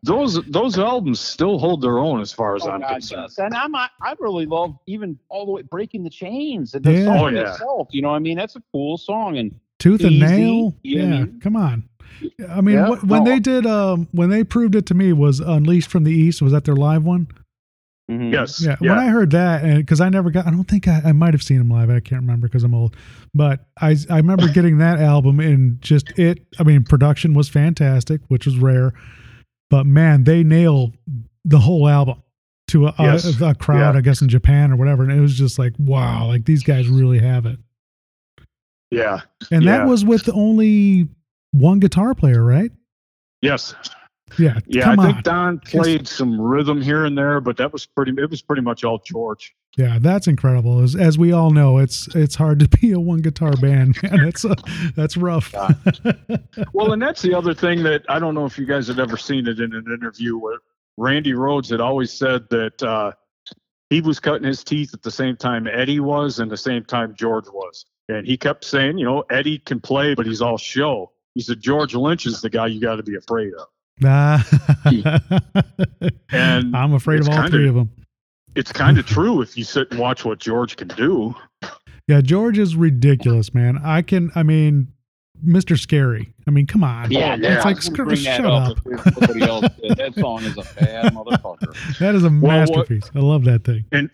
those 0.03 0.43
those 0.47 0.79
albums 0.79 1.21
still 1.21 1.59
hold 1.59 1.81
their 1.83 1.99
own 1.99 2.21
as 2.21 2.33
far 2.33 2.57
as 2.57 2.63
Oh, 2.65 2.71
i'm 2.71 2.81
God, 2.81 2.93
concerned 2.95 3.23
yes. 3.29 3.39
And 3.39 3.55
I'm, 3.55 3.75
I, 3.75 3.89
I 4.01 4.15
really 4.19 4.47
love 4.47 4.77
even 4.87 5.19
all 5.29 5.47
the 5.47 5.53
way 5.53 5.63
breaking 5.63 6.05
the 6.05 6.11
chains. 6.11 6.73
The 6.73 6.81
Yeah. 6.93 7.05
song 7.05 7.19
Oh, 7.19 7.29
yeah. 7.29 7.53
itself, 7.53 7.89
you 7.93 8.03
know, 8.03 8.11
what 8.11 8.17
I 8.17 8.21
mean, 8.21 8.37
that's 8.37 8.57
a 8.57 8.63
cool 8.73 8.99
song. 8.99 9.39
And 9.39 9.55
Tooth 9.79 10.03
and 10.03 10.19
nail. 10.19 10.75
Yeah, 10.83 11.07
mean? 11.07 11.41
come 11.43 11.57
on. 11.57 11.89
I 12.49 12.61
mean, 12.61 12.77
Yeah. 12.77 12.95
wh- 12.95 13.05
when 13.09 13.23
Oh. 13.23 13.25
they 13.25 13.41
did, 13.41 13.67
um, 13.67 14.09
when 14.13 14.31
they 14.31 14.45
proved 14.45 14.75
it 14.75 14.87
to 14.87 14.95
me, 14.95 15.13
was 15.13 15.41
Unleashed 15.41 15.89
from 15.91 16.05
the 16.05 16.13
East. 16.13 16.43
Was 16.43 16.53
that 16.53 16.65
their 16.65 16.77
live 16.77 17.05
one? 17.05 17.29
Mhm. 18.11 18.33
yes 18.33 18.61
Yeah. 18.65 18.77
When 18.81 18.91
I 18.99 19.07
heard 19.09 19.31
that, 19.31 19.63
and 19.65 19.79
because 19.79 20.01
I 20.01 20.09
never 20.09 20.31
got, 20.31 20.47
I 20.47 20.51
don't 20.51 20.65
think 20.65 20.89
I, 20.89 21.01
I 21.07 21.13
might 21.13 21.35
have 21.35 21.43
seen 21.43 21.59
them 21.59 21.71
live. 21.71 21.91
I 21.91 22.01
can't 22.01 22.23
remember 22.23 22.49
because 22.49 22.65
I'm 22.65 22.75
old. 22.75 22.97
But 23.35 23.67
I, 23.81 23.97
I 24.11 24.17
remember 24.17 24.49
getting 24.53 24.79
that 24.79 25.01
album 25.01 25.41
and 25.41 25.81
just 25.81 26.11
it. 26.19 26.45
I 26.59 26.63
mean, 26.63 26.85
production 26.85 27.35
was 27.35 27.49
fantastic, 27.49 28.21
which 28.29 28.47
was 28.47 28.59
rare. 28.59 28.93
But 29.71 29.87
man, 29.87 30.25
they 30.25 30.43
nail 30.43 30.93
the 31.45 31.59
whole 31.59 31.89
album 31.89 32.23
to 32.69 32.87
a, 32.89 32.95
Yes. 32.99 33.41
a, 33.41 33.47
a 33.51 33.55
crowd, 33.55 33.95
Yeah. 33.95 33.99
I 33.99 34.01
guess 34.03 34.21
in 34.23 34.29
Japan 34.29 34.71
or 34.73 34.77
whatever, 34.77 35.03
and 35.03 35.13
it 35.13 35.21
was 35.21 35.35
just 35.37 35.59
like, 35.59 35.73
wow, 35.79 36.27
like 36.27 36.45
these 36.45 36.63
guys 36.63 36.89
really 36.89 37.19
have 37.19 37.47
it. 37.47 37.59
yeah 38.91 39.21
And 39.51 39.65
Yeah. 39.65 39.79
that 39.79 39.87
was 39.89 40.05
with 40.05 40.29
only 40.33 41.09
one 41.53 41.81
guitar 41.81 42.15
player, 42.15 42.43
right? 42.45 42.71
yes 43.41 43.75
Yeah. 44.39 44.59
yeah 44.67 44.85
come 44.85 45.01
i 45.01 45.05
on. 45.05 45.13
think 45.13 45.25
don 45.25 45.59
played 45.61 46.09
some 46.09 46.41
rhythm 46.41 46.81
here 46.81 47.05
and 47.05 47.17
there 47.17 47.41
but 47.41 47.57
that 47.59 47.73
was 47.73 47.87
pretty 47.87 48.13
it 48.17 48.31
was 48.31 48.43
pretty 48.43 48.63
much 48.63 48.85
all 48.85 48.99
george 48.99 49.55
Yeah, 49.79 49.99
that's 49.99 50.27
incredible. 50.27 50.83
As, 50.83 50.95
as 50.95 51.17
we 51.17 51.33
all 51.33 51.51
know, 51.51 51.79
it's 51.79 52.07
it's 52.15 52.35
hard 52.35 52.59
to 52.61 52.69
be 52.81 52.93
a 52.93 53.01
one 53.01 53.23
guitar 53.23 53.53
band, 53.57 53.97
man. 54.03 54.21
It's 54.21 54.45
uh, 54.45 54.55
that's 54.97 55.17
rough. 55.17 55.55
Well, 56.75 56.93
and 56.93 57.01
that's 57.01 57.23
the 57.23 57.35
other 57.35 57.55
thing 57.55 57.83
that 57.85 58.05
I 58.09 58.19
don't 58.19 58.35
know 58.35 58.45
if 58.45 58.59
you 58.59 58.67
guys 58.67 58.89
had 58.89 58.99
ever 59.01 59.17
seen 59.17 59.47
it 59.47 59.61
in 59.61 59.73
an 59.75 59.87
interview 59.91 60.37
where 60.37 60.59
Randy 60.99 61.33
Rhoads 61.33 61.71
had 61.71 61.81
always 61.81 62.13
said 62.13 62.49
that 62.51 62.83
uh, 62.83 63.13
he 63.89 64.01
was 64.01 64.21
cutting 64.21 64.47
his 64.47 64.63
teeth 64.63 64.93
at 64.95 65.03
the 65.03 65.11
same 65.11 65.37
time 65.37 65.67
Eddie 65.67 66.01
was 66.01 66.39
and 66.39 66.51
the 66.51 66.57
same 66.57 66.85
time 66.85 67.15
George 67.15 67.47
was. 67.53 67.87
And 68.09 68.27
he 68.27 68.37
kept 68.37 68.65
saying, 68.65 68.99
you 68.99 69.05
know, 69.07 69.25
Eddie 69.31 69.59
can 69.59 69.81
play, 69.81 70.15
but 70.15 70.27
he's 70.27 70.43
all 70.43 70.59
show. 70.59 71.13
He 71.35 71.41
said 71.41 71.61
George 71.61 71.95
Lynch 71.95 72.27
is 72.27 72.41
the 72.43 72.51
guy 72.51 72.67
you 72.67 72.81
got 72.81 72.97
to 72.97 73.03
be 73.03 73.17
afraid 73.17 73.53
of. 73.55 73.67
Nah. 74.01 74.39
And 76.31 76.75
I'm 76.77 76.95
afraid 76.95 77.21
of 77.21 77.29
all 77.29 77.35
kinda- 77.35 77.51
three 77.51 77.69
of 77.69 77.75
them. 77.75 77.91
It's 78.55 78.73
kind 78.73 78.99
of 78.99 79.07
true 79.07 79.41
if 79.41 79.57
you 79.57 79.65
sit 79.65 79.91
and 79.91 79.99
watch 80.01 80.25
what 80.27 80.39
George 80.39 80.77
can 80.77 80.89
do. 80.89 81.35
Yeah, 82.07 82.21
George 82.21 82.59
is 82.59 82.77
ridiculous, 82.77 83.55
man. 83.55 83.79
I 83.83 84.03
can. 84.03 84.31
I 84.35 84.43
mean, 84.43 84.89
Mr. 85.47 85.79
Scary. 85.79 86.35
I 86.47 86.51
mean, 86.51 86.67
come 86.67 86.85
on. 86.85 87.11
Yeah, 87.11 87.37
yeah. 87.37 87.57
It's 87.57 87.65
like, 87.65 87.77
was 87.77 87.89
gonna 87.89 87.95
screw- 87.97 88.05
bring 88.07 88.23
that 88.25 88.37
shut 88.37 88.45
up. 88.47 88.71
up. 88.73 88.79
if 88.85 89.21
Nobody 89.21 89.43
else 89.43 89.67
did. 89.81 89.97
That 89.97 90.15
song 90.17 90.43
is 90.43 90.59
a 90.59 90.75
bad 90.79 91.13
motherfucker. 91.15 91.99
That 91.99 92.15
is 92.15 92.25
a 92.25 92.29
what- 92.31 92.43
masterpiece. 92.43 93.11
I 93.15 93.21
love 93.21 93.45
that 93.45 93.65
thing. 93.65 93.85
And 93.93 94.11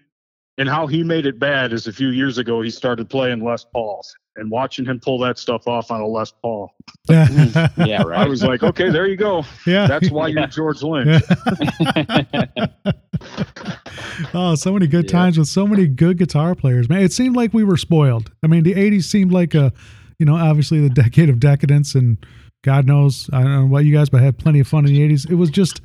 and 0.58 0.68
how 0.68 0.86
he 0.86 1.02
made 1.02 1.26
it 1.26 1.38
bad 1.40 1.72
is 1.72 1.86
a 1.88 1.92
few 1.92 2.08
years 2.08 2.38
ago 2.38 2.60
he 2.62 2.70
started 2.70 3.08
playing 3.10 3.42
Les 3.42 3.64
Pauls 3.64 4.14
and 4.38 4.50
watching 4.50 4.84
him 4.84 5.00
pull 5.00 5.18
that 5.18 5.38
stuff 5.38 5.66
off 5.68 5.90
on 5.90 6.00
a 6.00 6.06
Les 6.06 6.32
Paul. 6.42 6.72
Mm-hmm. 7.08 7.82
Yeah, 7.82 8.02
I 8.02 8.06
right. 8.06 8.28
was 8.28 8.42
like, 8.42 8.62
okay, 8.62 8.90
there 8.90 9.06
you 9.06 9.16
go. 9.16 9.44
yeah. 9.66 9.86
That's 9.86 10.10
why 10.10 10.28
Yeah. 10.28 10.40
you're 10.40 10.46
George 10.48 10.82
Lynch. 10.90 11.22
oh, 14.34 14.54
so 14.54 14.72
many 14.72 14.86
good 14.86 15.04
Yeah. 15.06 15.10
times 15.12 15.38
with 15.38 15.48
so 15.48 15.66
many 15.66 15.86
good 15.86 16.18
guitar 16.18 16.54
players, 16.54 16.88
man. 16.88 17.02
It 17.02 17.12
seemed 17.12 17.36
like 17.36 17.52
we 17.54 17.64
were 17.64 17.76
spoiled. 17.76 18.30
I 18.42 18.46
mean, 18.46 18.64
the 18.64 18.74
'80s 18.74 19.04
seemed 19.04 19.32
like 19.32 19.54
a, 19.54 19.72
you 20.18 20.26
know, 20.26 20.36
obviously 20.36 20.80
the 20.80 20.90
decade 20.90 21.28
of 21.28 21.40
decadence, 21.40 21.94
and 21.94 22.18
God 22.64 22.86
knows 22.86 23.28
I 23.32 23.42
don't 23.42 23.52
know 23.54 23.66
about 23.66 23.84
you 23.84 23.94
guys, 23.94 24.08
but 24.08 24.20
I 24.20 24.24
had 24.24 24.38
plenty 24.38 24.60
of 24.60 24.68
fun 24.68 24.86
in 24.86 24.92
the 24.92 25.00
'80s. 25.00 25.30
It 25.30 25.34
was 25.36 25.50
just 25.50 25.80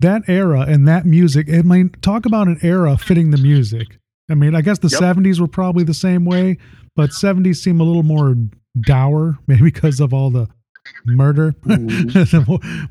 that 0.00 0.22
era 0.28 0.60
and 0.60 0.86
that 0.88 1.06
music. 1.06 1.48
I 1.52 1.62
mean, 1.62 1.90
talk 2.02 2.26
about 2.26 2.48
an 2.48 2.58
era 2.62 2.96
fitting 2.96 3.30
the 3.30 3.38
music. 3.38 3.98
I 4.30 4.34
mean, 4.34 4.54
I 4.54 4.60
guess 4.60 4.78
the 4.78 4.88
Yep. 4.88 5.00
'70s 5.00 5.40
were 5.40 5.46
probably 5.48 5.84
the 5.84 5.94
same 5.94 6.24
way, 6.24 6.58
but 6.96 7.10
'70s 7.10 7.56
seem 7.56 7.80
a 7.80 7.84
little 7.84 8.02
more 8.02 8.34
dour, 8.80 9.38
maybe 9.46 9.62
because 9.62 10.00
of 10.00 10.12
all 10.12 10.30
the 10.30 10.48
murder, 11.04 11.50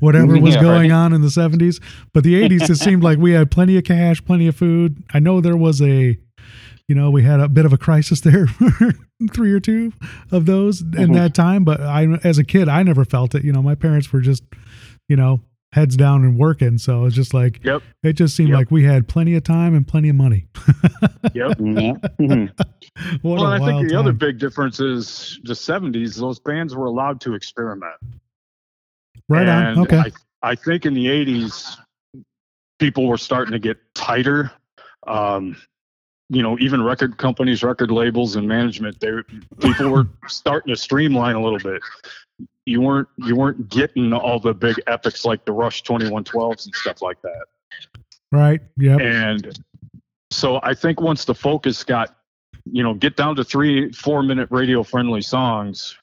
whatever 0.00 0.38
was 0.38 0.54
Yeah, 0.54 0.60
going 0.62 0.90
right. 0.90 0.96
on 0.96 1.12
in 1.12 1.22
the 1.22 1.28
70s. 1.28 1.80
But 2.12 2.24
the 2.24 2.34
80s, 2.42 2.68
it 2.70 2.76
seemed 2.76 3.02
like 3.02 3.18
we 3.18 3.32
had 3.32 3.50
plenty 3.50 3.76
of 3.78 3.84
cash, 3.84 4.22
plenty 4.24 4.46
of 4.46 4.56
food. 4.56 5.02
I 5.14 5.18
know 5.18 5.40
there 5.40 5.56
was 5.56 5.80
a, 5.80 6.18
you 6.88 6.94
know, 6.94 7.10
we 7.10 7.22
had 7.22 7.40
a 7.40 7.48
bit 7.48 7.64
of 7.64 7.72
a 7.72 7.78
crisis 7.78 8.20
there, 8.22 8.48
three 9.32 9.52
or 9.52 9.60
two 9.60 9.92
of 10.30 10.46
those 10.46 10.82
in 10.82 10.88
Mhm. 10.88 11.14
that 11.14 11.34
time. 11.34 11.64
But 11.64 11.80
I, 11.80 12.04
as 12.22 12.38
a 12.38 12.44
kid, 12.44 12.68
I 12.68 12.82
never 12.82 13.04
felt 13.04 13.34
it. 13.34 13.44
You 13.44 13.52
know, 13.52 13.62
my 13.62 13.74
parents 13.74 14.12
were 14.12 14.20
just, 14.20 14.44
you 15.08 15.16
know, 15.16 15.40
heads 15.76 15.94
down 15.94 16.24
and 16.24 16.38
working. 16.38 16.78
So 16.78 17.04
it's 17.04 17.14
just 17.14 17.34
like, 17.34 17.60
Yep. 17.62 17.82
it 18.02 18.14
just 18.14 18.34
seemed 18.34 18.48
Yep. 18.48 18.56
like 18.58 18.70
we 18.70 18.82
had 18.84 19.06
plenty 19.06 19.34
of 19.34 19.44
time 19.44 19.74
and 19.74 19.86
plenty 19.86 20.08
of 20.08 20.16
money. 20.16 20.48
Yep. 21.34 21.58
Yeah. 21.60 21.92
Mhm. 22.18 22.50
what 23.20 23.40
well, 23.40 23.46
a 23.52 23.56
I 23.56 23.58
think 23.58 23.82
the 23.88 23.90
time. 23.94 23.98
other 23.98 24.12
big 24.12 24.38
difference 24.38 24.80
is 24.80 25.38
the 25.44 25.52
70s, 25.52 26.16
those 26.18 26.38
bands 26.40 26.74
were 26.74 26.86
allowed 26.86 27.20
to 27.20 27.34
experiment. 27.34 27.92
right 29.28 29.46
and 29.46 29.78
on. 29.78 29.84
Okay. 29.84 29.98
I, 29.98 30.10
I 30.42 30.54
think 30.54 30.86
in 30.86 30.94
the 30.94 31.06
80s, 31.06 31.76
people 32.78 33.06
were 33.06 33.18
starting 33.18 33.52
to 33.52 33.58
get 33.58 33.76
tighter. 33.94 34.50
Um, 35.06 35.56
you 36.30 36.42
know, 36.42 36.56
even 36.58 36.82
record 36.82 37.18
companies, 37.18 37.62
record 37.62 37.90
labels, 37.90 38.34
and 38.36 38.48
management, 38.48 38.98
they 39.00 39.10
people 39.60 39.90
were 39.90 40.08
starting 40.26 40.74
to 40.74 40.80
streamline 40.80 41.36
a 41.36 41.42
little 41.42 41.58
bit. 41.58 41.82
You 42.66 42.80
weren't 42.80 43.08
you 43.18 43.36
weren't 43.36 43.68
getting 43.68 44.12
all 44.12 44.40
the 44.40 44.52
big 44.52 44.80
epics 44.86 45.24
like 45.24 45.44
the 45.44 45.52
Rush 45.52 45.82
2112s 45.84 46.66
and 46.66 46.74
stuff 46.74 47.00
like 47.02 47.20
that. 47.22 47.44
right. 48.32 48.60
Yeah. 48.76 48.96
And 48.98 49.58
so 50.30 50.58
I 50.62 50.74
think 50.74 51.00
once 51.00 51.24
the 51.24 51.34
focus 51.34 51.84
got, 51.84 52.16
you 52.64 52.82
know, 52.82 52.92
get 52.94 53.16
down 53.16 53.36
to 53.36 53.44
three, 53.44 53.92
four 53.92 54.22
minute 54.22 54.48
radio 54.50 54.82
friendly 54.82 55.22
songs, 55.22 55.96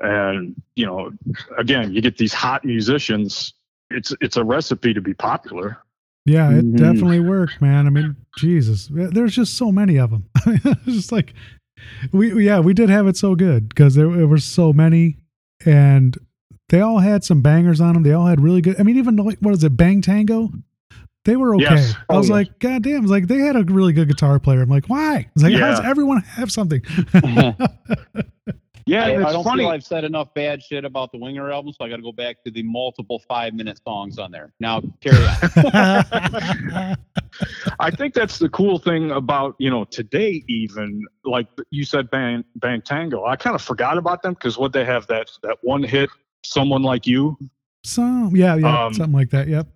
and 0.00 0.54
you 0.76 0.86
know, 0.86 1.10
again, 1.56 1.92
you 1.92 2.00
get 2.02 2.16
these 2.16 2.32
hot 2.32 2.64
musicians. 2.64 3.54
It's 3.90 4.12
it's 4.20 4.36
a 4.36 4.44
recipe 4.44 4.92
to 4.94 5.00
be 5.00 5.14
popular. 5.14 5.78
Yeah, 6.26 6.50
it 6.50 6.64
Mhm. 6.64 6.76
definitely 6.76 7.20
worked, 7.20 7.60
man. 7.62 7.86
I 7.86 7.90
mean, 7.90 8.16
Jesus, 8.36 8.88
there's 8.92 9.34
just 9.34 9.54
so 9.56 9.72
many 9.72 9.96
of 9.96 10.10
them. 10.10 10.24
it's 10.46 10.84
just 10.84 11.12
like 11.12 11.32
we, 12.12 12.34
we- 12.34 12.46
yeah, 12.46 12.58
we 12.60 12.74
did 12.74 12.90
have 12.90 13.06
it 13.06 13.16
so 13.16 13.34
good 13.34 13.68
because 13.70 13.94
there, 13.94 14.10
there 14.14 14.26
were 14.26 14.36
so 14.38 14.72
many, 14.72 15.16
and 15.66 16.16
they 16.68 16.80
all 16.80 16.98
had 16.98 17.24
some 17.24 17.40
bangers 17.42 17.80
on 17.80 17.94
them. 17.94 18.02
They 18.02 18.12
all 18.12 18.26
had 18.26 18.40
really 18.40 18.60
good. 18.60 18.78
I 18.78 18.82
mean, 18.82 18.96
even 18.98 19.16
like 19.16 19.38
what 19.40 19.54
is 19.54 19.64
it, 19.64 19.76
Bang 19.76 20.02
Tango? 20.02 20.50
They 21.24 21.36
were 21.36 21.54
okay. 21.56 21.64
Yes. 21.64 21.94
I 22.08 22.14
Oh, 22.14 22.18
was 22.18 22.28
yes. 22.28 22.32
like, 22.32 22.58
God 22.58 22.82
damn! 22.82 23.02
It's 23.02 23.10
like 23.10 23.26
they 23.26 23.38
had 23.38 23.56
a 23.56 23.62
really 23.64 23.92
good 23.92 24.08
guitar 24.08 24.38
player. 24.38 24.62
I'm 24.62 24.68
like, 24.68 24.86
why? 24.86 25.28
It's 25.34 25.42
like, 25.42 25.52
how 25.54 25.70
does 25.70 25.80
everyone 25.80 26.22
have 26.22 26.50
something? 26.50 26.80
Yeah, 28.88 29.04
I, 29.04 29.08
and 29.10 29.24
I 29.24 29.32
don't 29.32 29.44
funny. 29.44 29.64
feel 29.64 29.70
I've 29.70 29.84
said 29.84 30.04
enough 30.04 30.32
bad 30.34 30.62
shit 30.62 30.84
about 30.84 31.12
the 31.12 31.18
Winger 31.18 31.52
album, 31.52 31.72
so 31.72 31.84
I 31.84 31.88
got 31.88 31.96
to 31.96 32.02
go 32.02 32.12
back 32.12 32.42
to 32.44 32.50
the 32.50 32.62
multiple 32.62 33.22
five 33.28 33.52
minute 33.52 33.78
songs 33.84 34.18
on 34.18 34.30
there. 34.30 34.52
Now, 34.60 34.80
carry 35.00 35.24
on. 35.26 36.96
I 37.80 37.90
think 37.90 38.14
that's 38.14 38.38
the 38.38 38.48
cool 38.48 38.78
thing 38.78 39.10
about 39.10 39.54
you 39.58 39.70
know 39.70 39.84
today. 39.84 40.42
Even 40.48 41.04
like 41.24 41.46
you 41.70 41.84
said, 41.84 42.10
Bang 42.10 42.44
Bang 42.56 42.82
Tango. 42.82 43.24
I 43.24 43.36
kind 43.36 43.54
of 43.54 43.62
forgot 43.62 43.98
about 43.98 44.22
them 44.22 44.34
because 44.34 44.56
what 44.56 44.72
they 44.72 44.84
have 44.84 45.06
that 45.08 45.30
that 45.42 45.58
one 45.62 45.82
hit, 45.82 46.10
someone 46.42 46.82
like 46.82 47.06
you. 47.06 47.36
Some, 47.84 48.34
yeah, 48.34 48.56
yeah, 48.56 48.86
Um, 48.86 48.94
something 48.94 49.14
like 49.14 49.30
that. 49.30 49.48
Yep. 49.48 49.68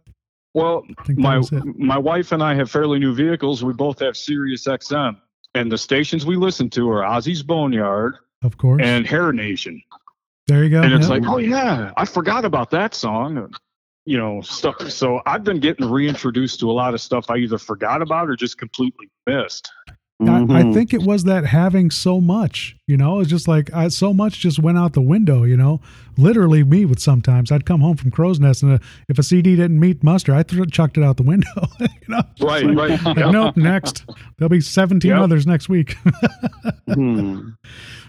Well, 0.55 0.85
I 0.99 1.05
think 1.05 1.21
that 1.21 1.75
my 1.77 1.97
my 1.97 1.99
wife 1.99 2.33
and 2.33 2.43
I 2.43 2.55
have 2.55 2.71
fairly 2.71 2.99
new 2.99 3.15
vehicles. 3.15 3.63
We 3.63 3.73
both 3.73 4.01
have 4.01 4.17
Sirius 4.17 4.67
XM, 4.67 5.17
and 5.55 5.71
the 5.71 5.79
stations 5.79 6.27
we 6.27 6.37
listen 6.37 6.69
to 6.71 6.91
are 6.91 7.03
Ozzy's 7.03 7.43
Boneyard 7.43 8.17
Of 8.43 8.57
course. 8.59 8.83
and 8.85 9.07
Hair 9.07 9.33
Nation. 9.33 9.83
there 10.47 10.65
you 10.65 10.71
go. 10.71 10.83
and 10.83 10.93
it's 10.93 11.09
Yep. 11.09 11.23
like, 11.23 11.31
oh 11.31 11.39
yeah, 11.39 11.93
I 11.97 12.05
forgot 12.05 12.45
about 12.45 12.71
that 12.71 12.95
song. 12.95 13.53
You 14.05 14.19
know, 14.19 14.41
stuff. 14.41 14.91
So 14.91 15.21
I've 15.27 15.45
been 15.45 15.61
getting 15.61 15.89
reintroduced 15.89 16.59
to 16.61 16.71
a 16.71 16.73
lot 16.73 16.93
of 16.93 17.01
stuff 17.01 17.31
I 17.31 17.37
either 17.37 17.57
forgot 17.59 18.03
about 18.03 18.29
or 18.29 18.35
just 18.35 18.59
completely 18.59 19.09
missed. 19.29 19.71
I, 20.21 20.45
I 20.49 20.73
think 20.73 20.93
it 20.93 21.03
was 21.03 21.25
that 21.25 21.45
having 21.47 21.91
so 21.91 22.21
much, 22.21 22.77
you 22.93 22.97
know, 22.99 23.21
it's 23.21 23.31
just 23.31 23.49
like 23.49 23.73
I, 23.73 23.89
so 23.89 24.13
much 24.13 24.39
just 24.39 24.59
went 24.59 24.77
out 24.79 24.93
the 24.93 25.01
window, 25.03 25.45
you 25.45 25.57
know. 25.57 25.81
Literally, 26.19 26.63
me 26.63 26.85
with 26.85 27.01
sometimes 27.01 27.51
I'd 27.51 27.65
come 27.65 27.81
home 27.81 27.97
from 27.97 28.11
Crow's 28.11 28.39
Nest, 28.39 28.63
and 28.63 28.75
uh, 28.75 28.79
if 29.09 29.19
a 29.19 29.23
CD 29.23 29.57
didn't 29.57 29.81
meet 29.81 30.05
muster, 30.05 30.35
I 30.35 30.43
th- 30.43 30.71
chucked 30.71 30.99
it 30.99 31.03
out 31.03 31.17
the 31.17 31.23
window. 31.23 31.49
you 31.81 31.89
know, 32.09 32.23
Right, 32.41 32.67
like, 32.67 33.03
right. 33.03 33.17
nope, 33.33 33.57
next. 33.57 34.05
There'll 34.37 34.51
be 34.51 34.61
17 34.61 35.09
Yep. 35.11 35.19
others 35.21 35.47
next 35.47 35.69
week. 35.69 35.97
Hmm. 36.93 37.51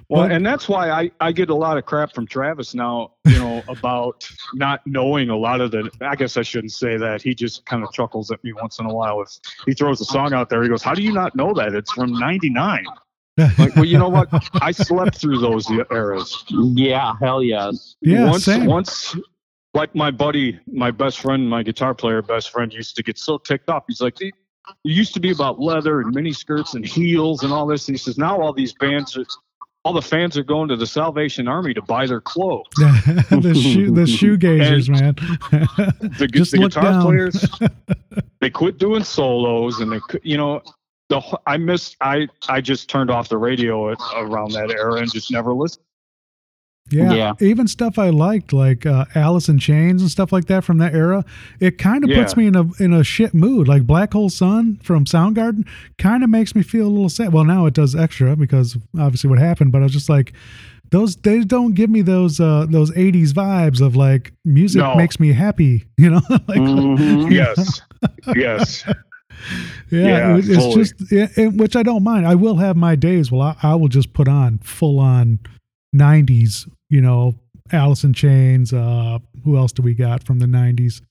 Well, 0.09 0.23
But- 0.23 0.31
and 0.33 0.45
that's 0.45 0.67
why 0.67 0.89
I, 0.89 1.11
I 1.21 1.31
get 1.31 1.49
a 1.49 1.55
lot 1.55 1.77
of 1.77 1.85
crap 1.85 2.13
from 2.13 2.27
Travis 2.27 2.75
now, 2.75 3.11
you 3.25 3.37
know, 3.39 3.63
about 3.69 4.27
not 4.53 4.81
knowing 4.85 5.29
a 5.29 5.37
lot 5.37 5.61
of 5.61 5.71
the. 5.71 5.89
I 6.01 6.15
guess 6.15 6.35
I 6.35 6.41
shouldn't 6.41 6.73
say 6.73 6.97
that. 6.97 7.21
He 7.21 7.33
just 7.33 7.65
kind 7.65 7.83
of 7.83 7.91
chuckles 7.93 8.29
at 8.31 8.43
me 8.43 8.51
once 8.53 8.79
in 8.79 8.85
a 8.85 8.93
while. 8.93 9.21
If 9.21 9.29
he 9.65 9.73
throws 9.73 10.01
a 10.01 10.05
song 10.05 10.33
out 10.33 10.49
there, 10.49 10.61
he 10.61 10.67
goes, 10.69 10.83
How 10.83 10.93
do 10.93 11.01
you 11.01 11.13
not 11.13 11.35
know 11.35 11.53
that? 11.53 11.73
It's 11.73 11.91
from 11.93 12.11
99. 12.11 12.83
Like, 13.37 13.75
well, 13.75 13.85
you 13.85 13.97
know 13.97 14.09
what? 14.09 14.29
I 14.61 14.71
slept 14.71 15.17
through 15.17 15.39
those 15.39 15.69
eras. 15.91 16.45
Yeah, 16.49 17.13
hell 17.19 17.43
yes. 17.43 17.95
yeah, 18.01 18.29
once, 18.29 18.45
same. 18.45 18.65
once, 18.65 19.15
like 19.73 19.93
my 19.95 20.11
buddy, 20.11 20.59
my 20.67 20.91
best 20.91 21.19
friend, 21.19 21.49
my 21.49 21.63
guitar 21.63 21.95
player 21.95 22.21
best 22.21 22.51
friend 22.51 22.71
used 22.71 22.95
to 22.95 23.03
get 23.03 23.17
so 23.17 23.37
ticked 23.37 23.69
off. 23.69 23.85
He's 23.87 24.01
like, 24.01 24.21
it 24.21 24.33
used 24.83 25.13
to 25.15 25.19
be 25.19 25.31
about 25.31 25.59
leather 25.59 26.01
and 26.01 26.13
mini 26.13 26.31
skirts 26.31 26.75
and 26.75 26.85
heels 26.85 27.43
and 27.43 27.51
all 27.51 27.65
this. 27.65 27.87
And 27.87 27.97
he 27.97 27.97
says, 27.97 28.17
now 28.17 28.39
all 28.39 28.53
these 28.53 28.73
bands, 28.73 29.17
are, 29.17 29.25
all 29.83 29.93
the 29.93 30.01
fans 30.01 30.37
are 30.37 30.43
going 30.43 30.69
to 30.69 30.75
the 30.75 30.87
Salvation 30.87 31.47
Army 31.47 31.73
to 31.73 31.81
buy 31.81 32.05
their 32.05 32.21
clothes. 32.21 32.67
the 32.77 33.59
shoe, 33.59 33.91
the 33.91 34.05
shoe 34.07 34.37
gazers, 34.37 34.89
man. 34.89 35.15
The, 36.19 36.29
Just 36.31 36.51
the 36.51 36.59
guitar 36.59 36.83
down. 36.83 37.01
players, 37.01 37.45
they 38.41 38.51
quit 38.51 38.77
doing 38.77 39.03
solos 39.03 39.79
and 39.79 39.91
they, 39.91 39.99
quit- 39.99 40.25
you 40.25 40.37
know, 40.37 40.61
the 41.21 41.39
I 41.47 41.57
missed. 41.57 41.95
I 42.01 42.27
I 42.49 42.61
just 42.61 42.89
turned 42.89 43.09
off 43.11 43.29
the 43.29 43.37
radio 43.37 43.91
at, 43.91 43.97
around 44.15 44.51
that 44.53 44.69
era 44.71 44.95
and 44.95 45.11
just 45.11 45.31
never 45.31 45.53
listened. 45.53 45.83
Yeah, 46.91 47.13
Yeah. 47.13 47.33
even 47.39 47.67
stuff 47.69 47.97
I 47.97 48.09
liked, 48.09 48.51
like 48.51 48.85
uh, 48.85 49.05
Alice 49.15 49.47
in 49.47 49.57
Chains 49.57 50.01
and 50.01 50.11
stuff 50.11 50.33
like 50.33 50.45
that 50.47 50.65
from 50.65 50.79
that 50.79 50.93
era. 50.93 51.23
It 51.61 51.77
kind 51.77 52.03
of 52.03 52.09
puts 52.09 52.35
me 52.35 52.45
in 52.47 52.55
a 52.55 52.65
in 52.77 52.91
a 52.93 53.03
shit 53.05 53.33
mood. 53.33 53.67
Like 53.69 53.87
Black 53.87 54.11
Hole 54.11 54.29
Sun 54.29 54.79
from 54.83 55.05
Soundgarden 55.05 55.65
kind 55.97 56.23
of 56.25 56.29
makes 56.29 56.55
me 56.55 56.61
feel 56.61 56.85
a 56.87 56.89
little 56.91 57.07
sad. 57.09 57.31
Well, 57.31 57.45
now 57.45 57.65
it 57.67 57.73
does 57.73 57.95
extra 57.95 58.35
because 58.35 58.77
obviously 58.99 59.29
what 59.29 59.39
happened. 59.39 59.71
But 59.71 59.79
I 59.79 59.83
was 59.83 59.93
just 59.93 60.09
like, 60.09 60.33
those 60.91 61.15
they 61.15 61.39
don't 61.45 61.73
give 61.73 61.89
me 61.89 62.01
those 62.01 62.41
uh 62.41 62.65
those 62.69 62.91
'80s 62.91 63.29
vibes 63.31 63.79
of 63.79 63.95
like 63.95 64.33
music 64.43 64.81
No. 64.81 64.93
makes 64.95 65.19
me 65.21 65.31
happy. 65.31 65.85
You 65.97 66.09
know, 66.11 66.21
like 66.29 66.41
Mhm. 66.59 67.31
Yes, 67.31 67.81
yes. 68.35 68.83
Yeah, 69.91 70.07
Yeah, 70.07 70.37
it- 70.37 70.45
it's 70.49 70.75
just 70.75 71.11
yeah, 71.11 71.27
and- 71.37 71.59
which 71.59 71.75
I 71.75 71.83
don't 71.83 72.03
mind. 72.03 72.25
I 72.27 72.35
will 72.35 72.55
have 72.55 72.75
my 72.77 72.95
days. 72.95 73.31
Well, 73.31 73.41
I, 73.41 73.55
I 73.63 73.75
will 73.75 73.87
just 73.89 74.13
put 74.13 74.27
on 74.27 74.59
full 74.59 74.99
on 74.99 75.39
'90s. 75.95 76.69
You 76.89 77.01
know, 77.01 77.35
Alice 77.71 78.03
in 78.03 78.13
Chains. 78.13 78.73
Uh, 78.73 79.19
who 79.43 79.57
else 79.57 79.71
do 79.71 79.81
we 79.81 79.93
got 79.93 80.23
from 80.23 80.39
the 80.39 80.45
'90s? 80.45 81.01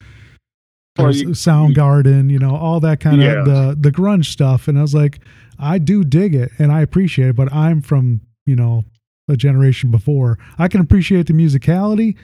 Well, 0.98 1.06
There's 1.06 1.22
you- 1.22 1.28
Soundgarden. 1.30 2.30
You 2.30 2.38
know, 2.38 2.54
all 2.56 2.80
that 2.80 3.00
kind 3.00 3.22
of 3.22 3.26
Yeah. 3.26 3.42
the 3.44 3.76
the 3.78 3.90
grunge 3.92 4.26
stuff. 4.26 4.68
And 4.68 4.78
I 4.78 4.82
was 4.82 4.94
like, 4.94 5.20
I 5.58 5.78
do 5.78 6.04
dig 6.04 6.34
it 6.34 6.50
and 6.58 6.70
I 6.72 6.82
appreciate 6.82 7.28
it, 7.30 7.36
but 7.36 7.52
I'm 7.52 7.80
from 7.82 8.20
you 8.46 8.56
know 8.56 8.84
a 9.28 9.36
generation 9.36 9.90
before. 9.90 10.38
I 10.58 10.68
can 10.68 10.80
appreciate 10.80 11.26
the 11.28 11.32
musicality, 11.32 12.16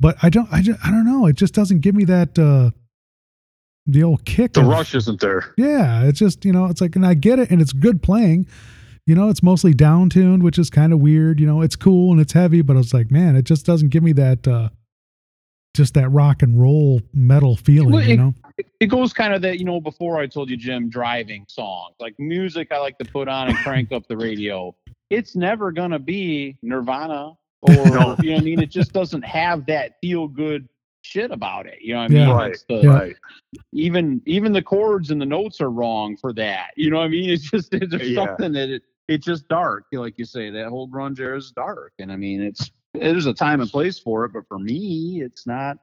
but 0.00 0.16
I 0.22 0.30
don't. 0.30 0.48
I 0.52 0.62
just, 0.62 0.84
I 0.84 0.90
don't 0.90 1.04
know. 1.06 1.26
It 1.26 1.36
just 1.36 1.54
doesn't 1.54 1.80
give 1.80 1.94
me 1.94 2.04
that. 2.06 2.38
uh 2.38 2.70
the 3.88 4.02
old 4.04 4.24
kick 4.24 4.52
The 4.52 4.60
of- 4.60 4.68
rush 4.68 4.94
isn't 4.94 5.20
there. 5.20 5.52
yeah, 5.56 6.04
it's 6.04 6.18
just 6.20 6.44
you 6.44 6.52
know, 6.52 6.66
it's 6.66 6.80
like, 6.80 6.94
and 6.94 7.04
I 7.04 7.14
get 7.14 7.38
it, 7.40 7.50
and 7.50 7.60
it's 7.60 7.72
good 7.72 8.02
playing. 8.02 8.46
You 9.06 9.14
know, 9.14 9.30
it's 9.30 9.42
mostly 9.42 9.72
down 9.72 10.10
tuned, 10.10 10.42
which 10.42 10.58
is 10.58 10.68
kind 10.70 10.92
of 10.92 10.98
weird. 11.00 11.40
You 11.40 11.46
know, 11.46 11.62
it's 11.62 11.74
cool 11.76 12.12
and 12.12 12.20
it's 12.20 12.34
heavy, 12.34 12.60
but 12.60 12.74
I 12.76 12.78
was 12.78 12.92
like, 12.92 13.10
man, 13.10 13.36
it 13.36 13.42
just 13.44 13.64
doesn't 13.64 13.88
give 13.88 14.02
me 14.02 14.12
that, 14.12 14.46
uh 14.46 14.68
just 15.74 15.94
that 15.94 16.08
rock 16.08 16.42
and 16.42 16.60
roll 16.60 17.00
metal 17.14 17.54
feeling. 17.56 17.92
Well, 17.92 18.02
you 18.04 18.16
know, 18.16 18.34
it 18.80 18.86
goes 18.86 19.12
kind 19.12 19.32
of 19.32 19.42
that 19.42 19.58
you 19.60 19.64
know 19.64 19.80
before 19.80 20.18
i 20.18 20.26
told 20.26 20.50
you 20.50 20.56
jim 20.56 20.88
driving 20.90 21.44
songs 21.48 21.94
like 22.00 22.14
music 22.18 22.68
i 22.72 22.78
like 22.78 22.98
to 22.98 23.04
put 23.04 23.28
on 23.28 23.46
and 23.48 23.56
crank 23.58 23.92
up 23.92 24.04
the 24.08 24.16
radio 24.16 24.74
it's 25.10 25.36
never 25.36 25.70
gonna 25.70 25.98
be 25.98 26.56
nirvana 26.62 27.32
or 27.62 27.72
you 27.74 27.84
know 27.90 28.08
what 28.08 28.18
i 28.20 28.40
mean 28.40 28.60
it 28.60 28.70
just 28.70 28.92
doesn't 28.92 29.22
have 29.24 29.64
that 29.66 29.96
feel 30.00 30.26
good 30.26 30.68
shit 31.08 31.30
about 31.30 31.66
it 31.66 31.78
you 31.80 31.92
know 31.94 32.00
what 32.00 32.10
i 32.10 32.14
Yeah. 32.14 32.26
mean 32.26 32.34
Right, 32.36 32.58
the, 32.68 32.80
Yeah. 32.82 32.90
Right. 32.90 33.16
even 33.72 34.20
even 34.26 34.52
the 34.52 34.62
chords 34.62 35.10
and 35.10 35.20
the 35.20 35.26
notes 35.26 35.60
are 35.60 35.70
wrong 35.70 36.16
for 36.16 36.32
that 36.34 36.70
you 36.76 36.90
know 36.90 36.98
what 36.98 37.04
i 37.04 37.08
mean 37.08 37.30
it's 37.34 37.50
just 37.50 37.72
it's 37.72 37.92
just 37.92 38.04
Yeah. 38.04 38.26
something 38.26 38.52
that 38.52 38.68
it, 38.68 38.82
it's 39.08 39.24
just 39.24 39.48
dark 39.48 39.84
like 39.92 40.18
you 40.18 40.24
say 40.24 40.50
that 40.50 40.68
whole 40.68 40.88
grunge 40.88 41.18
era 41.18 41.36
is 41.38 41.50
dark 41.52 41.92
and 41.98 42.12
i 42.12 42.16
mean 42.16 42.42
it's 42.42 42.70
there's 42.94 43.26
a 43.26 43.34
time 43.34 43.60
and 43.60 43.70
place 43.70 43.98
for 43.98 44.24
it 44.26 44.32
but 44.32 44.46
for 44.48 44.58
me 44.58 45.22
it's 45.24 45.46
not 45.46 45.78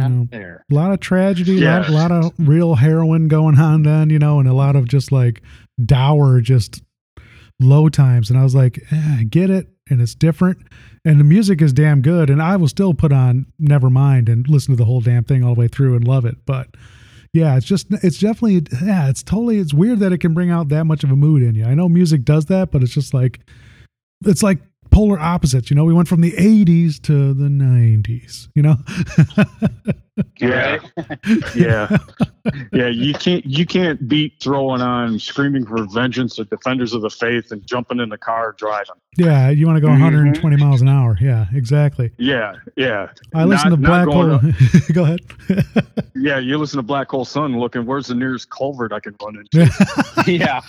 you 0.00 0.08
know, 0.08 0.28
there 0.30 0.64
a 0.70 0.74
lot 0.74 0.92
of 0.92 1.00
tragedy, 1.00 1.64
a 1.64 1.68
lot, 1.68 1.88
a 1.88 1.92
lot 1.92 2.12
of 2.12 2.32
real 2.38 2.76
heroin 2.76 3.26
going 3.26 3.58
on 3.58 3.82
then, 3.82 4.10
you 4.10 4.18
know, 4.20 4.38
and 4.38 4.48
a 4.48 4.52
lot 4.52 4.76
of 4.76 4.86
just 4.86 5.10
like 5.10 5.42
dour, 5.84 6.40
just 6.40 6.82
low 7.58 7.88
times. 7.88 8.30
And 8.30 8.38
I 8.38 8.44
was 8.44 8.54
like, 8.54 8.78
eh, 8.92 9.16
I 9.20 9.24
get 9.24 9.50
it, 9.50 9.66
and 9.90 10.00
it's 10.00 10.14
different, 10.14 10.58
and 11.04 11.18
the 11.18 11.24
music 11.24 11.62
is 11.62 11.72
damn 11.72 12.02
good, 12.02 12.30
and 12.30 12.42
I 12.42 12.56
will 12.56 12.68
still 12.68 12.94
put 12.94 13.12
on 13.12 13.46
Nevermind 13.60 14.28
and 14.28 14.48
listen 14.48 14.72
to 14.72 14.76
the 14.76 14.84
whole 14.84 15.00
damn 15.00 15.24
thing 15.24 15.44
all 15.44 15.54
the 15.54 15.60
way 15.60 15.68
through 15.68 15.96
and 15.96 16.06
love 16.06 16.24
it. 16.24 16.36
But 16.46 16.68
yeah, 17.32 17.56
it's 17.56 17.66
just, 17.66 17.86
it's 18.02 18.18
definitely, 18.18 18.66
yeah, 18.84 19.08
it's 19.08 19.22
totally, 19.22 19.58
it's 19.58 19.74
weird 19.74 19.98
that 20.00 20.12
it 20.12 20.18
can 20.18 20.34
bring 20.34 20.50
out 20.50 20.68
that 20.68 20.84
much 20.84 21.04
of 21.04 21.10
a 21.10 21.16
mood 21.16 21.42
in 21.42 21.54
you. 21.54 21.64
I 21.64 21.74
know 21.74 21.88
music 21.88 22.24
does 22.24 22.46
that, 22.46 22.70
but 22.70 22.82
it's 22.82 22.94
just 22.94 23.12
like, 23.12 23.40
it's 24.24 24.42
like 24.42 24.58
polar 24.90 25.18
opposites. 25.18 25.70
You 25.70 25.76
know, 25.76 25.84
we 25.84 25.92
went 25.94 26.08
from 26.08 26.20
the 26.20 26.32
80s 26.32 27.00
to 27.02 27.34
the 27.34 27.48
90s, 27.48 28.48
you 28.54 28.62
know? 28.62 28.76
Yeah. 30.40 30.80
yeah. 31.54 31.96
Yeah. 32.72 32.88
You 32.88 33.14
can't 33.14 33.46
you 33.46 33.64
can't 33.64 34.08
beat 34.08 34.34
throwing 34.42 34.80
on 34.80 35.16
screaming 35.20 35.64
for 35.64 35.84
vengeance 35.86 36.40
or 36.40 36.44
defenders 36.44 36.92
of 36.92 37.02
the 37.02 37.10
faith 37.10 37.52
and 37.52 37.64
jumping 37.64 38.00
in 38.00 38.08
the 38.08 38.18
car 38.18 38.52
driving. 38.58 38.96
Yeah, 39.16 39.50
you 39.50 39.64
want 39.66 39.76
to 39.76 39.80
go 39.80 39.86
Mhm. 39.86 40.00
120 40.00 40.56
miles 40.56 40.80
an 40.82 40.88
hour. 40.88 41.16
Yeah, 41.20 41.46
exactly. 41.54 42.10
Yeah, 42.18 42.54
yeah. 42.76 43.10
I 43.32 43.44
listen 43.44 43.70
Not- 43.70 43.76
to 43.76 43.82
Black 43.82 44.06
going 44.06 44.38
Hole. 44.40 44.52
go 44.92 45.04
ahead. 45.04 45.20
Yeah, 46.16 46.38
you 46.40 46.58
listen 46.58 46.78
to 46.78 46.82
Black 46.82 47.08
Hole 47.10 47.24
Sun 47.24 47.56
looking 47.56 47.86
where's 47.86 48.08
the 48.08 48.16
nearest 48.16 48.50
culvert 48.50 48.92
I 48.92 48.98
can 48.98 49.14
run 49.24 49.36
into. 49.36 49.70
yeah. 50.26 50.60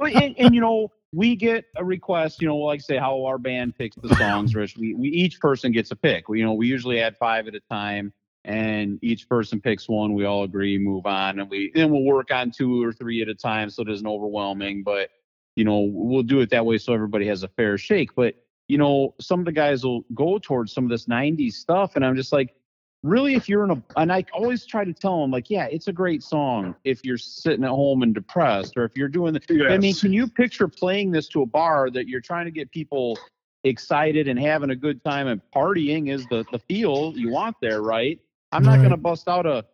And, 0.00 0.34
and 0.36 0.52
you 0.52 0.60
know, 0.60 0.90
we 1.16 1.34
get 1.34 1.64
a 1.76 1.84
request, 1.84 2.42
you 2.42 2.46
know, 2.46 2.58
like 2.58 2.82
say 2.82 2.98
how 2.98 3.24
our 3.24 3.38
band 3.38 3.74
picks 3.74 3.96
the 3.96 4.14
songs, 4.16 4.54
Rich. 4.54 4.76
We, 4.76 4.92
we 4.92 5.08
each 5.08 5.40
person 5.40 5.72
gets 5.72 5.90
a 5.90 5.96
pick. 5.96 6.28
We, 6.28 6.40
you 6.40 6.44
know, 6.44 6.52
we 6.52 6.66
usually 6.66 7.00
add 7.00 7.16
five 7.16 7.48
at 7.48 7.54
a 7.54 7.60
time 7.70 8.12
and 8.44 8.98
each 9.02 9.26
person 9.26 9.58
picks 9.58 9.88
one. 9.88 10.12
We 10.12 10.26
all 10.26 10.44
agree, 10.44 10.76
move 10.76 11.06
on, 11.06 11.40
and 11.40 11.48
we 11.48 11.72
then 11.74 11.90
we'll 11.90 12.04
work 12.04 12.30
on 12.30 12.50
two 12.50 12.84
or 12.84 12.92
three 12.92 13.22
at 13.22 13.28
a 13.28 13.34
time 13.34 13.70
so 13.70 13.80
it 13.82 13.88
isn't 13.88 14.06
overwhelming. 14.06 14.82
But 14.82 15.08
you 15.56 15.64
know, 15.64 15.88
we'll 15.90 16.22
do 16.22 16.40
it 16.40 16.50
that 16.50 16.66
way 16.66 16.76
so 16.76 16.92
everybody 16.92 17.26
has 17.28 17.42
a 17.42 17.48
fair 17.48 17.78
shake. 17.78 18.14
But 18.14 18.34
you 18.68 18.76
know, 18.76 19.14
some 19.18 19.40
of 19.40 19.46
the 19.46 19.52
guys 19.52 19.84
will 19.84 20.04
go 20.14 20.38
towards 20.38 20.72
some 20.74 20.84
of 20.84 20.90
this 20.90 21.06
90s 21.06 21.54
stuff, 21.54 21.96
and 21.96 22.04
I'm 22.04 22.14
just 22.14 22.32
like, 22.32 22.54
really, 23.02 23.34
if 23.34 23.48
you're 23.48 23.64
in 23.64 23.70
a, 23.70 23.82
and 23.96 24.12
I 24.12 24.24
always 24.32 24.66
try 24.66 24.84
to 24.84 24.92
tell 24.92 25.20
them, 25.20 25.30
like, 25.30 25.50
yeah, 25.50 25.66
it's 25.66 25.88
a 25.88 25.92
great 25.92 26.22
song 26.22 26.74
if 26.84 27.04
you're 27.04 27.18
sitting 27.18 27.64
at 27.64 27.70
home 27.70 28.02
and 28.02 28.14
depressed, 28.14 28.76
or 28.76 28.84
if 28.84 28.96
you're 28.96 29.08
doing 29.08 29.32
the, 29.32 29.66
I 29.70 29.78
mean, 29.78 29.94
can 29.94 30.12
you 30.12 30.26
picture 30.28 30.68
playing 30.68 31.10
this 31.10 31.28
to 31.28 31.42
a 31.42 31.46
bar 31.46 31.90
that 31.90 32.08
you're 32.08 32.20
trying 32.20 32.46
to 32.46 32.50
get 32.50 32.70
people 32.70 33.18
excited 33.64 34.28
and 34.28 34.38
having 34.38 34.70
a 34.70 34.76
good 34.76 35.02
time 35.04 35.26
and 35.26 35.40
partying 35.54 36.08
is 36.08 36.26
the 36.28 36.44
the 36.52 36.58
feel 36.58 37.12
you 37.16 37.30
want 37.30 37.56
there, 37.60 37.82
right? 37.82 38.20
I'm 38.52 38.62
not 38.62 38.72
Right. 38.72 38.78
going 38.78 38.90
to 38.90 38.96
bust 38.96 39.28
out 39.28 39.46
a 39.46 39.64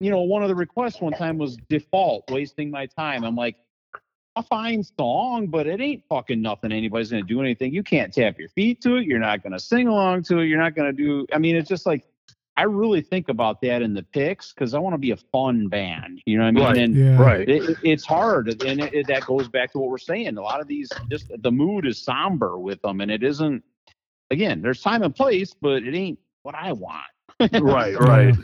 you 0.00 0.10
know, 0.10 0.20
one 0.20 0.42
of 0.42 0.48
the 0.48 0.54
requests 0.54 1.00
one 1.00 1.14
time 1.14 1.38
was 1.38 1.56
default, 1.70 2.30
wasting 2.30 2.70
my 2.70 2.86
time. 2.86 3.24
I'm 3.24 3.34
like, 3.36 3.56
a 4.36 4.42
fine 4.42 4.82
song, 4.82 5.46
but 5.46 5.66
it 5.66 5.80
ain't 5.80 6.04
fucking 6.08 6.42
nothing. 6.42 6.70
Anybody's 6.70 7.10
gonna 7.10 7.22
do 7.22 7.40
anything. 7.40 7.72
You 7.72 7.82
can't 7.82 8.12
tap 8.12 8.38
your 8.38 8.50
feet 8.50 8.82
to 8.82 8.96
it. 8.96 9.06
You're 9.06 9.18
not 9.18 9.42
gonna 9.42 9.58
sing 9.58 9.88
along 9.88 10.24
to 10.24 10.40
it. 10.40 10.46
You're 10.46 10.60
not 10.60 10.74
gonna 10.74 10.92
do. 10.92 11.26
I 11.32 11.38
mean, 11.38 11.56
it's 11.56 11.68
just 11.68 11.86
like 11.86 12.04
I 12.58 12.62
really 12.62 13.02
think 13.02 13.28
about 13.28 13.60
that 13.62 13.82
in 13.82 13.92
the 13.92 14.02
picks 14.02 14.52
because 14.52 14.72
I 14.74 14.78
want 14.78 14.94
to 14.94 14.98
be 14.98 15.10
a 15.10 15.16
fun 15.16 15.68
band. 15.68 16.22
You 16.26 16.38
know 16.38 16.44
what 16.44 16.48
I 16.48 16.52
mean? 16.52 16.64
Right. 16.64 16.76
And 16.78 16.96
Yeah. 16.96 17.22
Right. 17.22 17.48
it, 17.48 17.70
it- 17.70 17.78
it's 17.82 18.04
hard, 18.06 18.48
and 18.62 18.80
it, 18.80 18.94
it- 18.94 19.06
that 19.08 19.26
goes 19.26 19.48
back 19.48 19.72
to 19.72 19.78
what 19.78 19.90
we're 19.90 19.98
saying. 19.98 20.36
A 20.38 20.42
lot 20.42 20.60
of 20.60 20.66
these, 20.66 20.90
just 21.10 21.30
the 21.42 21.50
mood 21.52 21.86
is 21.86 22.02
somber 22.02 22.58
with 22.58 22.80
them, 22.82 23.00
and 23.00 23.10
it 23.10 23.22
isn't. 23.22 23.62
Again, 24.30 24.60
there's 24.62 24.80
time 24.82 25.02
and 25.02 25.14
place, 25.14 25.54
but 25.54 25.82
it 25.84 25.94
ain't 25.94 26.18
what 26.42 26.54
I 26.54 26.72
want. 26.72 27.04
right 27.60 27.98
right 28.00 28.34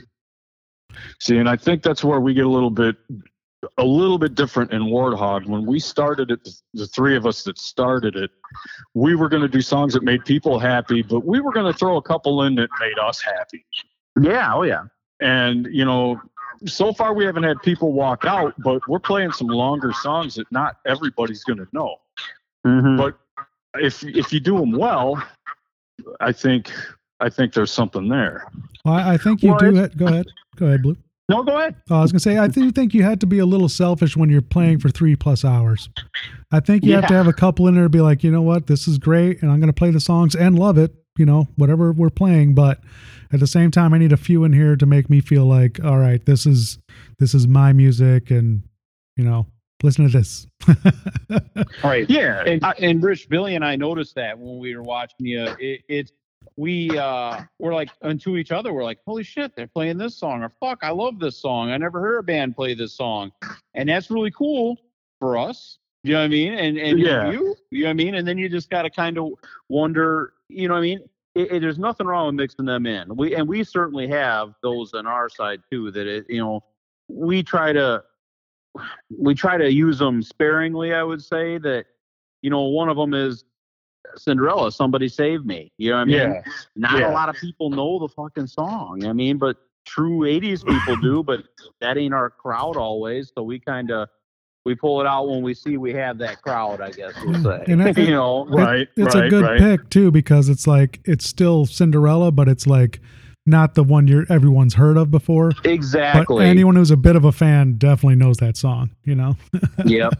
see 1.19 1.39
and 1.39 1.49
i 1.49 1.57
think 1.57 1.83
that's 1.83 2.05
where 2.05 2.21
we 2.21 2.35
get 2.35 2.45
a 2.45 2.49
little 2.49 2.69
bit 2.71 2.97
a 3.79 3.85
little 3.85 4.19
bit 4.19 4.35
different 4.35 4.71
in 4.73 4.83
warthog 4.83 5.47
when 5.47 5.65
we 5.65 5.79
started 5.79 6.31
it 6.31 6.45
the- 6.45 6.55
the 6.75 6.87
three 6.89 7.17
of 7.17 7.25
us 7.25 7.43
that 7.45 7.57
started 7.59 8.17
it 8.17 8.31
we 8.93 9.15
were 9.15 9.29
going 9.31 9.41
to 9.43 9.49
do 9.49 9.63
songs 9.63 9.95
that 9.95 10.03
made 10.03 10.23
people 10.27 10.59
happy 10.59 11.01
but 11.01 11.25
we 11.25 11.41
were 11.41 11.53
going 11.53 11.71
to 11.73 11.79
throw 11.79 11.97
a 11.97 12.03
couple 12.03 12.43
in 12.43 12.55
that 12.55 12.69
made 12.81 12.99
us 12.99 13.23
happy 13.23 13.65
Yeah. 14.21 14.55
Oh 14.55 14.63
yeah. 14.63 14.85
and 15.21 15.67
you 15.71 15.85
know 15.85 16.21
so 16.67 16.93
far 16.93 17.13
we 17.15 17.25
haven't 17.25 17.43
had 17.43 17.61
people 17.63 17.93
walk 17.93 18.25
out 18.25 18.55
but 18.63 18.81
we're 18.89 18.99
playing 19.01 19.33
some 19.33 19.49
longer 19.49 19.93
songs 19.93 20.35
that 20.37 20.47
not 20.53 20.77
everybody's 20.87 21.45
going 21.45 21.59
to 21.59 21.67
know 21.73 21.97
Mm-hmm. 22.67 22.97
but 22.97 23.19
if 23.75 24.05
if 24.05 24.33
you 24.33 24.39
do 24.39 24.57
them 24.59 24.71
well 24.71 25.21
i 26.21 26.31
think 26.31 26.71
i 27.19 27.29
think 27.29 27.53
there's 27.53 27.73
something 27.73 28.09
there 28.09 28.47
Well, 28.85 28.95
I 28.95 29.15
I 29.15 29.17
think 29.17 29.43
you 29.43 29.51
Well, 29.51 29.59
do 29.59 29.77
it. 29.83 29.97
Go 29.97 30.07
ahead. 30.07 30.27
Go 30.57 30.67
ahead, 30.67 30.83
Blue. 30.83 30.97
no, 31.29 31.43
go 31.43 31.57
ahead. 31.59 31.75
Oh, 31.91 31.97
I 31.99 32.03
was 32.03 32.13
gonna 32.13 32.21
say 32.21 32.37
I 32.39 32.47
do 32.47 32.71
think 32.71 32.95
you 32.95 33.03
had 33.03 33.19
to 33.21 33.27
be 33.27 33.39
a 33.41 33.47
little 33.47 33.69
selfish 33.69 34.17
when 34.17 34.29
you're 34.31 34.43
playing 34.43 34.79
for 34.79 34.91
three 34.91 35.17
plus 35.17 35.45
hours. 35.45 35.89
I 36.53 36.61
think 36.61 36.85
you 36.85 36.93
have 36.95 37.07
to 37.09 37.15
have 37.15 37.27
a 37.27 37.33
couple 37.33 37.67
in 37.69 37.75
there 37.75 37.85
to 37.85 37.89
be 37.89 38.01
like, 38.01 38.23
you 38.23 38.31
know 38.31 38.43
what, 38.43 38.67
this 38.69 38.87
is 38.87 38.99
great, 38.99 39.43
and 39.43 39.51
I'm 39.51 39.59
gonna 39.59 39.73
play 39.73 39.91
the 39.91 39.99
songs 40.01 40.35
and 40.37 40.57
love 40.59 40.79
it. 40.79 40.95
You 41.17 41.27
know, 41.27 41.49
whatever 41.57 41.93
we're 41.93 42.11
playing, 42.11 42.55
but 42.55 42.81
at 43.33 43.41
the 43.41 43.47
same 43.47 43.71
time, 43.71 43.93
I 43.93 43.99
need 43.99 44.13
a 44.13 44.17
few 44.17 44.45
in 44.45 44.53
here 44.53 44.77
to 44.77 44.87
make 44.87 45.11
me 45.11 45.21
feel 45.21 45.45
like, 45.45 45.83
all 45.85 45.99
right, 45.99 46.25
this 46.25 46.47
is 46.47 46.79
this 47.19 47.35
is 47.35 47.47
my 47.47 47.73
music, 47.73 48.31
and 48.31 48.63
you 49.17 49.25
know, 49.25 49.47
listen 49.83 50.09
to 50.09 50.19
this. 50.19 50.47
All 50.69 51.37
right. 51.91 52.09
yeah 52.09 52.43
And, 52.47 52.65
and 52.79 53.03
Rich, 53.03 53.29
Billy, 53.29 53.55
and 53.55 53.65
I 53.65 53.77
noticed 53.77 54.15
that 54.15 54.39
when 54.39 54.59
we 54.59 54.75
were 54.75 54.83
watching 54.83 55.27
you. 55.27 55.45
It, 55.59 55.83
it's 55.89 56.13
we 56.57 56.97
uh 56.99 57.41
we're 57.59 57.75
like 57.75 57.91
unto 58.03 58.37
each 58.37 58.53
other. 58.53 58.73
We're 58.73 58.85
like, 58.85 58.99
holy 59.07 59.23
shit, 59.23 59.55
they're 59.57 59.67
playing 59.67 59.99
this 59.99 60.17
song, 60.17 60.43
or 60.43 60.53
fuck, 60.61 60.81
I 60.83 60.91
love 60.91 61.19
this 61.19 61.41
song. 61.41 61.71
I 61.71 61.77
never 61.77 62.01
heard 62.01 62.19
a 62.19 62.23
band 62.23 62.57
play 62.57 62.75
this 62.75 62.95
song, 62.95 63.33
and 63.75 63.89
that's 63.89 64.11
really 64.11 64.31
cool 64.31 64.77
for 65.19 65.39
us. 65.39 65.79
You 66.05 66.15
know 66.15 66.19
what 66.19 66.25
I 66.25 66.29
mean? 66.29 66.55
And 66.55 66.79
and 66.79 66.99
Yeah. 66.99 67.31
you, 67.31 67.55
you 67.71 67.83
know 67.83 67.87
what 67.87 67.91
I 67.91 67.95
mean? 67.95 68.15
And 68.17 68.27
then 68.27 68.37
you 68.39 68.49
just 68.49 68.69
got 68.71 68.83
to 68.83 68.91
kind 68.91 69.19
of 69.19 69.29
wonder. 69.69 70.33
You 70.49 70.69
know 70.69 70.75
what 70.75 70.81
I 70.81 70.83
mean? 70.83 71.01
It, 71.35 71.53
it- 71.53 71.61
there's 71.61 71.79
nothing 71.79 72.07
wrong 72.07 72.27
with 72.27 72.35
mixing 72.35 72.65
them 72.67 72.87
in. 72.87 73.15
We 73.17 73.35
and 73.37 73.49
we 73.49 73.63
certainly 73.65 74.09
have 74.09 74.55
those 74.63 74.93
on 74.95 75.07
our 75.07 75.29
side 75.29 75.61
too. 75.71 75.91
That 75.93 76.07
it, 76.07 76.27
you 76.29 76.41
know, 76.41 76.65
we 77.09 77.43
try 77.43 77.73
to 77.73 78.03
we 79.17 79.35
try 79.35 79.57
to 79.59 79.71
use 79.73 79.99
them 79.99 80.23
sparingly. 80.23 80.93
I 80.95 81.03
would 81.05 81.23
say 81.23 81.59
that 81.59 81.87
you 82.43 82.51
know 82.51 82.63
one 82.63 82.89
of 82.89 82.97
them 82.97 83.15
is 83.15 83.45
Cinderella. 84.17 84.73
Somebody 84.73 85.09
save 85.09 85.45
me. 85.47 85.73
You 85.79 85.91
know 85.91 85.97
what 85.97 86.03
I 86.03 86.05
mean? 86.07 86.17
yeah 86.17 86.43
Not 86.75 86.99
yeah. 86.99 87.11
a 87.11 87.13
lot 87.13 87.29
of 87.29 87.37
people 87.37 87.71
know 87.71 87.99
the 88.01 88.09
fucking 88.09 88.49
song. 88.49 89.05
I 89.07 89.13
mean, 89.13 89.39
but 89.39 89.57
true 89.87 90.21
'80s 90.21 90.65
people 90.67 90.97
do. 90.97 91.23
But 91.23 91.45
that 91.81 91.97
ain't 91.97 92.13
our 92.15 92.29
crowd 92.31 92.77
always. 92.77 93.31
So 93.35 93.43
we 93.45 93.61
kind 93.61 93.91
of 93.93 94.09
we 94.65 94.75
pull 94.75 95.01
it 95.01 95.07
out 95.07 95.29
when 95.29 95.43
we 95.43 95.55
see 95.55 95.77
we 95.77 95.93
have 95.93 96.19
that 96.19 96.43
crowd. 96.43 96.81
I 96.81 96.91
guess 96.91 97.13
we'll 97.25 97.43
say. 97.43 97.65
And 97.67 97.97
you 97.99 98.11
know, 98.11 98.47
right 98.47 98.89
it's 98.97 99.15
right 99.15 99.27
a 99.27 99.31
good 99.31 99.43
right 99.43 99.59
pick 99.59 99.91
too 99.91 100.11
because 100.11 100.49
it's 100.49 100.67
like 100.67 101.01
it's 101.05 101.27
still 101.27 101.67
Cinderella, 101.67 102.31
but 102.31 102.49
it's 102.49 102.67
like 102.67 103.01
not 103.45 103.75
the 103.75 103.83
one 103.83 104.07
you're 104.07 104.25
everyone's 104.31 104.75
heard 104.75 104.97
of 104.97 105.11
before. 105.11 105.53
But 105.63 105.71
exactly. 105.71 106.47
anyone 106.47 106.77
who's 106.77 106.91
a 106.91 106.97
bit 106.97 107.17
of 107.17 107.25
a 107.25 107.33
fan 107.33 107.75
definitely 107.75 108.17
knows 108.17 108.37
that 108.39 108.57
song. 108.57 108.91
You 109.05 109.17
know. 109.17 109.37
yep. 109.85 110.13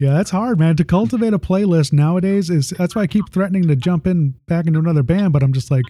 Yeah, 0.00 0.12
that's 0.12 0.30
hard, 0.30 0.58
man. 0.58 0.76
To 0.76 0.84
cultivate 0.84 1.32
a 1.34 1.38
playlist 1.38 1.92
nowadays 1.92 2.50
is 2.50 2.70
that's 2.70 2.96
why 2.96 3.02
I 3.02 3.06
keep 3.06 3.30
threatening 3.30 3.68
to 3.68 3.76
jump 3.76 4.06
in 4.08 4.34
back 4.48 4.66
into 4.66 4.80
another 4.80 5.04
band, 5.04 5.32
but 5.32 5.42
I'm 5.42 5.52
just 5.52 5.70
like 5.70 5.84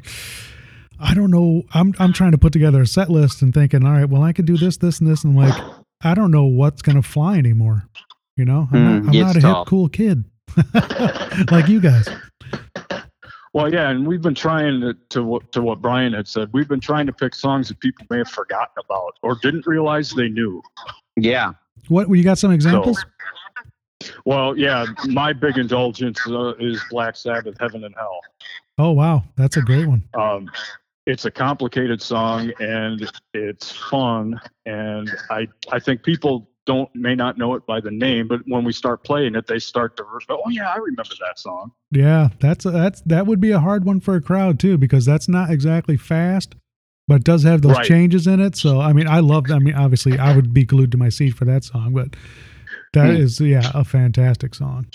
I 1.01 1.15
don't 1.15 1.31
know. 1.31 1.63
I'm 1.73 1.95
I'm 1.99 2.13
trying 2.13 2.33
to 2.33 2.39
put 2.39 2.53
together 2.53 2.83
a 2.83 2.87
set 2.87 3.09
list 3.09 3.41
and 3.41 3.55
thinking, 3.55 3.85
all 3.85 3.93
right, 3.93 4.09
well 4.09 4.23
I 4.23 4.33
could 4.33 4.45
do 4.45 4.59
this, 4.59 4.77
this, 4.77 5.01
and 5.01 5.09
this, 5.09 5.25
and 5.25 5.35
like 5.35 5.55
I 6.05 6.15
don't 6.15 6.31
know 6.31 6.45
what's 6.45 6.83
gonna 6.83 7.03
fly 7.03 7.39
anymore. 7.39 7.89
You 8.37 8.45
know? 8.45 8.69
I'm 8.73 8.79
Mm, 8.79 9.05
not, 9.07 9.15
I'm 9.15 9.21
not 9.21 9.37
a 9.37 9.41
tough. 9.41 9.59
hip 9.59 9.67
cool 9.69 9.89
kid. 9.89 10.25
like 11.51 11.69
you 11.69 11.81
guys. 11.81 12.09
Well, 13.53 13.73
yeah, 13.73 13.89
and 13.91 14.05
we've 14.07 14.21
been 14.23 14.35
trying 14.35 14.81
to, 14.81 14.95
to 15.11 15.23
what 15.23 15.53
to 15.53 15.63
what 15.63 15.81
Brian 15.81 16.13
had 16.13 16.27
said. 16.27 16.51
We've 16.53 16.69
been 16.69 16.81
trying 16.81 17.07
to 17.07 17.13
pick 17.13 17.35
songs 17.35 17.69
that 17.69 17.79
people 17.81 18.05
may 18.11 18.19
have 18.19 18.29
forgotten 18.29 18.75
about 18.85 19.13
or 19.23 19.37
didn't 19.37 19.67
realize 19.67 20.11
they 20.11 20.29
knew. 20.29 20.61
Yeah. 21.17 21.53
What 21.89 22.09
you 22.11 22.25
got 22.25 22.39
some 22.39 22.51
examples? 22.51 23.05
Well, 24.25 24.59
yeah, 24.59 24.87
my 25.07 25.33
big 25.33 25.57
indulgence 25.57 26.21
uh, 26.27 26.55
is 26.59 26.83
Black 26.91 27.17
Sabbath, 27.17 27.57
"Heaven 27.61 27.85
and 27.85 27.95
Hell." 27.97 28.19
Oh 28.77 28.91
wow, 28.91 29.23
that's 29.37 29.57
a 29.57 29.63
great 29.63 29.87
one. 29.87 30.03
Um, 30.15 30.51
it's 31.07 31.25
a 31.25 31.31
complicated 31.31 32.01
song 32.01 32.53
and 32.61 33.11
it's 33.35 33.73
fun, 33.73 34.41
and 34.67 35.11
I 35.31 35.49
I 35.71 35.79
think 35.79 36.03
people 36.03 36.49
don't 36.67 36.89
may 36.95 37.15
not 37.15 37.37
know 37.37 37.55
it 37.55 37.67
by 37.67 37.81
the 37.81 37.91
name, 37.91 38.27
but 38.27 38.41
when 38.47 38.65
we 38.65 38.73
start 38.73 39.05
playing 39.05 39.35
it, 39.35 39.47
they 39.47 39.59
start 39.59 39.97
to 39.99 40.05
oh 40.31 40.49
yeah, 40.49 40.71
I 40.71 40.77
remember 40.77 41.15
that 41.21 41.39
song. 41.39 41.73
Yeah, 41.91 42.29
that's 42.41 42.65
that's 42.65 43.03
that 43.03 43.27
would 43.27 43.41
be 43.41 43.51
a 43.51 43.61
hard 43.61 43.85
one 43.85 44.01
for 44.01 44.15
a 44.17 44.21
crowd 44.21 44.59
too 44.59 44.79
because 44.79 45.05
that's 45.05 45.29
not 45.29 45.51
exactly 45.51 45.97
fast, 45.97 46.55
but 47.07 47.17
it 47.17 47.25
does 47.25 47.43
have 47.43 47.61
those 47.63 47.77
Right. 47.77 47.87
changes 47.87 48.27
in 48.27 48.41
it. 48.41 48.57
So 48.57 48.81
I 48.81 48.93
mean, 48.95 49.07
I 49.07 49.21
love. 49.21 49.51
I 49.51 49.59
mean, 49.59 49.75
obviously, 49.75 50.19
I 50.19 50.33
would 50.35 50.55
be 50.55 50.65
glued 50.65 50.91
to 50.93 50.99
my 50.99 51.11
seat 51.11 51.33
for 51.33 51.45
that 51.45 51.65
song, 51.65 51.93
but 51.93 52.17
that 52.95 53.11
Hmm. 53.11 53.17
is 53.17 53.41
yeah 53.41 53.71
a 53.75 53.85
fantastic 53.85 54.55
song. 54.55 54.87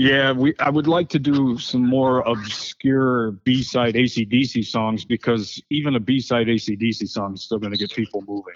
Yeah, 0.00 0.32
we. 0.32 0.54
I 0.58 0.70
would 0.70 0.86
like 0.86 1.10
to 1.10 1.18
do 1.18 1.58
some 1.58 1.86
more 1.86 2.20
obscure 2.20 3.32
B-side 3.44 3.96
ACDC 3.96 4.64
songs 4.64 5.04
because 5.04 5.62
even 5.68 5.94
a 5.94 6.00
B-side 6.00 6.46
ACDC 6.46 7.06
song 7.06 7.34
is 7.34 7.42
still 7.42 7.58
going 7.58 7.72
to 7.72 7.78
get 7.78 7.92
people 7.92 8.24
moving. 8.26 8.54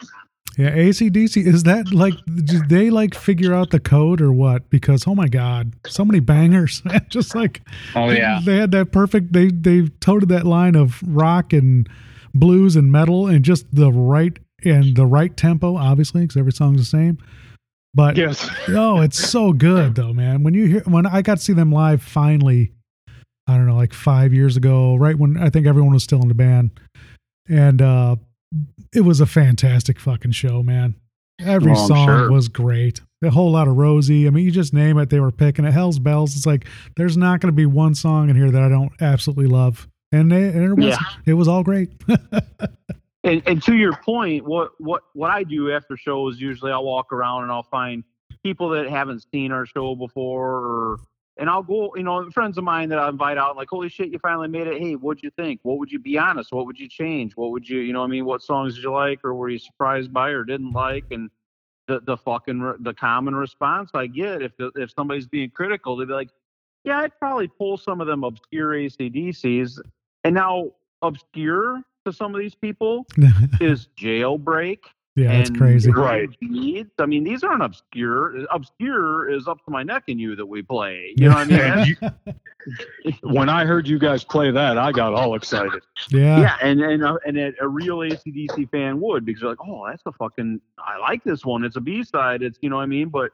Yeah, 0.56 0.70
ACDC 0.70 1.46
is 1.46 1.64
that 1.64 1.92
like 1.92 2.14
did 2.46 2.70
they 2.70 2.88
like 2.88 3.14
figure 3.14 3.52
out 3.52 3.72
the 3.72 3.78
code 3.78 4.22
or 4.22 4.32
what? 4.32 4.70
Because 4.70 5.06
oh 5.06 5.14
my 5.14 5.28
god, 5.28 5.74
so 5.86 6.02
many 6.02 6.20
bangers. 6.20 6.80
Just 7.10 7.34
like 7.34 7.60
Oh 7.94 8.08
yeah. 8.08 8.40
they 8.42 8.56
had 8.56 8.70
that 8.70 8.90
perfect. 8.90 9.34
They 9.34 9.48
they 9.48 9.88
toted 10.00 10.30
that 10.30 10.46
line 10.46 10.76
of 10.76 11.02
rock 11.06 11.52
and 11.52 11.86
blues 12.32 12.74
and 12.74 12.90
metal 12.90 13.26
and 13.26 13.44
just 13.44 13.66
the 13.70 13.92
right 13.92 14.38
and 14.64 14.96
the 14.96 15.04
right 15.04 15.36
tempo, 15.36 15.76
obviously, 15.76 16.22
because 16.22 16.38
every 16.38 16.52
song's 16.52 16.78
the 16.78 16.86
same. 16.86 17.18
But 17.94 18.16
Yes. 18.16 18.48
oh, 18.68 19.00
it's 19.02 19.18
so 19.18 19.52
good 19.52 19.94
though, 19.94 20.12
man. 20.12 20.42
When 20.42 20.52
you 20.54 20.66
hear 20.66 20.80
when 20.86 21.06
I 21.06 21.22
got 21.22 21.36
to 21.38 21.42
see 21.42 21.52
them 21.52 21.70
live 21.70 22.02
finally, 22.02 22.72
I 23.46 23.56
don't 23.56 23.66
know, 23.66 23.76
like 23.76 23.92
five 23.94 24.32
years 24.34 24.56
ago, 24.56 24.96
right 24.96 25.16
when 25.16 25.36
I 25.36 25.48
think 25.50 25.66
everyone 25.66 25.92
was 25.92 26.02
still 26.02 26.20
in 26.22 26.28
the 26.28 26.34
band, 26.34 26.70
and 27.48 27.80
uh 27.80 28.16
it 28.94 29.00
was 29.02 29.20
a 29.20 29.26
fantastic 29.26 29.98
fucking 30.00 30.30
show, 30.32 30.62
man. 30.62 30.94
Every 31.40 31.72
Oh, 31.72 31.86
song 31.88 32.06
sure. 32.06 32.30
was 32.30 32.48
great. 32.48 33.00
A 33.22 33.30
whole 33.30 33.50
lot 33.50 33.66
of 33.68 33.76
Rosie. 33.76 34.26
I 34.26 34.30
mean, 34.30 34.44
you 34.44 34.50
just 34.52 34.72
name 34.72 34.98
it, 34.98 35.10
they 35.10 35.18
were 35.18 35.32
picking 35.32 35.64
it. 35.64 35.72
Hell's 35.72 35.98
Bells. 35.98 36.36
It's 36.36 36.46
like 36.46 36.66
there's 36.96 37.16
not 37.16 37.40
going 37.40 37.48
to 37.52 37.56
be 37.56 37.66
one 37.66 37.94
song 37.94 38.28
in 38.30 38.36
here 38.36 38.50
that 38.50 38.62
I 38.62 38.68
don't 38.68 38.92
absolutely 39.00 39.46
love, 39.46 39.88
and, 40.12 40.30
they, 40.30 40.44
and 40.48 40.62
it 40.62 40.74
was 40.74 40.86
Yeah. 40.86 40.98
it 41.26 41.34
was 41.34 41.48
all 41.48 41.62
great. 41.64 41.90
And, 43.24 43.42
and 43.46 43.62
to 43.62 43.74
your 43.74 43.96
point, 43.96 44.44
what 44.44 44.72
what 44.78 45.02
what 45.14 45.30
I 45.30 45.44
do 45.44 45.72
after 45.72 45.96
shows 45.96 46.38
usually 46.40 46.70
I'll 46.70 46.84
walk 46.84 47.12
around 47.12 47.44
and 47.44 47.50
I'll 47.52 47.62
find 47.62 48.04
people 48.42 48.68
that 48.70 48.88
haven't 48.88 49.24
seen 49.32 49.50
our 49.50 49.64
show 49.64 49.94
before, 49.94 50.58
or 50.58 50.98
and 51.38 51.48
I'll 51.48 51.62
go, 51.62 51.94
you 51.96 52.02
know, 52.02 52.30
friends 52.30 52.58
of 52.58 52.64
mine 52.64 52.90
that 52.90 52.98
I 52.98 53.08
invite 53.08 53.38
out, 53.38 53.56
like, 53.56 53.68
holy 53.68 53.88
shit, 53.88 54.10
you 54.10 54.18
finally 54.18 54.46
made 54.46 54.66
it. 54.66 54.80
Hey, 54.80 54.92
what'd 54.94 55.22
you 55.22 55.30
think? 55.30 55.60
What 55.62 55.78
would 55.78 55.90
you 55.90 55.98
be 55.98 56.18
honest? 56.18 56.52
What 56.52 56.66
would 56.66 56.78
you 56.78 56.88
change? 56.88 57.34
What 57.34 57.50
would 57.50 57.68
you, 57.68 57.80
you 57.80 57.94
know, 57.94 58.04
I 58.04 58.06
mean, 58.06 58.26
what 58.26 58.42
songs 58.42 58.74
did 58.74 58.84
you 58.84 58.92
like, 58.92 59.24
or 59.24 59.34
were 59.34 59.48
you 59.48 59.58
surprised 59.58 60.12
by, 60.12 60.28
or 60.28 60.44
didn't 60.44 60.72
like? 60.72 61.06
And 61.10 61.30
the 61.88 62.00
the 62.00 62.18
fucking 62.18 62.60
re- 62.60 62.76
the 62.80 62.92
common 62.94 63.34
response 63.34 63.90
I 63.94 64.06
get 64.06 64.42
if 64.42 64.56
the, 64.58 64.70
if 64.76 64.90
somebody's 64.90 65.26
being 65.26 65.50
critical, 65.50 65.96
they'd 65.96 66.08
be 66.08 66.14
like, 66.14 66.30
yeah, 66.84 66.98
I'd 66.98 67.18
probably 67.18 67.48
pull 67.48 67.78
some 67.78 68.02
of 68.02 68.06
them 68.06 68.22
obscure 68.22 68.72
ACDCs. 68.72 69.80
And 70.24 70.34
now 70.34 70.72
obscure 71.02 71.82
to 72.04 72.12
some 72.12 72.34
of 72.34 72.40
these 72.40 72.54
people 72.54 73.06
is 73.60 73.88
jailbreak 73.96 74.78
Yeah, 75.16 75.36
that's 75.36 75.50
crazy. 75.50 75.92
Right. 75.92 76.28
Beats, 76.40 76.90
I 76.98 77.06
mean, 77.06 77.22
these 77.22 77.44
aren't 77.44 77.62
obscure. 77.62 78.44
Obscure 78.50 79.30
is 79.30 79.46
up 79.46 79.64
to 79.64 79.70
my 79.70 79.82
neck 79.82 80.04
in 80.08 80.18
you 80.18 80.34
that 80.36 80.46
we 80.46 80.62
play. 80.62 81.14
You 81.16 81.28
know 81.28 81.36
what 81.36 81.52
I 81.52 81.84
mean? 81.84 81.96
You- 82.02 82.32
when 83.22 83.48
I 83.48 83.64
heard 83.64 83.86
you 83.86 83.98
guys 83.98 84.24
play 84.24 84.50
that, 84.50 84.78
I 84.78 84.90
got 84.90 85.14
all 85.14 85.34
excited. 85.34 85.82
yeah. 86.10 86.40
yeah, 86.40 86.56
and 86.62 86.80
and 86.80 87.04
uh, 87.04 87.18
and 87.26 87.38
a, 87.38 87.52
a 87.60 87.68
real 87.68 87.98
ACDC 87.98 88.70
fan 88.70 89.00
would 89.00 89.24
because 89.24 89.42
you're 89.42 89.50
like, 89.50 89.58
oh, 89.64 89.86
that's 89.86 90.02
a 90.06 90.12
fucking. 90.12 90.60
I 90.78 90.98
like 90.98 91.22
this 91.24 91.44
one. 91.44 91.64
It's 91.64 91.76
a 91.76 91.80
B 91.80 92.02
side. 92.02 92.42
It's 92.42 92.58
you 92.62 92.70
know 92.70 92.76
what 92.76 92.82
I 92.82 92.86
mean. 92.86 93.08
But 93.08 93.32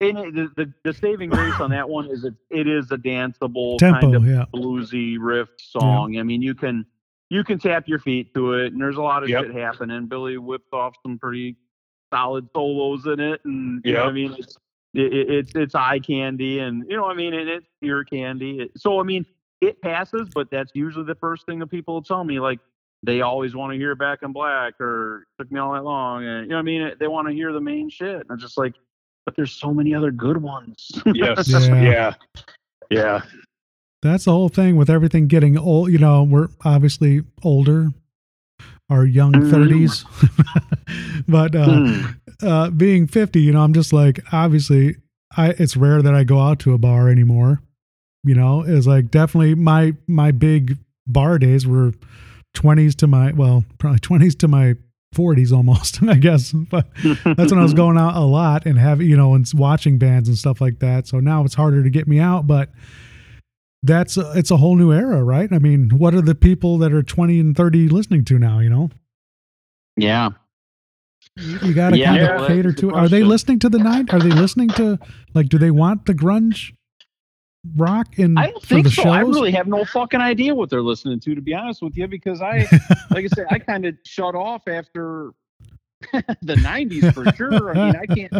and 0.00 0.18
it, 0.18 0.34
the, 0.34 0.50
the 0.56 0.72
the 0.84 0.94
saving 0.94 1.30
grace 1.30 1.60
on 1.60 1.70
that 1.70 1.88
one 1.88 2.06
is 2.06 2.24
it 2.24 2.34
it 2.50 2.66
is 2.66 2.90
a 2.90 2.96
danceable 2.96 3.78
Tempo, 3.78 4.00
kind 4.00 4.16
of 4.16 4.26
yeah. 4.26 4.46
bluesy 4.54 5.16
riff 5.20 5.48
song. 5.58 6.18
I 6.18 6.22
mean, 6.22 6.42
you 6.42 6.54
can 6.54 6.86
you 7.30 7.42
can 7.44 7.58
tap 7.58 7.88
your 7.88 7.98
feet 8.00 8.34
to 8.34 8.54
it, 8.54 8.72
and 8.72 8.80
there's 8.80 8.96
a 8.96 9.02
lot 9.02 9.22
of 9.22 9.28
Yep. 9.28 9.46
shit 9.46 9.54
happening. 9.54 10.06
Billy 10.06 10.36
whipped 10.36 10.72
off 10.74 10.94
some 11.02 11.18
pretty 11.18 11.56
solid 12.12 12.48
solos 12.54 13.06
in 13.06 13.20
it, 13.20 13.40
and 13.44 13.80
you 13.84 13.92
know 13.94 14.00
what 14.04 14.08
I 14.10 14.12
mean. 14.12 14.34
It's 14.38 14.56
it, 14.94 15.12
it- 15.12 15.30
it's 15.30 15.52
it's 15.54 15.74
eye 15.74 16.00
candy, 16.00 16.58
and 16.58 16.84
you 16.88 16.96
know 16.96 17.02
what 17.02 17.12
I 17.12 17.16
mean, 17.16 17.32
and 17.34 17.48
it's 17.48 17.66
ear 17.82 18.04
candy. 18.04 18.60
It- 18.60 18.72
so 18.76 19.00
I 19.00 19.04
mean, 19.04 19.24
it 19.60 19.80
passes, 19.80 20.28
but 20.34 20.50
that's 20.50 20.72
usually 20.74 21.04
the 21.06 21.14
first 21.14 21.46
thing 21.46 21.58
that 21.60 21.68
people 21.68 21.94
will 21.94 22.02
tell 22.02 22.24
me, 22.24 22.38
like. 22.40 22.58
They 23.02 23.22
always 23.22 23.54
want 23.54 23.72
to 23.72 23.78
hear 23.78 23.94
Back 23.94 24.18
in 24.24 24.30
Black 24.32 24.78
or 24.78 25.24
Shook 25.40 25.50
Me 25.50 25.58
All 25.58 25.72
Night 25.72 25.84
Long, 25.84 26.22
and 26.22 26.42
you 26.42 26.50
know 26.50 26.56
what 26.56 26.60
I 26.60 26.64
mean. 26.64 26.92
They 27.00 27.08
want 27.08 27.28
to 27.28 27.32
hear 27.32 27.50
the 27.50 27.58
main 27.60 27.88
shit. 27.88 28.16
And 28.16 28.26
I'm 28.28 28.38
just 28.38 28.58
like, 28.58 28.74
but 29.24 29.34
there's 29.36 29.52
so 29.52 29.72
many 29.72 29.94
other 29.94 30.10
good 30.10 30.36
ones. 30.36 30.90
Yes. 31.14 31.48
Yeah. 31.48 31.80
yeah. 31.80 32.14
Yeah. 32.90 33.22
That's 34.02 34.24
the 34.24 34.32
whole 34.32 34.48
thing 34.48 34.76
with 34.76 34.88
everything 34.88 35.26
getting 35.26 35.58
old. 35.58 35.90
You 35.92 35.98
know, 35.98 36.22
we're 36.22 36.48
obviously 36.64 37.22
older, 37.42 37.90
our 38.88 39.04
young 39.04 39.32
Mm. 39.32 39.50
30s. 39.50 41.24
but 41.28 41.54
uh, 41.54 41.78
Hmm. 41.80 42.06
uh, 42.42 42.70
being 42.70 43.06
50, 43.06 43.40
you 43.40 43.52
know, 43.52 43.62
I'm 43.62 43.74
just 43.74 43.92
like, 43.92 44.20
obviously, 44.32 44.96
I 45.36 45.50
it's 45.50 45.76
rare 45.76 46.02
that 46.02 46.14
I 46.14 46.24
go 46.24 46.40
out 46.40 46.58
to 46.60 46.72
a 46.72 46.78
bar 46.78 47.08
anymore. 47.08 47.60
You 48.24 48.34
know, 48.34 48.62
it's 48.66 48.86
like 48.86 49.10
definitely 49.10 49.54
my 49.54 49.94
my 50.06 50.30
big 50.30 50.76
bar 51.06 51.38
days 51.38 51.66
were 51.66 51.92
20s 52.56 52.94
to 52.96 53.06
my 53.06 53.32
well, 53.32 53.64
probably 53.78 53.98
20s 54.00 54.36
to 54.40 54.48
my 54.48 54.74
40s 55.14 55.52
almost, 55.52 56.02
I 56.08 56.14
guess. 56.14 56.52
But 56.52 56.86
that's 57.24 57.52
when 57.52 57.58
I 57.60 57.62
was 57.62 57.74
going 57.74 57.98
out 57.98 58.16
a 58.16 58.20
lot 58.24 58.64
and 58.66 58.78
having, 58.78 59.08
you 59.08 59.16
know, 59.16 59.34
and 59.34 59.46
watching 59.54 59.98
bands 59.98 60.28
and 60.28 60.38
stuff 60.38 60.60
like 60.60 60.78
that. 60.80 61.06
So 61.06 61.20
now 61.20 61.44
it's 61.44 61.54
harder 61.54 61.82
to 61.82 61.90
get 61.90 62.08
me 62.08 62.18
out, 62.18 62.46
but 62.46 62.70
that's 63.82 64.16
a, 64.16 64.32
it's 64.36 64.50
a 64.50 64.56
whole 64.58 64.76
new 64.76 64.92
era, 64.92 65.22
right? 65.24 65.50
I 65.52 65.58
mean, 65.58 65.90
what 65.90 66.14
are 66.14 66.20
the 66.20 66.34
people 66.34 66.78
that 66.78 66.92
are 66.92 67.02
20 67.02 67.40
and 67.40 67.56
30 67.56 67.88
listening 67.88 68.24
to 68.26 68.38
now, 68.38 68.58
you 68.58 68.68
know? 68.68 68.90
yeah. 69.96 70.30
You 71.36 71.74
got 71.74 71.90
to 71.90 71.98
Yeah, 71.98 72.16
kind 72.16 72.42
of 72.42 72.48
cater 72.48 72.72
to 72.72 72.92
Are 72.92 73.08
they 73.08 73.22
listening 73.22 73.58
to 73.60 73.68
the 73.68 73.78
night? 73.78 74.12
Are 74.12 74.18
they 74.18 74.30
listening 74.30 74.68
to 74.70 74.98
like 75.32 75.48
do 75.48 75.58
they 75.58 75.70
want 75.70 76.06
the 76.06 76.12
grunge 76.14 76.72
rock 77.76 78.18
in 78.18 78.36
I 78.36 78.48
don't 78.48 78.60
for 78.60 78.66
think 78.66 78.84
the 78.84 78.90
so. 78.90 79.02
shows? 79.02 79.12
I 79.12 79.20
really 79.20 79.52
have 79.52 79.66
no 79.66 79.84
fucking 79.84 80.20
idea 80.20 80.54
what 80.54 80.70
they're 80.70 80.82
listening 80.82 81.20
to, 81.20 81.34
to 81.34 81.40
be 81.40 81.54
honest 81.54 81.82
with 81.82 81.96
you, 81.96 82.08
because 82.08 82.42
I, 82.42 82.58
like 83.10 83.24
I 83.24 83.28
said, 83.28 83.46
I 83.50 83.58
kind 83.58 83.86
of 83.86 83.94
shut 84.04 84.34
off 84.34 84.62
after 84.66 85.32
the 86.12 86.54
'90s 86.56 87.12
for 87.12 87.30
sure. 87.36 87.70
I 87.70 87.74
mean, 87.74 87.96
I 87.96 88.06
can't, 88.06 88.32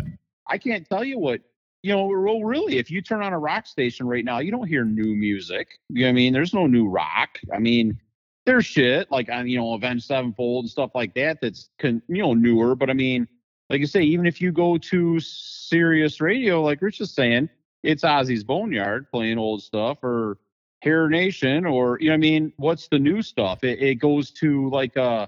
I 0.46 0.58
can't 0.58 0.88
tell 0.88 1.04
you 1.04 1.18
what 1.18 1.40
you 1.82 1.92
know. 1.92 2.04
Well, 2.06 2.42
really, 2.42 2.78
if 2.78 2.90
you 2.90 3.02
turn 3.02 3.22
on 3.22 3.32
a 3.32 3.38
rock 3.38 3.66
station 3.66 4.06
right 4.06 4.24
now, 4.24 4.38
you 4.38 4.50
don't 4.50 4.66
hear 4.66 4.84
new 4.84 5.14
music. 5.14 5.78
You 5.88 6.02
know 6.02 6.06
what 6.06 6.10
I 6.10 6.12
mean? 6.12 6.32
There's 6.32 6.54
no 6.54 6.66
new 6.66 6.88
rock. 6.88 7.38
I 7.54 7.58
mean, 7.58 7.98
there's 8.46 8.66
shit 8.66 9.10
like 9.10 9.28
you 9.44 9.58
know 9.58 9.74
Avenged 9.74 10.04
Sevenfold 10.04 10.64
and 10.64 10.70
stuff 10.70 10.90
like 10.94 11.14
that. 11.14 11.38
That's 11.40 11.70
con, 11.78 12.02
you 12.08 12.22
know 12.22 12.34
newer, 12.34 12.74
but 12.74 12.90
I 12.90 12.94
mean, 12.94 13.28
like 13.68 13.80
you 13.80 13.86
say, 13.86 14.02
even 14.02 14.26
if 14.26 14.40
you 14.40 14.52
go 14.52 14.78
to 14.78 15.20
Sirius 15.20 16.20
Radio, 16.20 16.62
like 16.62 16.82
Rich 16.82 17.00
is 17.00 17.12
saying, 17.12 17.48
it's 17.82 18.02
Ozzy's 18.02 18.44
Boneyard 18.44 19.10
playing 19.10 19.38
old 19.38 19.62
stuff 19.62 19.98
or 20.02 20.38
Hair 20.82 21.08
Nation 21.08 21.66
or 21.66 21.98
you 22.00 22.08
know 22.08 22.14
I 22.14 22.18
mean 22.18 22.52
what's 22.56 22.88
the 22.88 22.98
new 22.98 23.22
stuff 23.22 23.64
it, 23.64 23.82
it 23.82 23.94
goes 23.96 24.30
to 24.32 24.68
like 24.70 24.96
uh 24.96 25.26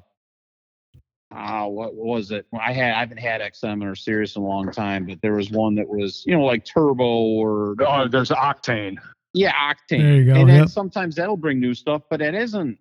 uh 1.35 1.67
what 1.67 1.95
was 1.95 2.31
it 2.31 2.47
I 2.59 2.73
had 2.73 2.93
I 2.95 3.01
haven't 3.01 3.19
had 3.19 3.41
XM 3.41 3.85
or 3.91 3.95
Sirius 3.95 4.37
in 4.37 4.43
a 4.43 4.47
long 4.47 4.71
time 4.71 5.07
but 5.07 5.21
there 5.23 5.35
was 5.35 5.51
one 5.51 5.75
that 5.77 5.89
was 5.89 6.25
you 6.27 6.37
know 6.37 6.45
like 6.45 6.65
Turbo 6.65 7.05
or 7.05 7.75
Oh, 7.81 8.07
there's 8.09 8.31
Octane. 8.31 8.97
yeah 9.35 9.53
Octane 9.53 9.99
There 10.03 10.15
you 10.17 10.25
go, 10.27 10.35
and 10.35 10.49
yep. 10.49 10.69
sometimes 10.69 11.17
that'll 11.17 11.37
bring 11.37 11.59
new 11.61 11.75
stuff 11.75 12.03
but 12.11 12.21
it 12.21 12.35
isn't 12.35 12.79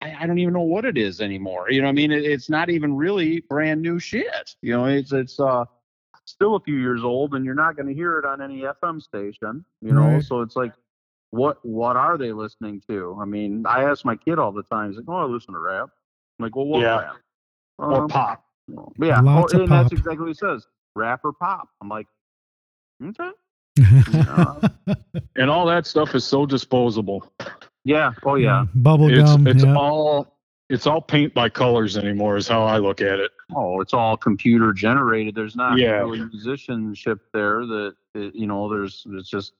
I, 0.00 0.14
I 0.20 0.26
don't 0.26 0.38
even 0.38 0.54
know 0.54 0.60
what 0.62 0.84
it 0.84 0.96
is 0.98 1.20
anymore 1.20 1.70
you 1.70 1.80
know 1.80 1.86
what 1.86 1.92
I 1.92 1.94
mean 1.94 2.12
it, 2.12 2.24
it's 2.24 2.48
not 2.50 2.70
even 2.70 2.94
really 2.96 3.40
brand 3.48 3.82
new 3.82 3.98
shit 3.98 4.54
you 4.62 4.76
know 4.76 4.84
it's 4.84 5.12
it's 5.12 5.40
uh 5.40 5.64
still 6.24 6.56
a 6.56 6.60
few 6.60 6.76
years 6.76 7.02
old 7.02 7.34
and 7.34 7.44
you're 7.44 7.54
not 7.54 7.74
going 7.74 7.88
to 7.88 7.94
hear 7.94 8.18
it 8.18 8.26
on 8.26 8.42
any 8.42 8.60
FM 8.60 9.00
station, 9.00 9.64
you 9.80 9.94
know? 9.94 10.10
Right. 10.16 10.22
So 10.22 10.42
it's 10.42 10.56
like, 10.56 10.74
what, 11.30 11.56
what 11.64 11.96
are 11.96 12.18
they 12.18 12.32
listening 12.32 12.82
to? 12.90 13.16
I 13.18 13.24
mean, 13.24 13.64
I 13.66 13.84
ask 13.84 14.04
my 14.04 14.14
kid 14.14 14.38
all 14.38 14.52
the 14.52 14.62
time, 14.64 14.90
he's 14.90 14.98
like, 14.98 15.06
oh, 15.08 15.14
I 15.16 15.24
listen 15.24 15.54
to 15.54 15.58
rap. 15.58 15.88
I'm 16.38 16.42
like, 16.44 16.54
well, 16.54 16.66
what 16.66 16.80
Yeah. 16.82 16.98
rap? 17.00 17.16
Or 17.78 18.02
Um, 18.02 18.08
pop. 18.08 18.44
Yeah. 18.98 19.20
Lots 19.20 19.54
oh, 19.54 19.56
of 19.58 19.62
and 19.62 19.72
that's 19.72 19.92
exactly 19.92 20.18
what 20.18 20.28
he 20.28 20.34
says. 20.34 20.66
Rap 20.94 21.20
or 21.24 21.32
pop. 21.32 21.68
I'm 21.80 21.88
like, 21.88 22.06
okay. 23.02 23.30
And 25.36 25.50
all 25.50 25.66
that 25.66 25.86
stuff 25.86 26.14
is 26.14 26.24
so 26.24 26.44
disposable. 26.46 27.32
Yeah. 27.84 28.12
Oh 28.24 28.34
yeah. 28.34 28.66
Bubble 28.74 29.08
It's 29.10 29.30
gum. 29.30 29.46
it's 29.46 29.64
yeah. 29.64 29.74
all 29.74 30.36
it's 30.68 30.86
all 30.86 31.00
paint 31.00 31.32
by 31.32 31.48
colors 31.48 31.96
anymore 31.96 32.36
is 32.36 32.46
how 32.48 32.64
I 32.64 32.76
look 32.78 33.00
at 33.00 33.18
it. 33.20 33.30
Oh, 33.54 33.80
it's 33.80 33.94
all 33.94 34.16
computer 34.18 34.72
generated. 34.74 35.34
There's 35.34 35.56
not 35.56 35.78
Yeah. 35.78 35.92
really 36.00 36.20
musicianship 36.24 37.20
there 37.32 37.64
that, 37.64 37.94
it, 38.14 38.34
you 38.34 38.46
know, 38.46 38.68
there's, 38.68 39.06
it's 39.12 39.30
just, 39.30 39.54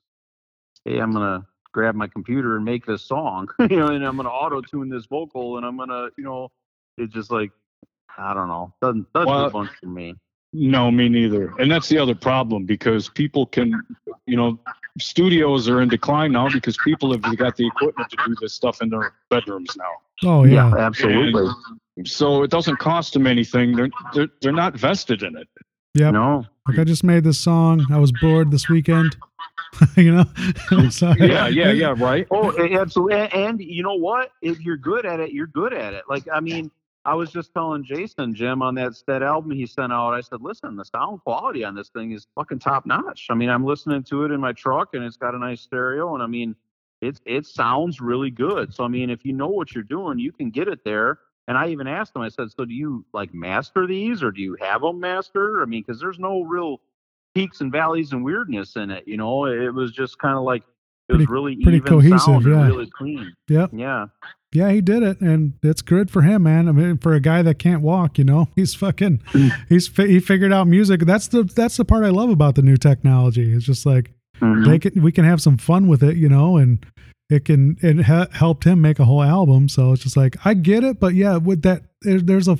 hey, 0.85 0.99
I'm 0.99 1.11
going 1.11 1.41
to 1.41 1.47
grab 1.71 1.95
my 1.95 2.05
computer 2.07 2.57
and 2.57 2.65
make 2.65 2.85
this 2.85 3.01
song, 3.01 3.47
you 3.59 3.77
know, 3.77 3.87
and 3.87 4.05
I'm 4.05 4.17
going 4.17 4.25
to 4.27 4.31
auto 4.31 4.61
tune 4.61 4.87
this 4.89 5.07
vocal 5.07 5.57
and 5.57 5.65
I'm 5.65 5.77
going 5.77 5.89
to, 5.89 6.11
you 6.15 6.23
know, 6.23 6.51
it's 6.99 7.11
just 7.13 7.31
like, 7.31 7.49
I 8.19 8.33
don't 8.33 8.47
know. 8.47 8.73
Doesn't, 8.81 9.11
doesn't 9.13 9.27
Well- 9.29 9.49
do 9.49 9.57
much 9.59 9.71
for 9.81 9.87
me. 9.87 10.15
No, 10.51 10.89
me 10.89 11.09
neither. 11.09 11.53
And 11.59 11.69
that's 11.69 11.89
the 11.89 11.99
other 11.99 12.15
problem 12.15 12.65
because 12.65 13.07
people 13.07 13.45
can, 13.45 13.71
you 14.25 14.35
know, 14.35 14.57
studios 14.99 15.69
are 15.69 15.79
in 15.81 15.89
decline 15.89 16.31
now 16.31 16.49
because 16.49 16.75
people 16.83 17.11
have 17.11 17.21
got 17.37 17.55
the 17.55 17.67
equipment 17.67 18.09
to 18.09 18.17
do 18.25 18.35
this 18.41 18.53
stuff 18.55 18.81
in 18.81 18.89
their 18.89 19.13
bedrooms 19.29 19.69
now. 19.77 19.91
oh 20.27 20.45
yeah. 20.45 20.73
absolutely. 20.75 21.47
So 22.05 22.41
it 22.41 22.49
doesn't 22.49 22.77
cost 22.77 23.13
them 23.13 23.27
anything. 23.27 23.75
They're 23.75 23.89
they're, 24.15 24.27
they're 24.41 24.51
not 24.51 24.73
vested 24.75 25.21
in 25.21 25.37
it. 25.37 25.47
Yep. 25.93 26.13
No. 26.13 26.45
Like 26.67 26.79
I 26.79 26.83
just 26.83 27.03
made 27.03 27.23
this 27.23 27.39
song. 27.39 27.85
I 27.91 27.99
was 27.99 28.11
bored 28.11 28.49
this 28.49 28.67
weekend. 28.69 29.15
you 29.97 30.15
know? 30.15 30.25
So- 30.89 31.13
Yeah, 31.19 31.47
yeah, 31.47 31.71
yeah, 31.71 31.93
right. 31.95 32.25
Oh, 32.31 32.51
absolutely. 32.59 33.17
And, 33.19 33.33
and 33.33 33.61
you 33.61 33.83
know 33.83 33.95
what? 33.95 34.31
If 34.41 34.59
you're 34.61 34.77
good 34.77 35.05
at 35.05 35.19
it, 35.19 35.31
you're 35.31 35.45
good 35.47 35.73
at 35.73 35.93
it. 35.93 36.05
Like, 36.09 36.23
I 36.33 36.39
mean, 36.39 36.71
I 37.09 37.15
was 37.15 37.31
just 37.31 37.51
telling 37.55 37.83
Jason, 37.83 38.35
Jim, 38.35 38.61
on 38.61 38.75
that 38.75 38.93
that 39.07 39.23
album 39.23 39.49
he 39.49 39.65
sent 39.65 39.91
out. 39.91 40.13
I 40.13 40.21
said, 40.21 40.41
listen, 40.43 40.75
the 40.75 40.85
sound 40.85 41.21
quality 41.23 41.63
on 41.63 41.73
this 41.73 41.89
thing 41.89 42.11
is 42.11 42.27
fucking 42.35 42.59
top 42.59 42.85
notch. 42.85 43.25
I 43.31 43.33
mean, 43.33 43.49
I'm 43.49 43.65
listening 43.65 44.03
to 44.03 44.25
it 44.25 44.31
in 44.31 44.39
my 44.39 44.53
truck, 44.53 44.89
and 44.93 45.03
it's 45.03 45.17
got 45.17 45.33
a 45.33 45.39
nice 45.39 45.61
stereo, 45.61 46.13
and 46.13 46.21
I 46.21 46.27
mean, 46.27 46.55
it's 47.01 47.19
it 47.25 47.47
sounds 47.47 47.99
really 47.99 48.29
good. 48.29 48.71
So 48.75 48.83
I 48.83 48.89
mean, 48.89 49.09
if 49.09 49.25
you 49.25 49.33
know 49.33 49.47
what 49.47 49.73
you're 49.73 49.83
doing, 49.83 50.19
you 50.19 50.31
can 50.31 50.51
get 50.51 50.67
it 50.67 50.85
there. 50.85 51.17
And 51.47 51.57
I 51.57 51.69
even 51.69 51.87
asked 51.87 52.15
him. 52.15 52.21
I 52.21 52.29
said, 52.29 52.51
so 52.51 52.63
do 52.63 52.75
you 52.75 53.03
like 53.11 53.33
master 53.33 53.87
these, 53.87 54.21
or 54.21 54.29
do 54.29 54.39
you 54.39 54.55
have 54.61 54.81
them 54.83 54.99
master? 54.99 55.63
I 55.63 55.65
mean, 55.65 55.81
because 55.81 55.99
there's 55.99 56.19
no 56.19 56.43
real 56.43 56.79
peaks 57.33 57.61
and 57.61 57.71
valleys 57.71 58.11
and 58.11 58.23
weirdness 58.23 58.75
in 58.75 58.91
it. 58.91 59.07
You 59.07 59.17
know, 59.17 59.47
it 59.47 59.73
was 59.73 59.91
just 59.91 60.19
kind 60.19 60.37
of 60.37 60.43
like 60.43 60.61
it 61.09 61.13
was 61.13 61.25
Pretty- 61.25 61.31
really 61.33 61.55
pretty 61.63 61.77
even 61.77 61.87
cohesive, 61.89 62.19
sound 62.21 62.45
yeah. 62.45 62.67
really 62.67 62.89
clean. 62.97 63.33
Yep. 63.49 63.71
Yeah. 63.73 64.05
Yeah, 64.51 64.71
he 64.71 64.81
did 64.81 65.03
it, 65.03 65.21
and 65.21 65.53
it's 65.61 65.81
good 65.83 66.09
for 66.09 66.23
him, 66.23 66.41
man. 66.43 66.67
I 66.67 66.71
mean, 66.71 66.97
for 66.97 67.13
a 67.13 67.19
guy 67.19 67.43
that 67.43 67.59
can't 67.59 67.81
walk, 67.83 68.17
you 68.17 68.23
know, 68.23 68.47
he's 68.55 68.73
fucking, 68.73 69.21
he's 69.69 69.87
fi- 69.87 70.07
he 70.07 70.19
figured 70.19 70.51
out 70.51 70.67
music. 70.67 71.01
That's 71.01 71.27
the 71.27 71.43
that's 71.43 71.77
the 71.77 71.85
part 71.85 72.03
I 72.03 72.09
love 72.09 72.29
about 72.31 72.55
the 72.55 72.61
new 72.63 72.77
technology. 72.77 73.53
It's 73.53 73.65
just 73.65 73.85
like 73.85 74.11
Mhm. 74.41 74.65
they 74.65 74.79
can 74.79 75.03
we 75.03 75.11
can 75.11 75.25
have 75.25 75.41
some 75.41 75.57
fun 75.57 75.87
with 75.87 76.01
it, 76.01 76.17
you 76.17 76.29
know, 76.29 76.57
and 76.57 76.83
it 77.29 77.45
can 77.45 77.77
it 77.81 78.05
ha- 78.05 78.27
helped 78.31 78.63
him 78.63 78.81
make 78.81 78.97
a 78.99 79.05
whole 79.05 79.21
album. 79.21 79.69
So 79.69 79.91
it's 79.93 80.01
just 80.01 80.17
like 80.17 80.35
I 80.45 80.55
get 80.55 80.83
it, 80.83 80.99
but 80.99 81.13
yeah, 81.13 81.37
with 81.37 81.61
that 81.63 81.83
there, 82.01 82.19
there's 82.19 82.47
a 82.47 82.57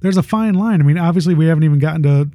there's 0.00 0.16
a 0.16 0.22
fine 0.22 0.54
line. 0.54 0.80
I 0.80 0.84
mean, 0.84 0.96
obviously 0.98 1.34
we 1.34 1.44
haven't 1.46 1.64
even 1.64 1.78
gotten 1.78 2.02
to 2.04 2.30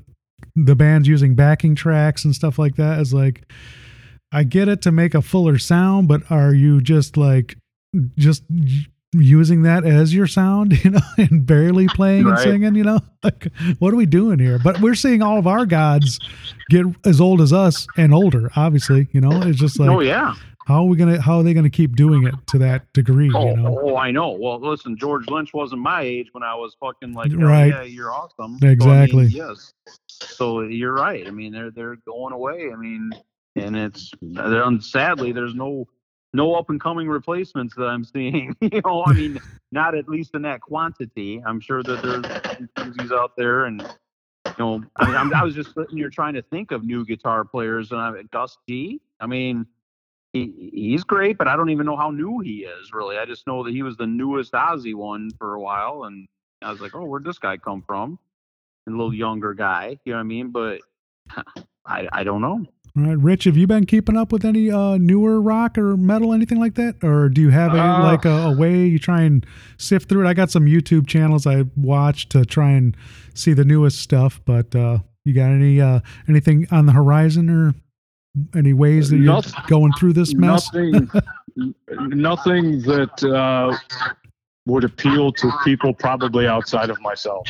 the 0.55 0.75
bands 0.75 1.07
using 1.07 1.33
backing 1.33 1.73
tracks 1.73 2.25
and 2.25 2.35
stuff 2.35 2.59
like 2.59 2.75
that. 2.75 2.99
It's 2.99 3.11
like 3.13 3.51
I 4.31 4.43
get 4.43 4.67
it 4.67 4.81
to 4.83 4.91
make 4.91 5.13
a 5.13 5.21
fuller 5.21 5.57
sound, 5.57 6.07
but 6.07 6.29
are 6.31 6.53
you 6.53 6.81
just 6.81 7.17
like 7.17 7.55
just 8.17 8.43
using 9.13 9.61
that 9.63 9.85
as 9.85 10.13
your 10.13 10.27
sound, 10.27 10.73
you 10.83 10.91
know, 10.91 10.99
and 11.17 11.45
barely 11.45 11.87
playing 11.87 12.27
and 12.27 12.37
singing, 12.39 12.75
you 12.75 12.83
know? 12.83 12.99
Like, 13.23 13.47
what 13.79 13.93
are 13.93 13.97
we 13.97 14.05
doing 14.05 14.39
here? 14.39 14.59
But 14.59 14.79
we're 14.81 14.95
seeing 14.95 15.21
all 15.21 15.37
of 15.39 15.47
our 15.47 15.65
gods 15.65 16.19
get 16.69 16.85
as 17.05 17.19
old 17.19 17.41
as 17.41 17.51
us 17.53 17.87
and 17.97 18.13
older, 18.13 18.51
obviously, 18.55 19.07
you 19.11 19.21
know? 19.21 19.41
It's 19.41 19.57
just 19.59 19.79
oh, 19.79 19.83
like, 19.83 19.95
oh 19.95 19.99
yeah. 20.01 20.35
how 20.67 20.81
are 20.81 20.85
we 20.85 20.97
going 20.97 21.15
to, 21.15 21.21
how 21.21 21.37
are 21.37 21.43
they 21.43 21.53
going 21.53 21.63
to 21.63 21.69
keep 21.69 21.95
doing 21.95 22.27
it 22.27 22.35
to 22.47 22.57
that 22.59 22.91
degree, 22.93 23.31
Oh, 23.33 23.49
you 23.49 23.57
know? 23.57 23.79
Oh, 23.79 23.91
oh, 23.91 23.97
I 23.97 24.11
know. 24.11 24.31
Well, 24.31 24.59
listen, 24.59 24.97
George 24.97 25.27
Lynch 25.29 25.53
wasn't 25.53 25.81
my 25.81 26.01
age 26.01 26.27
when 26.33 26.43
I 26.43 26.53
was 26.55 26.75
fucking 26.79 27.13
like, 27.13 27.31
hell 27.31 27.39
Right. 27.39 27.67
yeah, 27.69 27.83
you're 27.83 28.11
awesome. 28.13 28.57
So, 28.59 28.67
I 28.67 28.69
mean, 28.69 28.71
Exactly. 28.71 29.25
yes. 29.25 29.73
So 30.07 30.61
you're 30.61 30.93
right. 30.93 31.25
I 31.27 31.31
mean, 31.31 31.51
they're 31.53 31.71
they're 31.71 31.95
going 31.97 32.33
away. 32.33 32.69
I 32.73 32.75
mean, 32.75 33.11
and 33.57 33.75
it's 33.75 34.11
sadly 34.87 35.31
there's 35.31 35.55
no 35.55 35.87
no 36.33 36.55
up 36.55 36.69
and 36.69 36.79
coming 36.79 37.07
replacements 37.07 37.75
that 37.75 37.85
I'm 37.85 38.03
seeing. 38.03 38.55
you 38.61 38.81
know, 38.85 39.03
I 39.05 39.13
mean, 39.13 39.39
not 39.71 39.95
at 39.95 40.07
least 40.07 40.35
in 40.35 40.41
that 40.43 40.61
quantity. 40.61 41.41
I'm 41.45 41.59
sure 41.59 41.83
that 41.83 42.01
there's 42.01 42.57
enthusiasts 42.59 43.11
out 43.11 43.35
there, 43.37 43.65
and 43.65 43.81
you 43.81 44.53
know, 44.59 44.83
I 44.97 45.23
mean, 45.23 45.33
I 45.33 45.43
was 45.43 45.55
just 45.55 45.73
sitting 45.73 45.97
here 45.97 46.09
trying 46.09 46.33
to 46.35 46.41
think 46.41 46.71
of 46.71 46.83
new 46.83 47.05
guitar 47.05 47.43
players, 47.43 47.91
and 47.91 47.99
I 47.99 48.21
Gus 48.31 48.57
G. 48.67 49.01
I 49.19 49.27
mean. 49.27 49.65
He, 50.33 50.69
he's 50.73 51.05
great, 51.05 51.37
but 51.37 51.47
I 51.47 51.55
don't 51.55 51.69
even 51.69 51.85
know 51.85 51.95
how 51.95 52.11
new 52.11 52.39
he 52.39 52.65
is 52.65 52.91
really. 52.91 53.17
I 53.17 53.25
just 53.25 53.47
know 53.47 53.63
that 53.63 53.71
he 53.71 53.81
was 53.81 53.95
the 53.95 54.05
newest 54.05 54.51
Ozzy 54.51 54.93
one 54.93 55.31
for 55.39 55.55
a 55.55 55.59
while, 55.59 56.03
and 56.03 56.27
I 56.61 56.69
was 56.69 56.81
like, 56.81 56.93
"Oh, 56.93 57.05
where'd 57.05 57.23
this 57.23 57.39
guy 57.39 57.55
come 57.55 57.81
from?" 57.81 58.19
And 58.85 58.93
a 58.93 58.97
little 58.97 59.13
younger 59.13 59.53
guy, 59.53 59.97
you 60.03 60.11
know 60.11 60.17
what 60.17 60.21
I 60.21 60.23
mean? 60.23 60.51
But 60.51 60.81
I 61.87 62.07
I 62.11 62.23
don't 62.23 62.41
know. 62.41 62.65
All 62.97 63.03
right, 63.03 63.17
Rich, 63.19 63.43
have 63.43 63.55
you 63.55 63.67
been 63.67 63.85
keeping 63.85 64.17
up 64.17 64.31
with 64.31 64.43
any 64.43 64.71
uh, 64.71 64.97
newer 64.97 65.39
rock 65.39 65.77
or 65.77 65.95
metal, 65.95 66.33
anything 66.33 66.59
like 66.59 66.73
that, 66.75 66.95
or 67.03 67.29
do 67.29 67.41
you 67.41 67.49
have 67.51 67.75
a, 67.75 67.79
Uh, 67.79 68.01
like 68.03 68.25
a, 68.25 68.29
a 68.47 68.57
way 68.57 68.87
you 68.87 68.97
try 68.97 69.21
and 69.21 69.45
sift 69.77 70.09
through 70.09 70.25
it? 70.25 70.27
I 70.27 70.33
got 70.33 70.49
some 70.49 70.65
YouTube 70.65 71.05
channels 71.05 71.45
I 71.45 71.65
watch 71.75 72.27
to 72.29 72.43
try 72.43 72.71
and 72.71 72.97
see 73.35 73.53
the 73.53 73.65
newest 73.65 73.99
stuff, 73.99 74.41
but 74.45 74.75
uh, 74.75 74.97
you 75.25 75.35
got 75.35 75.51
any 75.51 75.79
uh, 75.79 75.99
anything 76.27 76.65
on 76.71 76.87
the 76.87 76.91
horizon 76.93 77.51
or 77.51 77.75
any 78.55 78.73
ways 78.73 79.11
that 79.11 79.17
you're 79.17 79.25
Noth- 79.25 79.67
going 79.67 79.91
through 79.93 80.13
this 80.13 80.33
mess? 80.33 80.67
Nothing, 80.73 81.11
nothing 81.99 82.81
that 82.81 83.23
uh, 83.23 83.77
would 84.67 84.83
appeal 84.83 85.31
to 85.31 85.51
people 85.63 85.93
probably 85.93 86.45
outside 86.45 86.89
of 86.89 86.99
myself. 87.01 87.47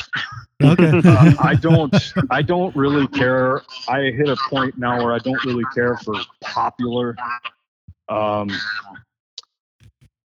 Okay, 0.63 1.01
Uh, 1.03 1.33
I 1.39 1.55
don't. 1.55 2.13
I 2.29 2.41
don't 2.41 2.75
really 2.75 3.07
care. 3.07 3.63
I 3.89 4.03
hit 4.11 4.29
a 4.29 4.37
point 4.49 4.77
now 4.77 5.03
where 5.03 5.13
I 5.13 5.19
don't 5.19 5.43
really 5.43 5.65
care 5.75 5.97
for 5.97 6.13
popular. 6.41 7.15
Um, 8.07 8.49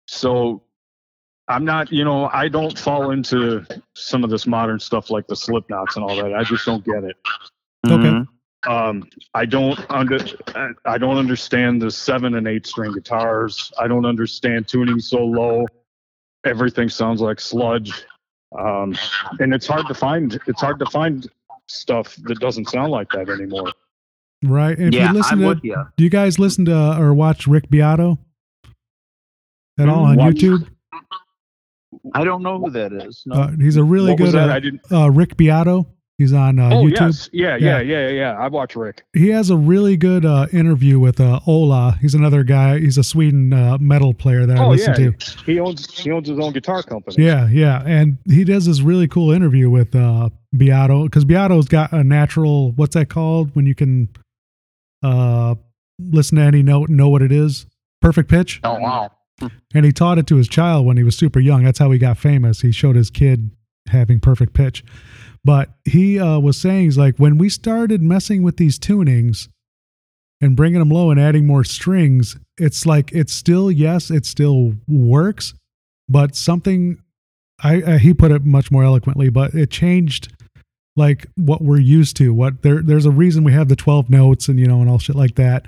so 0.06 0.62
I'm 1.48 1.64
not. 1.64 1.90
You 1.90 2.04
know, 2.04 2.28
I 2.32 2.48
don't 2.48 2.78
fall 2.78 3.10
into 3.10 3.64
some 3.94 4.22
of 4.22 4.30
this 4.30 4.46
modern 4.46 4.78
stuff 4.78 5.10
like 5.10 5.26
the 5.26 5.34
Slipknots 5.34 5.96
and 5.96 6.04
all 6.04 6.16
that. 6.16 6.34
I 6.34 6.44
just 6.44 6.64
don't 6.66 6.84
get 6.84 7.04
it. 7.04 7.16
Okay. 7.86 7.94
Mhm. 8.08 8.28
Um, 8.64 9.02
I 9.34 9.44
don't 9.44 9.78
under. 9.90 10.18
I 10.84 10.98
don't 10.98 11.16
understand 11.16 11.82
the 11.82 11.90
seven 11.90 12.36
and 12.36 12.46
eight 12.46 12.66
string 12.66 12.92
guitars. 12.92 13.72
I 13.78 13.88
don't 13.88 14.06
understand 14.06 14.68
tuning 14.68 15.00
so 15.00 15.24
low. 15.24 15.66
Everything 16.44 16.88
sounds 16.88 17.20
like 17.20 17.38
sludge, 17.40 18.04
um, 18.58 18.96
and 19.38 19.54
it's 19.54 19.66
hard 19.66 19.86
to 19.86 19.94
find. 19.94 20.38
It's 20.46 20.60
hard 20.60 20.78
to 20.80 20.86
find 20.86 21.28
stuff 21.68 22.16
that 22.24 22.38
doesn't 22.40 22.68
sound 22.68 22.90
like 22.90 23.08
that 23.10 23.28
anymore. 23.28 23.72
right. 24.44 24.76
And 24.76 24.88
if 24.88 24.94
yeah, 24.94 25.12
you 25.12 25.18
listen 25.18 25.34
I'm 25.34 25.40
to, 25.40 25.46
with 25.48 25.64
you. 25.64 25.76
do 25.96 26.04
you 26.04 26.10
guys 26.10 26.38
listen 26.38 26.64
to 26.66 26.98
or 27.00 27.14
watch 27.14 27.46
Rick 27.46 27.70
Beato 27.70 28.18
at 29.78 29.88
all 29.88 30.04
on 30.04 30.16
Watch- 30.16 30.34
YouTube? 30.34 30.68
I 32.14 32.24
don't 32.24 32.42
know 32.42 32.58
who 32.58 32.70
that 32.70 32.92
is. 32.92 33.22
No. 33.26 33.36
Uh, 33.42 33.50
he's 33.60 33.76
a 33.76 33.84
really 33.84 34.10
what 34.12 34.20
was 34.20 34.32
good 34.32 34.38
that? 34.40 34.50
uh, 34.50 34.54
I 34.54 34.60
didn't. 34.60 34.80
uh, 34.90 35.10
Rick 35.10 35.36
Beato. 35.36 35.86
He's 36.18 36.32
on 36.32 36.58
uh, 36.58 36.70
oh 36.72 36.84
YouTube. 36.84 37.00
yes, 37.00 37.30
yeah, 37.32 37.56
Yeah. 37.56 37.80
yeah, 37.80 38.00
yeah, 38.00 38.08
yeah, 38.10 38.32
I 38.38 38.46
watch 38.48 38.76
Rick. 38.76 39.02
he 39.12 39.28
has 39.30 39.50
a 39.50 39.56
really 39.56 39.96
good 39.96 40.24
uh, 40.24 40.46
interview 40.52 40.98
with 41.00 41.20
uh, 41.20 41.40
Ola. 41.46 41.98
He's 42.00 42.14
another 42.14 42.44
guy. 42.44 42.78
He's 42.78 42.96
a 42.98 43.02
Sweden 43.02 43.52
uh, 43.52 43.78
metal 43.78 44.14
player 44.14 44.46
that 44.46 44.56
I 44.58 44.64
Oh 44.64 44.68
listen 44.70 44.94
yeah, 45.02 45.10
to. 45.12 45.42
he 45.44 45.58
owns 45.58 45.98
he 45.98 46.10
owns 46.12 46.28
his 46.28 46.38
own 46.38 46.52
guitar 46.52 46.82
company. 46.82 47.24
Yeah, 47.24 47.48
yeah, 47.50 47.82
and 47.84 48.18
he 48.26 48.44
does 48.44 48.66
this 48.66 48.80
really 48.82 49.08
cool 49.08 49.32
interview 49.32 49.68
with 49.70 49.94
uh, 49.96 50.28
Beato 50.56 51.04
because 51.04 51.24
Beato's 51.24 51.66
got 51.66 51.92
a 51.92 52.04
natural. 52.04 52.72
What's 52.72 52.94
that 52.94 53.08
called 53.08 53.54
when 53.56 53.66
you 53.66 53.74
can 53.74 54.08
uh, 55.02 55.54
listen 55.98 56.36
to 56.38 56.42
any 56.44 56.62
note 56.62 56.88
and 56.88 56.96
know 56.96 57.08
what 57.08 57.22
it 57.22 57.32
is? 57.32 57.66
Perfect 58.00 58.28
pitch. 58.28 58.60
oh 58.64 58.78
wow. 58.78 59.10
And 59.74 59.84
he 59.84 59.90
taught 59.92 60.18
it 60.18 60.26
to 60.28 60.36
his 60.36 60.46
child 60.46 60.86
when 60.86 60.96
he 60.96 61.02
was 61.02 61.16
super 61.16 61.40
young. 61.40 61.64
That's 61.64 61.78
how 61.80 61.90
he 61.90 61.98
got 61.98 62.16
famous. 62.18 62.60
He 62.60 62.70
showed 62.70 62.94
his 62.94 63.10
kid 63.10 63.50
having 63.88 64.20
perfect 64.20 64.52
pitch. 64.54 64.84
But 65.44 65.70
he 65.84 66.20
uh, 66.20 66.38
was 66.38 66.56
saying, 66.56 66.84
he's 66.84 66.98
like, 66.98 67.16
when 67.16 67.36
we 67.36 67.48
started 67.48 68.00
messing 68.00 68.42
with 68.42 68.56
these 68.56 68.78
tunings 68.78 69.48
and 70.40 70.56
bringing 70.56 70.78
them 70.78 70.90
low 70.90 71.10
and 71.10 71.20
adding 71.20 71.46
more 71.46 71.64
strings, 71.64 72.36
it's 72.58 72.86
like, 72.86 73.10
it's 73.12 73.32
still, 73.32 73.70
yes, 73.70 74.10
it 74.10 74.24
still 74.24 74.74
works, 74.86 75.54
but 76.08 76.36
something, 76.36 77.02
I, 77.62 77.82
uh, 77.82 77.98
he 77.98 78.14
put 78.14 78.30
it 78.30 78.44
much 78.44 78.70
more 78.70 78.84
eloquently, 78.84 79.30
but 79.30 79.54
it 79.54 79.70
changed 79.70 80.32
like 80.94 81.26
what 81.36 81.62
we're 81.62 81.80
used 81.80 82.16
to. 82.18 82.32
What 82.32 82.62
there, 82.62 82.82
there's 82.82 83.06
a 83.06 83.10
reason 83.10 83.44
we 83.44 83.52
have 83.52 83.68
the 83.68 83.76
12 83.76 84.10
notes 84.10 84.48
and, 84.48 84.60
you 84.60 84.66
know, 84.66 84.80
and 84.80 84.88
all 84.88 84.98
shit 84.98 85.16
like 85.16 85.34
that. 85.36 85.64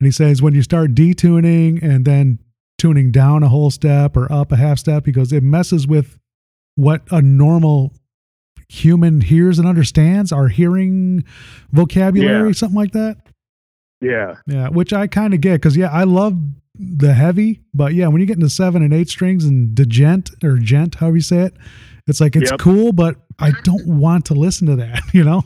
And 0.00 0.06
he 0.06 0.12
says, 0.12 0.42
when 0.42 0.54
you 0.54 0.62
start 0.62 0.94
detuning 0.94 1.82
and 1.82 2.04
then 2.04 2.38
tuning 2.78 3.10
down 3.10 3.42
a 3.42 3.48
whole 3.48 3.70
step 3.70 4.16
or 4.16 4.30
up 4.30 4.52
a 4.52 4.56
half 4.56 4.78
step 4.78 5.02
because 5.02 5.32
it 5.32 5.42
messes 5.42 5.86
with 5.86 6.18
what 6.74 7.02
a 7.10 7.22
normal 7.22 7.92
human 8.68 9.20
hears 9.20 9.58
and 9.58 9.68
understands 9.68 10.32
our 10.32 10.48
hearing 10.48 11.24
vocabulary 11.72 12.48
Yeah. 12.48 12.52
something 12.52 12.76
like 12.76 12.92
that 12.92 13.18
Yeah, 14.00 14.36
yeah 14.46 14.68
which 14.68 14.92
i 14.92 15.06
kind 15.06 15.34
of 15.34 15.40
get 15.40 15.54
because 15.54 15.76
yeah 15.76 15.90
i 15.90 16.04
love 16.04 16.36
the 16.78 17.14
heavy 17.14 17.60
but 17.72 17.94
yeah 17.94 18.08
when 18.08 18.20
you 18.20 18.26
get 18.26 18.36
into 18.36 18.50
seven 18.50 18.82
and 18.82 18.92
eight 18.92 19.08
strings 19.08 19.44
and 19.44 19.74
djent 19.74 20.30
or 20.44 20.56
djent 20.58 20.96
however 20.96 21.16
you 21.16 21.22
say 21.22 21.38
it 21.38 21.54
it's 22.06 22.20
like 22.20 22.36
it's 22.36 22.50
Yep. 22.50 22.60
cool 22.60 22.92
but 22.92 23.16
i 23.38 23.52
don't 23.62 23.86
want 23.86 24.26
to 24.26 24.34
listen 24.34 24.66
to 24.66 24.76
that 24.76 25.00
you 25.14 25.24
know 25.24 25.42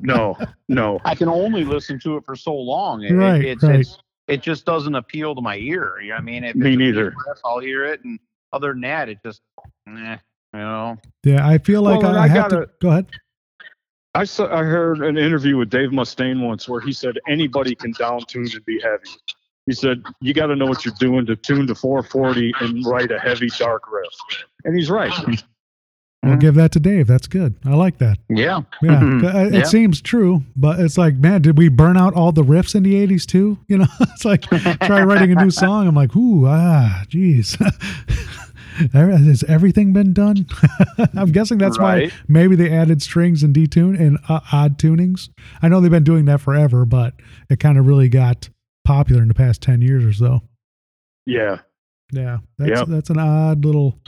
no, 0.00 0.36
no. 0.68 1.00
I 1.04 1.14
can 1.14 1.28
only 1.28 1.64
listen 1.64 1.98
to 2.00 2.16
it 2.16 2.24
for 2.24 2.36
so 2.36 2.54
long. 2.54 3.02
It, 3.02 3.12
Right, 3.12 3.44
it's, 3.44 3.62
right. 3.62 3.80
it's 3.80 3.98
it 4.28 4.42
just 4.42 4.64
doesn't 4.64 4.94
appeal 4.94 5.34
to 5.34 5.40
my 5.40 5.56
ear. 5.56 5.98
You 6.00 6.08
know 6.10 6.14
what 6.16 6.20
I 6.20 6.24
mean, 6.24 6.44
if 6.44 6.54
Me 6.54 6.60
it's 6.60 6.66
a 6.66 6.70
deep 6.70 6.78
neither. 6.78 7.10
breath, 7.12 7.40
I'll 7.44 7.58
hear 7.60 7.84
it, 7.84 8.02
and 8.04 8.18
other 8.52 8.72
than 8.72 8.80
that, 8.82 9.08
it 9.08 9.18
just, 9.24 9.40
eh, 9.88 10.16
you 10.56 10.62
know. 10.64 10.96
yeah 11.24 11.46
i 11.46 11.58
feel 11.58 11.82
like 11.82 12.00
Well, 12.02 12.16
I, 12.16 12.20
I 12.20 12.24
I 12.24 12.28
have 12.28 12.50
gotta- 12.50 12.66
to 12.66 12.70
go 12.80 12.88
ahead 12.90 13.06
I 14.14 14.24
saw, 14.24 14.46
I 14.50 14.62
heard 14.62 15.02
an 15.02 15.18
interview 15.18 15.58
with 15.58 15.68
Dave 15.68 15.90
Mustaine 15.90 16.40
once 16.42 16.66
where 16.66 16.80
he 16.80 16.90
said 16.90 17.18
anybody 17.28 17.74
can 17.74 17.90
down 17.92 18.20
tune 18.26 18.48
and 18.50 18.64
be 18.64 18.80
heavy. 18.80 19.10
He 19.66 19.72
said 19.74 20.02
you 20.22 20.32
got 20.32 20.46
to 20.46 20.56
know 20.56 20.64
what 20.64 20.86
you're 20.86 20.94
doing 20.98 21.26
to 21.26 21.36
tune 21.36 21.66
to 21.66 21.74
440 21.74 22.50
and 22.62 22.82
write 22.86 23.10
a 23.10 23.18
heavy 23.18 23.48
dark 23.58 23.82
riff. 23.92 24.08
And 24.64 24.74
he's 24.74 24.88
right. 24.88 25.12
i'll 26.22 26.30
Mhm. 26.32 26.40
give 26.40 26.54
that 26.54 26.72
to 26.72 26.80
dave 26.80 27.06
that's 27.06 27.26
good 27.28 27.54
i 27.66 27.74
like 27.74 27.98
that 27.98 28.16
Yeah. 28.30 28.62
Yeah, 28.80 29.00
Mhm. 29.00 29.20
c- 29.20 29.54
it 29.54 29.58
Yeah. 29.58 29.62
seems 29.64 30.00
true, 30.00 30.42
but 30.56 30.80
it's 30.80 30.96
like, 30.96 31.16
man, 31.16 31.42
did 31.42 31.58
we 31.58 31.68
burn 31.68 31.98
out 31.98 32.14
all 32.14 32.32
the 32.32 32.42
riffs 32.42 32.74
in 32.74 32.84
the 32.84 32.94
'80s 32.94 33.26
too? 33.26 33.58
You 33.68 33.76
know, 33.78 33.86
it's 34.00 34.24
like 34.24 34.40
try 34.88 35.02
writing 35.02 35.30
a 35.30 35.34
new 35.44 35.50
song. 35.50 35.86
I'm 35.86 35.94
like, 35.94 36.16
ooh, 36.16 36.46
ah, 36.48 37.04
geez, 37.08 37.58
has 38.92 39.42
everything 39.44 39.92
been 39.92 40.12
done? 40.12 40.46
I'm 41.16 41.32
guessing 41.32 41.58
that's 41.58 41.78
why 41.78 42.10
maybe 42.28 42.56
they 42.56 42.70
added 42.70 43.02
strings 43.02 43.42
and 43.42 43.54
detune 43.54 43.98
and 43.98 44.18
uh, 44.28 44.40
odd 44.52 44.78
tunings. 44.78 45.28
I 45.62 45.68
know 45.68 45.80
they've 45.80 45.90
been 45.90 46.04
doing 46.04 46.24
that 46.26 46.40
forever, 46.40 46.84
but 46.84 47.14
it 47.48 47.60
kind 47.60 47.78
of 47.78 47.86
really 47.86 48.08
got 48.08 48.48
popular 48.84 49.22
in 49.22 49.28
the 49.28 49.34
past 49.34 49.62
ten 49.62 49.80
years 49.82 50.04
or 50.04 50.12
so. 50.12 50.42
Yeah. 51.24 51.58
Yeah, 52.12 52.38
that's 52.58 52.70
Yep. 52.70 52.86
that's 52.88 53.10
an 53.10 53.18
odd 53.18 53.64
little 53.64 53.98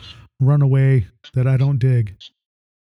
runaway 0.40 1.06
that 1.34 1.48
I 1.48 1.56
don't 1.56 1.78
dig, 1.78 2.14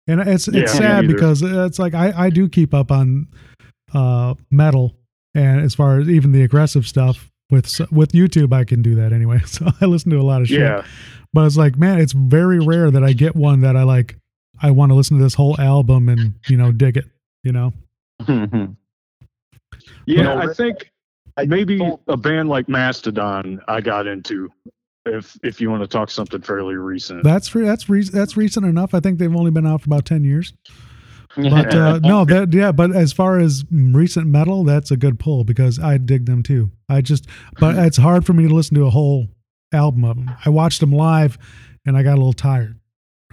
and 0.08 0.22
it's 0.22 0.48
Yeah, 0.48 0.62
it's 0.62 0.74
sad 0.74 1.08
because 1.08 1.42
it's 1.42 1.80
like 1.80 1.96
I 1.96 2.14
I 2.26 2.30
do 2.30 2.48
keep 2.48 2.72
up 2.74 2.92
on 2.92 3.28
uh 3.96 4.36
metal, 4.52 4.96
and 5.34 5.62
as 5.62 5.74
far 5.74 6.00
as 6.00 6.08
even 6.08 6.34
the 6.34 6.44
aggressive 6.44 6.86
stuff 6.88 7.32
with 7.50 7.80
with 7.92 8.12
YouTube, 8.12 8.54
I 8.54 8.64
can 8.64 8.82
do 8.82 8.96
that 8.96 9.14
anyway. 9.14 9.40
So 9.46 9.68
I 9.82 9.86
listen 9.86 10.12
to 10.12 10.18
a 10.20 10.24
lot 10.24 10.42
of 10.42 10.48
shit, 10.48 10.60
Yeah. 10.60 10.84
but 11.34 11.46
it's 11.46 11.58
like 11.58 11.78
man, 11.78 12.00
it's 12.00 12.14
very 12.14 12.60
rare 12.60 12.92
that 12.92 13.04
I 13.04 13.14
get 13.14 13.36
one 13.36 13.62
that 13.62 13.76
I 13.76 13.84
like. 13.84 14.18
I 14.62 14.72
want 14.72 14.90
to 14.92 14.96
listen 14.96 15.18
to 15.18 15.24
this 15.24 15.36
whole 15.36 15.60
album 15.60 16.10
and 16.10 16.34
you 16.48 16.58
know 16.58 16.72
dig 16.72 16.98
it. 16.98 17.06
You 17.44 17.52
know, 17.54 17.74
Yeah. 20.06 20.24
No, 20.24 20.38
I 20.40 20.54
think 20.54 20.92
maybe 21.46 21.80
a 22.08 22.18
band 22.18 22.50
like 22.50 22.68
Mastodon 22.70 23.62
I 23.68 23.82
got 23.82 24.08
into. 24.08 24.50
If 25.06 25.38
if 25.42 25.62
you 25.62 25.70
want 25.70 25.84
to 25.84 25.88
talk 25.88 26.10
something 26.10 26.42
fairly 26.42 26.76
recent. 26.76 27.24
that's 27.24 27.56
re- 27.56 27.64
that's 27.66 27.88
re- 27.88 28.10
that's 28.10 28.36
recent 28.36 28.66
enough. 28.66 28.94
I 28.94 29.00
think 29.00 29.20
they've 29.20 29.34
only 29.34 29.52
been 29.52 29.66
out 29.66 29.82
for 29.82 29.88
about 29.88 30.04
ten 30.06 30.26
years. 30.26 30.54
But 31.38 31.74
uh, 31.74 32.00
no, 32.00 32.26
that 32.26 32.52
yeah. 32.54 32.72
But 32.72 32.96
as 32.96 33.14
far 33.14 33.40
as 33.40 33.64
recent 33.72 34.28
metal, 34.28 34.64
that's 34.64 34.92
a 34.92 34.98
good 34.98 35.20
pull 35.20 35.44
because 35.44 35.80
I 35.80 35.98
dig 35.98 36.26
them 36.26 36.44
too. 36.44 36.72
I 36.90 37.02
just, 37.02 37.28
but 37.60 37.76
it's 37.78 37.98
hard 37.98 38.26
for 38.26 38.34
me 38.34 38.48
to 38.48 38.54
listen 38.54 38.76
to 38.76 38.86
a 38.86 38.90
whole 38.90 39.28
album 39.72 40.04
of 40.04 40.18
them. 40.18 40.32
I 40.46 40.50
watched 40.50 40.80
them 40.80 40.92
live, 40.92 41.38
and 41.86 41.96
I 41.96 42.04
got 42.04 42.14
a 42.16 42.18
little 42.18 42.34
tired. 42.34 42.80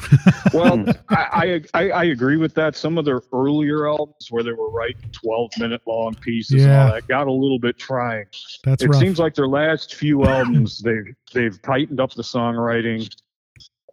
Well, 0.52 0.84
I, 1.08 1.62
I 1.72 1.90
I 1.90 2.04
agree 2.04 2.36
with 2.36 2.54
that. 2.54 2.76
Some 2.76 2.98
of 2.98 3.04
their 3.04 3.22
earlier 3.32 3.88
albums 3.88 4.28
where 4.30 4.42
they 4.42 4.52
were 4.52 4.70
writing 4.70 5.10
twelve 5.12 5.50
minute 5.58 5.80
long 5.86 6.14
pieces 6.16 6.62
and 6.62 6.70
Yeah. 6.72 6.86
all 6.86 6.92
that 6.92 7.08
got 7.08 7.26
a 7.26 7.32
little 7.32 7.58
bit 7.58 7.78
trying. 7.78 8.26
That's 8.64 8.82
it 8.84 8.88
rough. 8.90 9.00
seems 9.00 9.18
like 9.18 9.34
their 9.34 9.48
last 9.48 9.94
few 9.94 10.24
albums 10.26 10.80
they've 10.80 11.14
they've 11.32 11.60
tightened 11.62 11.98
up 12.00 12.12
the 12.14 12.22
songwriting. 12.22 13.08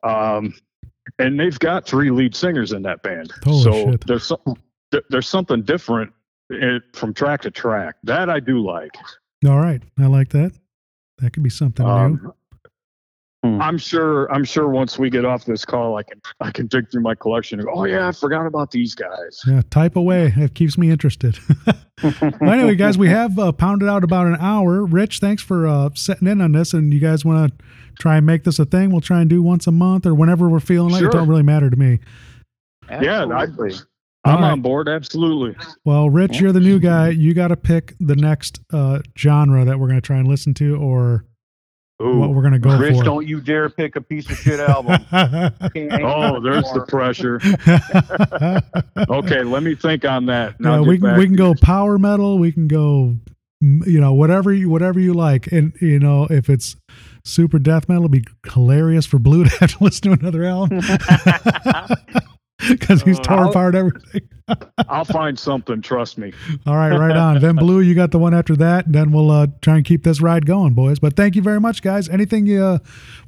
Um 0.03 0.53
and 1.19 1.39
they've 1.39 1.57
got 1.59 1.85
three 1.85 2.11
lead 2.11 2.35
singers 2.35 2.71
in 2.71 2.81
that 2.83 3.03
band. 3.03 3.31
Holy 3.43 3.63
so 3.63 3.91
shit. 3.91 4.07
there's 4.07 4.25
something 4.25 4.57
there's 5.09 5.27
something 5.27 5.61
different 5.63 6.11
from 6.93 7.13
track 7.13 7.41
to 7.41 7.51
track. 7.51 7.95
That 8.03 8.29
I 8.29 8.39
do 8.39 8.59
like. 8.59 8.91
All 9.47 9.59
right, 9.59 9.81
I 9.97 10.07
like 10.07 10.29
that. 10.29 10.51
That 11.19 11.33
could 11.33 11.43
be 11.43 11.49
something 11.49 11.85
new. 11.85 11.91
Um, 11.91 12.33
Hmm. 13.43 13.59
I'm 13.59 13.77
sure. 13.79 14.31
I'm 14.31 14.43
sure. 14.43 14.69
Once 14.69 14.99
we 14.99 15.09
get 15.09 15.25
off 15.25 15.45
this 15.45 15.65
call, 15.65 15.97
I 15.97 16.03
can 16.03 16.21
I 16.41 16.51
can 16.51 16.67
dig 16.67 16.91
through 16.91 17.01
my 17.01 17.15
collection 17.15 17.59
and 17.59 17.67
go. 17.67 17.73
Oh 17.73 17.85
yeah, 17.85 18.07
I 18.07 18.11
forgot 18.11 18.45
about 18.45 18.69
these 18.69 18.93
guys. 18.93 19.41
Yeah, 19.47 19.61
type 19.71 19.95
away. 19.95 20.31
It 20.37 20.53
keeps 20.53 20.77
me 20.77 20.91
interested. 20.91 21.39
well, 22.03 22.51
anyway, 22.51 22.75
guys, 22.75 22.99
we 22.99 23.09
have 23.09 23.39
uh, 23.39 23.51
pounded 23.51 23.89
out 23.89 24.03
about 24.03 24.27
an 24.27 24.37
hour. 24.39 24.85
Rich, 24.85 25.19
thanks 25.19 25.41
for 25.41 25.65
uh, 25.67 25.89
setting 25.95 26.27
in 26.27 26.39
on 26.39 26.51
this. 26.51 26.71
And 26.73 26.93
you 26.93 26.99
guys 26.99 27.25
want 27.25 27.57
to 27.59 27.65
try 28.01 28.17
and 28.17 28.25
make 28.25 28.43
this 28.43 28.57
a 28.59 28.65
thing? 28.65 28.91
We'll 28.91 29.01
try 29.01 29.21
and 29.21 29.29
do 29.29 29.41
once 29.43 29.67
a 29.67 29.71
month 29.71 30.05
or 30.05 30.15
whenever 30.15 30.49
we're 30.49 30.59
feeling 30.59 30.91
like 30.91 31.03
it. 31.03 31.11
Don't 31.11 31.27
really 31.27 31.43
matter 31.43 31.69
to 31.69 31.77
me. 31.77 31.99
Yeah, 32.89 33.25
I, 33.25 33.43
Absolutely. 33.43 33.77
I'm 34.23 34.35
All 34.35 34.41
right. 34.41 34.51
on 34.51 34.61
board. 34.61 34.89
Absolutely. 34.89 35.55
Well, 35.85 36.09
Rich, 36.09 36.39
you're 36.39 36.51
the 36.51 36.59
new 36.59 36.79
guy. 36.79 37.09
You 37.09 37.33
got 37.33 37.47
to 37.49 37.57
pick 37.57 37.95
the 37.99 38.15
next 38.15 38.59
uh, 38.73 38.99
genre 39.17 39.65
that 39.65 39.79
we're 39.79 39.87
going 39.87 40.01
to 40.01 40.05
try 40.05 40.17
and 40.17 40.27
listen 40.27 40.53
to 40.55 40.75
or 40.77 41.25
Ooh. 42.01 42.17
what 42.19 42.31
we're 42.31 42.41
going 42.41 42.53
to 42.53 42.59
go 42.59 42.77
Rich, 42.77 42.97
for. 42.97 43.03
don't 43.03 43.27
you 43.27 43.39
dare 43.41 43.69
pick 43.69 43.95
a 43.95 44.01
piece 44.01 44.29
of 44.29 44.37
shit 44.37 44.59
album. 44.59 44.99
Oh, 46.03 46.39
there's 46.41 46.71
the 46.73 46.85
pressure. 46.87 47.39
Okay, 49.09 49.43
let 49.43 49.63
me 49.63 49.75
think 49.75 50.05
on 50.05 50.25
that. 50.27 50.55
and 50.57 50.65
Yeah, 50.65 50.81
we 50.81 50.99
can 50.99 51.17
we 51.17 51.25
can 51.25 51.35
go 51.35 51.53
power 51.61 51.97
metal. 51.97 52.37
We 52.37 52.51
can 52.51 52.67
go, 52.67 53.15
you 53.59 53.99
know, 53.99 54.13
whatever 54.13 54.53
you 54.53 54.69
whatever 54.69 54.99
you 54.99 55.13
like. 55.13 55.47
And 55.51 55.73
you 55.81 55.99
know, 55.99 56.27
if 56.29 56.49
it's 56.49 56.75
super 57.23 57.59
death 57.59 57.87
metal, 57.89 58.03
it'd 58.05 58.11
be 58.11 58.23
hilarious 58.51 59.05
for 59.05 59.19
Blue 59.19 59.43
to 59.45 59.49
have 59.57 59.77
to 59.77 59.83
listen 59.83 60.11
to 60.11 60.19
another 60.19 60.43
album 60.43 60.79
because 62.69 63.01
he's 63.03 63.19
Uh, 63.19 63.23
tore 63.23 63.45
apart 63.45 63.75
everything. 63.75 64.21
I'll 64.89 65.05
find 65.05 65.37
something. 65.37 65.81
Trust 65.81 66.17
me. 66.17 66.33
All 66.65 66.75
right, 66.75 66.95
right 66.95 67.15
on. 67.15 67.39
then 67.39 67.55
Blue, 67.55 67.79
you 67.79 67.95
got 67.95 68.11
the 68.11 68.19
one 68.19 68.33
after 68.33 68.55
that. 68.57 68.85
And 68.85 68.95
then 68.95 69.11
we'll 69.11 69.31
uh, 69.31 69.47
try 69.61 69.77
and 69.77 69.85
keep 69.85 70.03
this 70.03 70.21
ride 70.21 70.45
going, 70.45 70.73
boys. 70.73 70.99
But 70.99 71.15
thank 71.15 71.35
you 71.35 71.41
very 71.41 71.59
much, 71.59 71.81
guys. 71.81 72.09
Anything 72.09 72.45
you, 72.45 72.63
uh, 72.63 72.79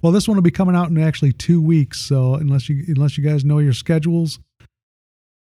well, 0.02 0.12
this 0.12 0.28
one 0.28 0.36
will 0.36 0.42
be 0.44 0.52
coming 0.52 0.76
out 0.76 0.90
in 0.90 0.98
actually 1.02 1.32
two 1.32 1.62
weeks. 1.62 2.00
So 2.02 2.36
unless 2.36 2.68
you 2.70 2.84
unless 2.90 3.18
you 3.18 3.24
guys 3.24 3.46
know 3.46 3.60
your 3.60 3.74
schedules. 3.74 4.40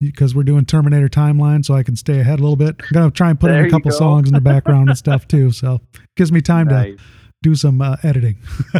Because 0.02 0.34
we're 0.34 0.44
doing 0.44 0.64
Terminator 0.64 1.10
timeline, 1.10 1.66
so 1.66 1.74
I 1.74 1.84
can 1.84 1.98
stay 1.98 2.22
ahead 2.22 2.40
a 2.40 2.42
little 2.42 2.56
bit. 2.56 2.78
I'm 2.80 2.94
gonna 2.94 3.12
try 3.12 3.32
and 3.32 3.38
put 3.38 3.52
in 3.52 3.66
a 3.66 3.70
couple 3.70 3.92
songs 3.92 4.30
in 4.30 4.34
the 4.34 4.40
background 4.40 4.88
and 4.88 4.98
stuff 4.98 5.28
too, 5.28 5.52
so 5.52 5.82
gives 6.16 6.32
me 6.32 6.40
time 6.40 6.70
to 6.70 6.74
Nice. 6.76 6.98
Do 7.42 7.56
some 7.56 7.82
uh, 7.82 7.96
editing. 8.04 8.38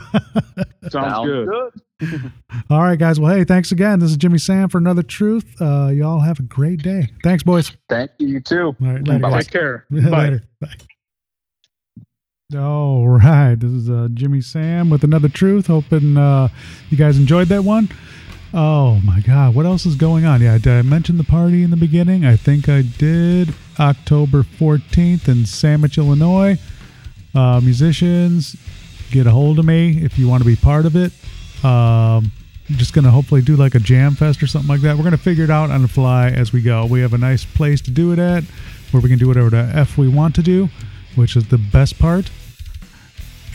Sounds, 0.90 0.92
Sounds 0.92 1.28
good. 1.28 1.48
Good. 2.00 2.32
All 2.70 2.82
right, 2.82 2.98
guys. 2.98 3.20
Well, 3.20 3.34
hey, 3.36 3.44
thanks 3.44 3.72
again. 3.72 4.00
This 4.00 4.12
is 4.12 4.18
Jimmy 4.18 4.38
Sam 4.38 4.70
for 4.70 4.78
another 4.78 5.04
Truth. 5.04 5.62
Uh, 5.62 5.88
y'all 5.88 6.20
have 6.20 6.40
a 6.40 6.44
great 6.44 6.82
day. 6.82 7.10
Thanks, 7.24 7.44
boys. 7.44 7.72
Thank 7.90 8.12
you, 8.18 8.28
you 8.28 8.40
too. 8.42 8.76
All 8.82 8.88
right, 8.88 9.08
later. 9.08 9.20
guys. 9.20 9.46
Take 9.46 9.54
care. 9.54 9.86
Bye. 9.92 10.00
Later. 10.00 10.44
Bye. 10.62 10.76
All 12.58 13.08
right. 13.08 13.56
This 13.56 13.72
is 13.72 13.90
uh, 13.90 14.08
Jimmy 14.14 14.42
Sam 14.42 14.90
with 14.90 15.04
another 15.04 15.30
truth. 15.30 15.68
Hoping 15.68 16.18
uh, 16.18 16.50
you 16.90 16.98
guys 16.98 17.18
enjoyed 17.18 17.48
that 17.50 17.64
one. 17.64 17.90
Oh 18.54 19.00
my 19.06 19.20
God. 19.20 19.54
What 19.54 19.66
else 19.68 19.86
is 19.86 19.96
going 19.96 20.26
on? 20.26 20.42
Yeah, 20.42 20.58
did 20.58 20.74
I 20.74 20.82
mention 20.82 21.18
the 21.18 21.24
party 21.24 21.64
in 21.64 21.70
the 21.70 21.78
beginning? 21.78 22.26
I 22.26 22.36
think 22.36 22.68
I 22.68 22.82
did. 22.82 23.54
October 23.80 24.42
14th 24.42 25.28
in 25.28 25.46
Sandwich, 25.46 26.00
Illinois. 26.00 26.58
Uh, 27.36 27.62
musicians, 27.62 28.56
get 29.12 29.28
a 29.28 29.32
hold 29.32 29.60
of 29.60 29.66
me 29.66 30.04
if 30.04 30.18
you 30.18 30.28
want 30.28 30.42
to 30.42 30.48
be 30.48 30.56
part 30.56 30.86
of 30.86 30.96
it. 30.96 31.12
Um, 31.64 32.32
I'm 32.70 32.76
just 32.76 32.94
going 32.94 33.06
to 33.06 33.12
hopefully 33.12 33.42
do 33.42 33.56
like 33.56 33.76
a 33.76 33.80
jam 33.80 34.16
fest 34.16 34.44
or 34.44 34.48
something 34.48 34.70
like 34.70 34.82
that. 34.82 34.96
We're 34.96 35.04
going 35.04 35.12
to 35.12 35.18
figure 35.18 35.44
it 35.44 35.50
out 35.50 35.72
on 35.72 35.82
the 35.82 35.88
fly 35.88 36.30
as 36.30 36.54
we 36.54 36.62
go. 36.62 36.86
We 36.86 37.02
have 37.02 37.14
a 37.14 37.18
nice 37.18 37.44
place 37.44 37.82
to 37.82 37.92
do 37.92 38.12
it 38.14 38.20
at 38.20 38.44
where 38.92 39.02
we 39.02 39.10
can 39.10 39.18
do 39.20 39.28
whatever 39.28 39.50
the 39.50 39.72
F 39.74 39.98
we 39.98 40.08
want 40.08 40.36
to 40.36 40.44
do, 40.44 40.70
which 41.16 41.36
is 41.36 41.48
the 41.48 41.58
best 41.58 41.98
part. 42.00 42.30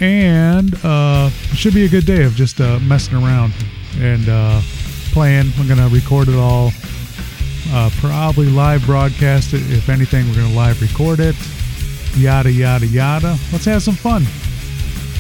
And 0.01 0.75
uh, 0.85 1.31
it 1.33 1.57
should 1.57 1.75
be 1.75 1.85
a 1.85 1.89
good 1.89 2.07
day 2.07 2.25
of 2.25 2.35
just 2.35 2.61
uh, 2.61 2.81
messing 2.81 3.17
around 3.17 3.53
and 3.99 4.29
uh, 4.29 4.61
playing. 5.13 5.53
We're 5.59 5.69
going 5.69 5.89
to 5.89 5.95
record 5.95 6.29
it 6.29 6.35
all, 6.35 6.73
uh, 7.71 7.91
probably 7.99 8.47
live 8.47 8.85
broadcast 8.85 9.55
it. 9.55 9.63
If 9.71 9.89
anything, 9.89 10.29
we're 10.29 10.35
going 10.35 10.51
to 10.51 10.57
live 10.57 10.83
record 10.83 11.21
it. 11.21 11.37
Yada, 12.17 12.51
yada, 12.51 12.87
yada. 12.87 13.37
Let's 13.53 13.65
have 13.65 13.83
some 13.83 13.95
fun. 13.95 14.23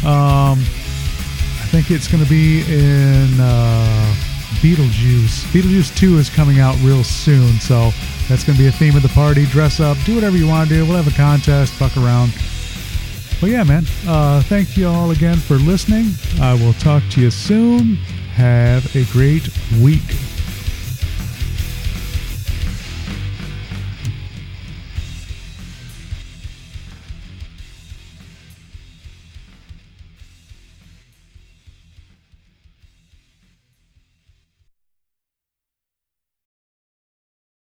Um, 0.04 0.58
I 0.60 1.66
think 1.70 1.90
it's 1.90 2.06
going 2.06 2.22
to 2.22 2.28
be 2.28 2.60
in 2.62 3.40
uh, 3.40 4.14
Beetlejuice. 4.60 5.44
Beetlejuice 5.52 5.96
2 5.96 6.18
is 6.18 6.30
coming 6.30 6.60
out 6.60 6.76
real 6.82 7.02
soon, 7.02 7.58
so 7.58 7.90
that's 8.28 8.44
going 8.44 8.56
to 8.56 8.62
be 8.62 8.68
a 8.68 8.72
theme 8.72 8.96
of 8.96 9.02
the 9.02 9.08
party. 9.08 9.46
Dress 9.46 9.80
up, 9.80 9.96
do 10.04 10.14
whatever 10.14 10.36
you 10.36 10.46
want 10.46 10.68
to 10.68 10.74
do. 10.74 10.84
We'll 10.84 11.02
have 11.02 11.12
a 11.12 11.16
contest, 11.16 11.72
fuck 11.72 11.96
around. 11.96 12.32
But 13.40 13.50
yeah, 13.50 13.64
man, 13.64 13.84
uh, 14.06 14.42
thank 14.42 14.76
you 14.76 14.86
all 14.86 15.10
again 15.10 15.36
for 15.36 15.56
listening. 15.56 16.12
I 16.40 16.54
will 16.54 16.72
talk 16.74 17.02
to 17.10 17.20
you 17.20 17.30
soon. 17.30 17.96
Have 18.36 18.94
a 18.94 19.04
great 19.12 19.48
week. 19.82 20.02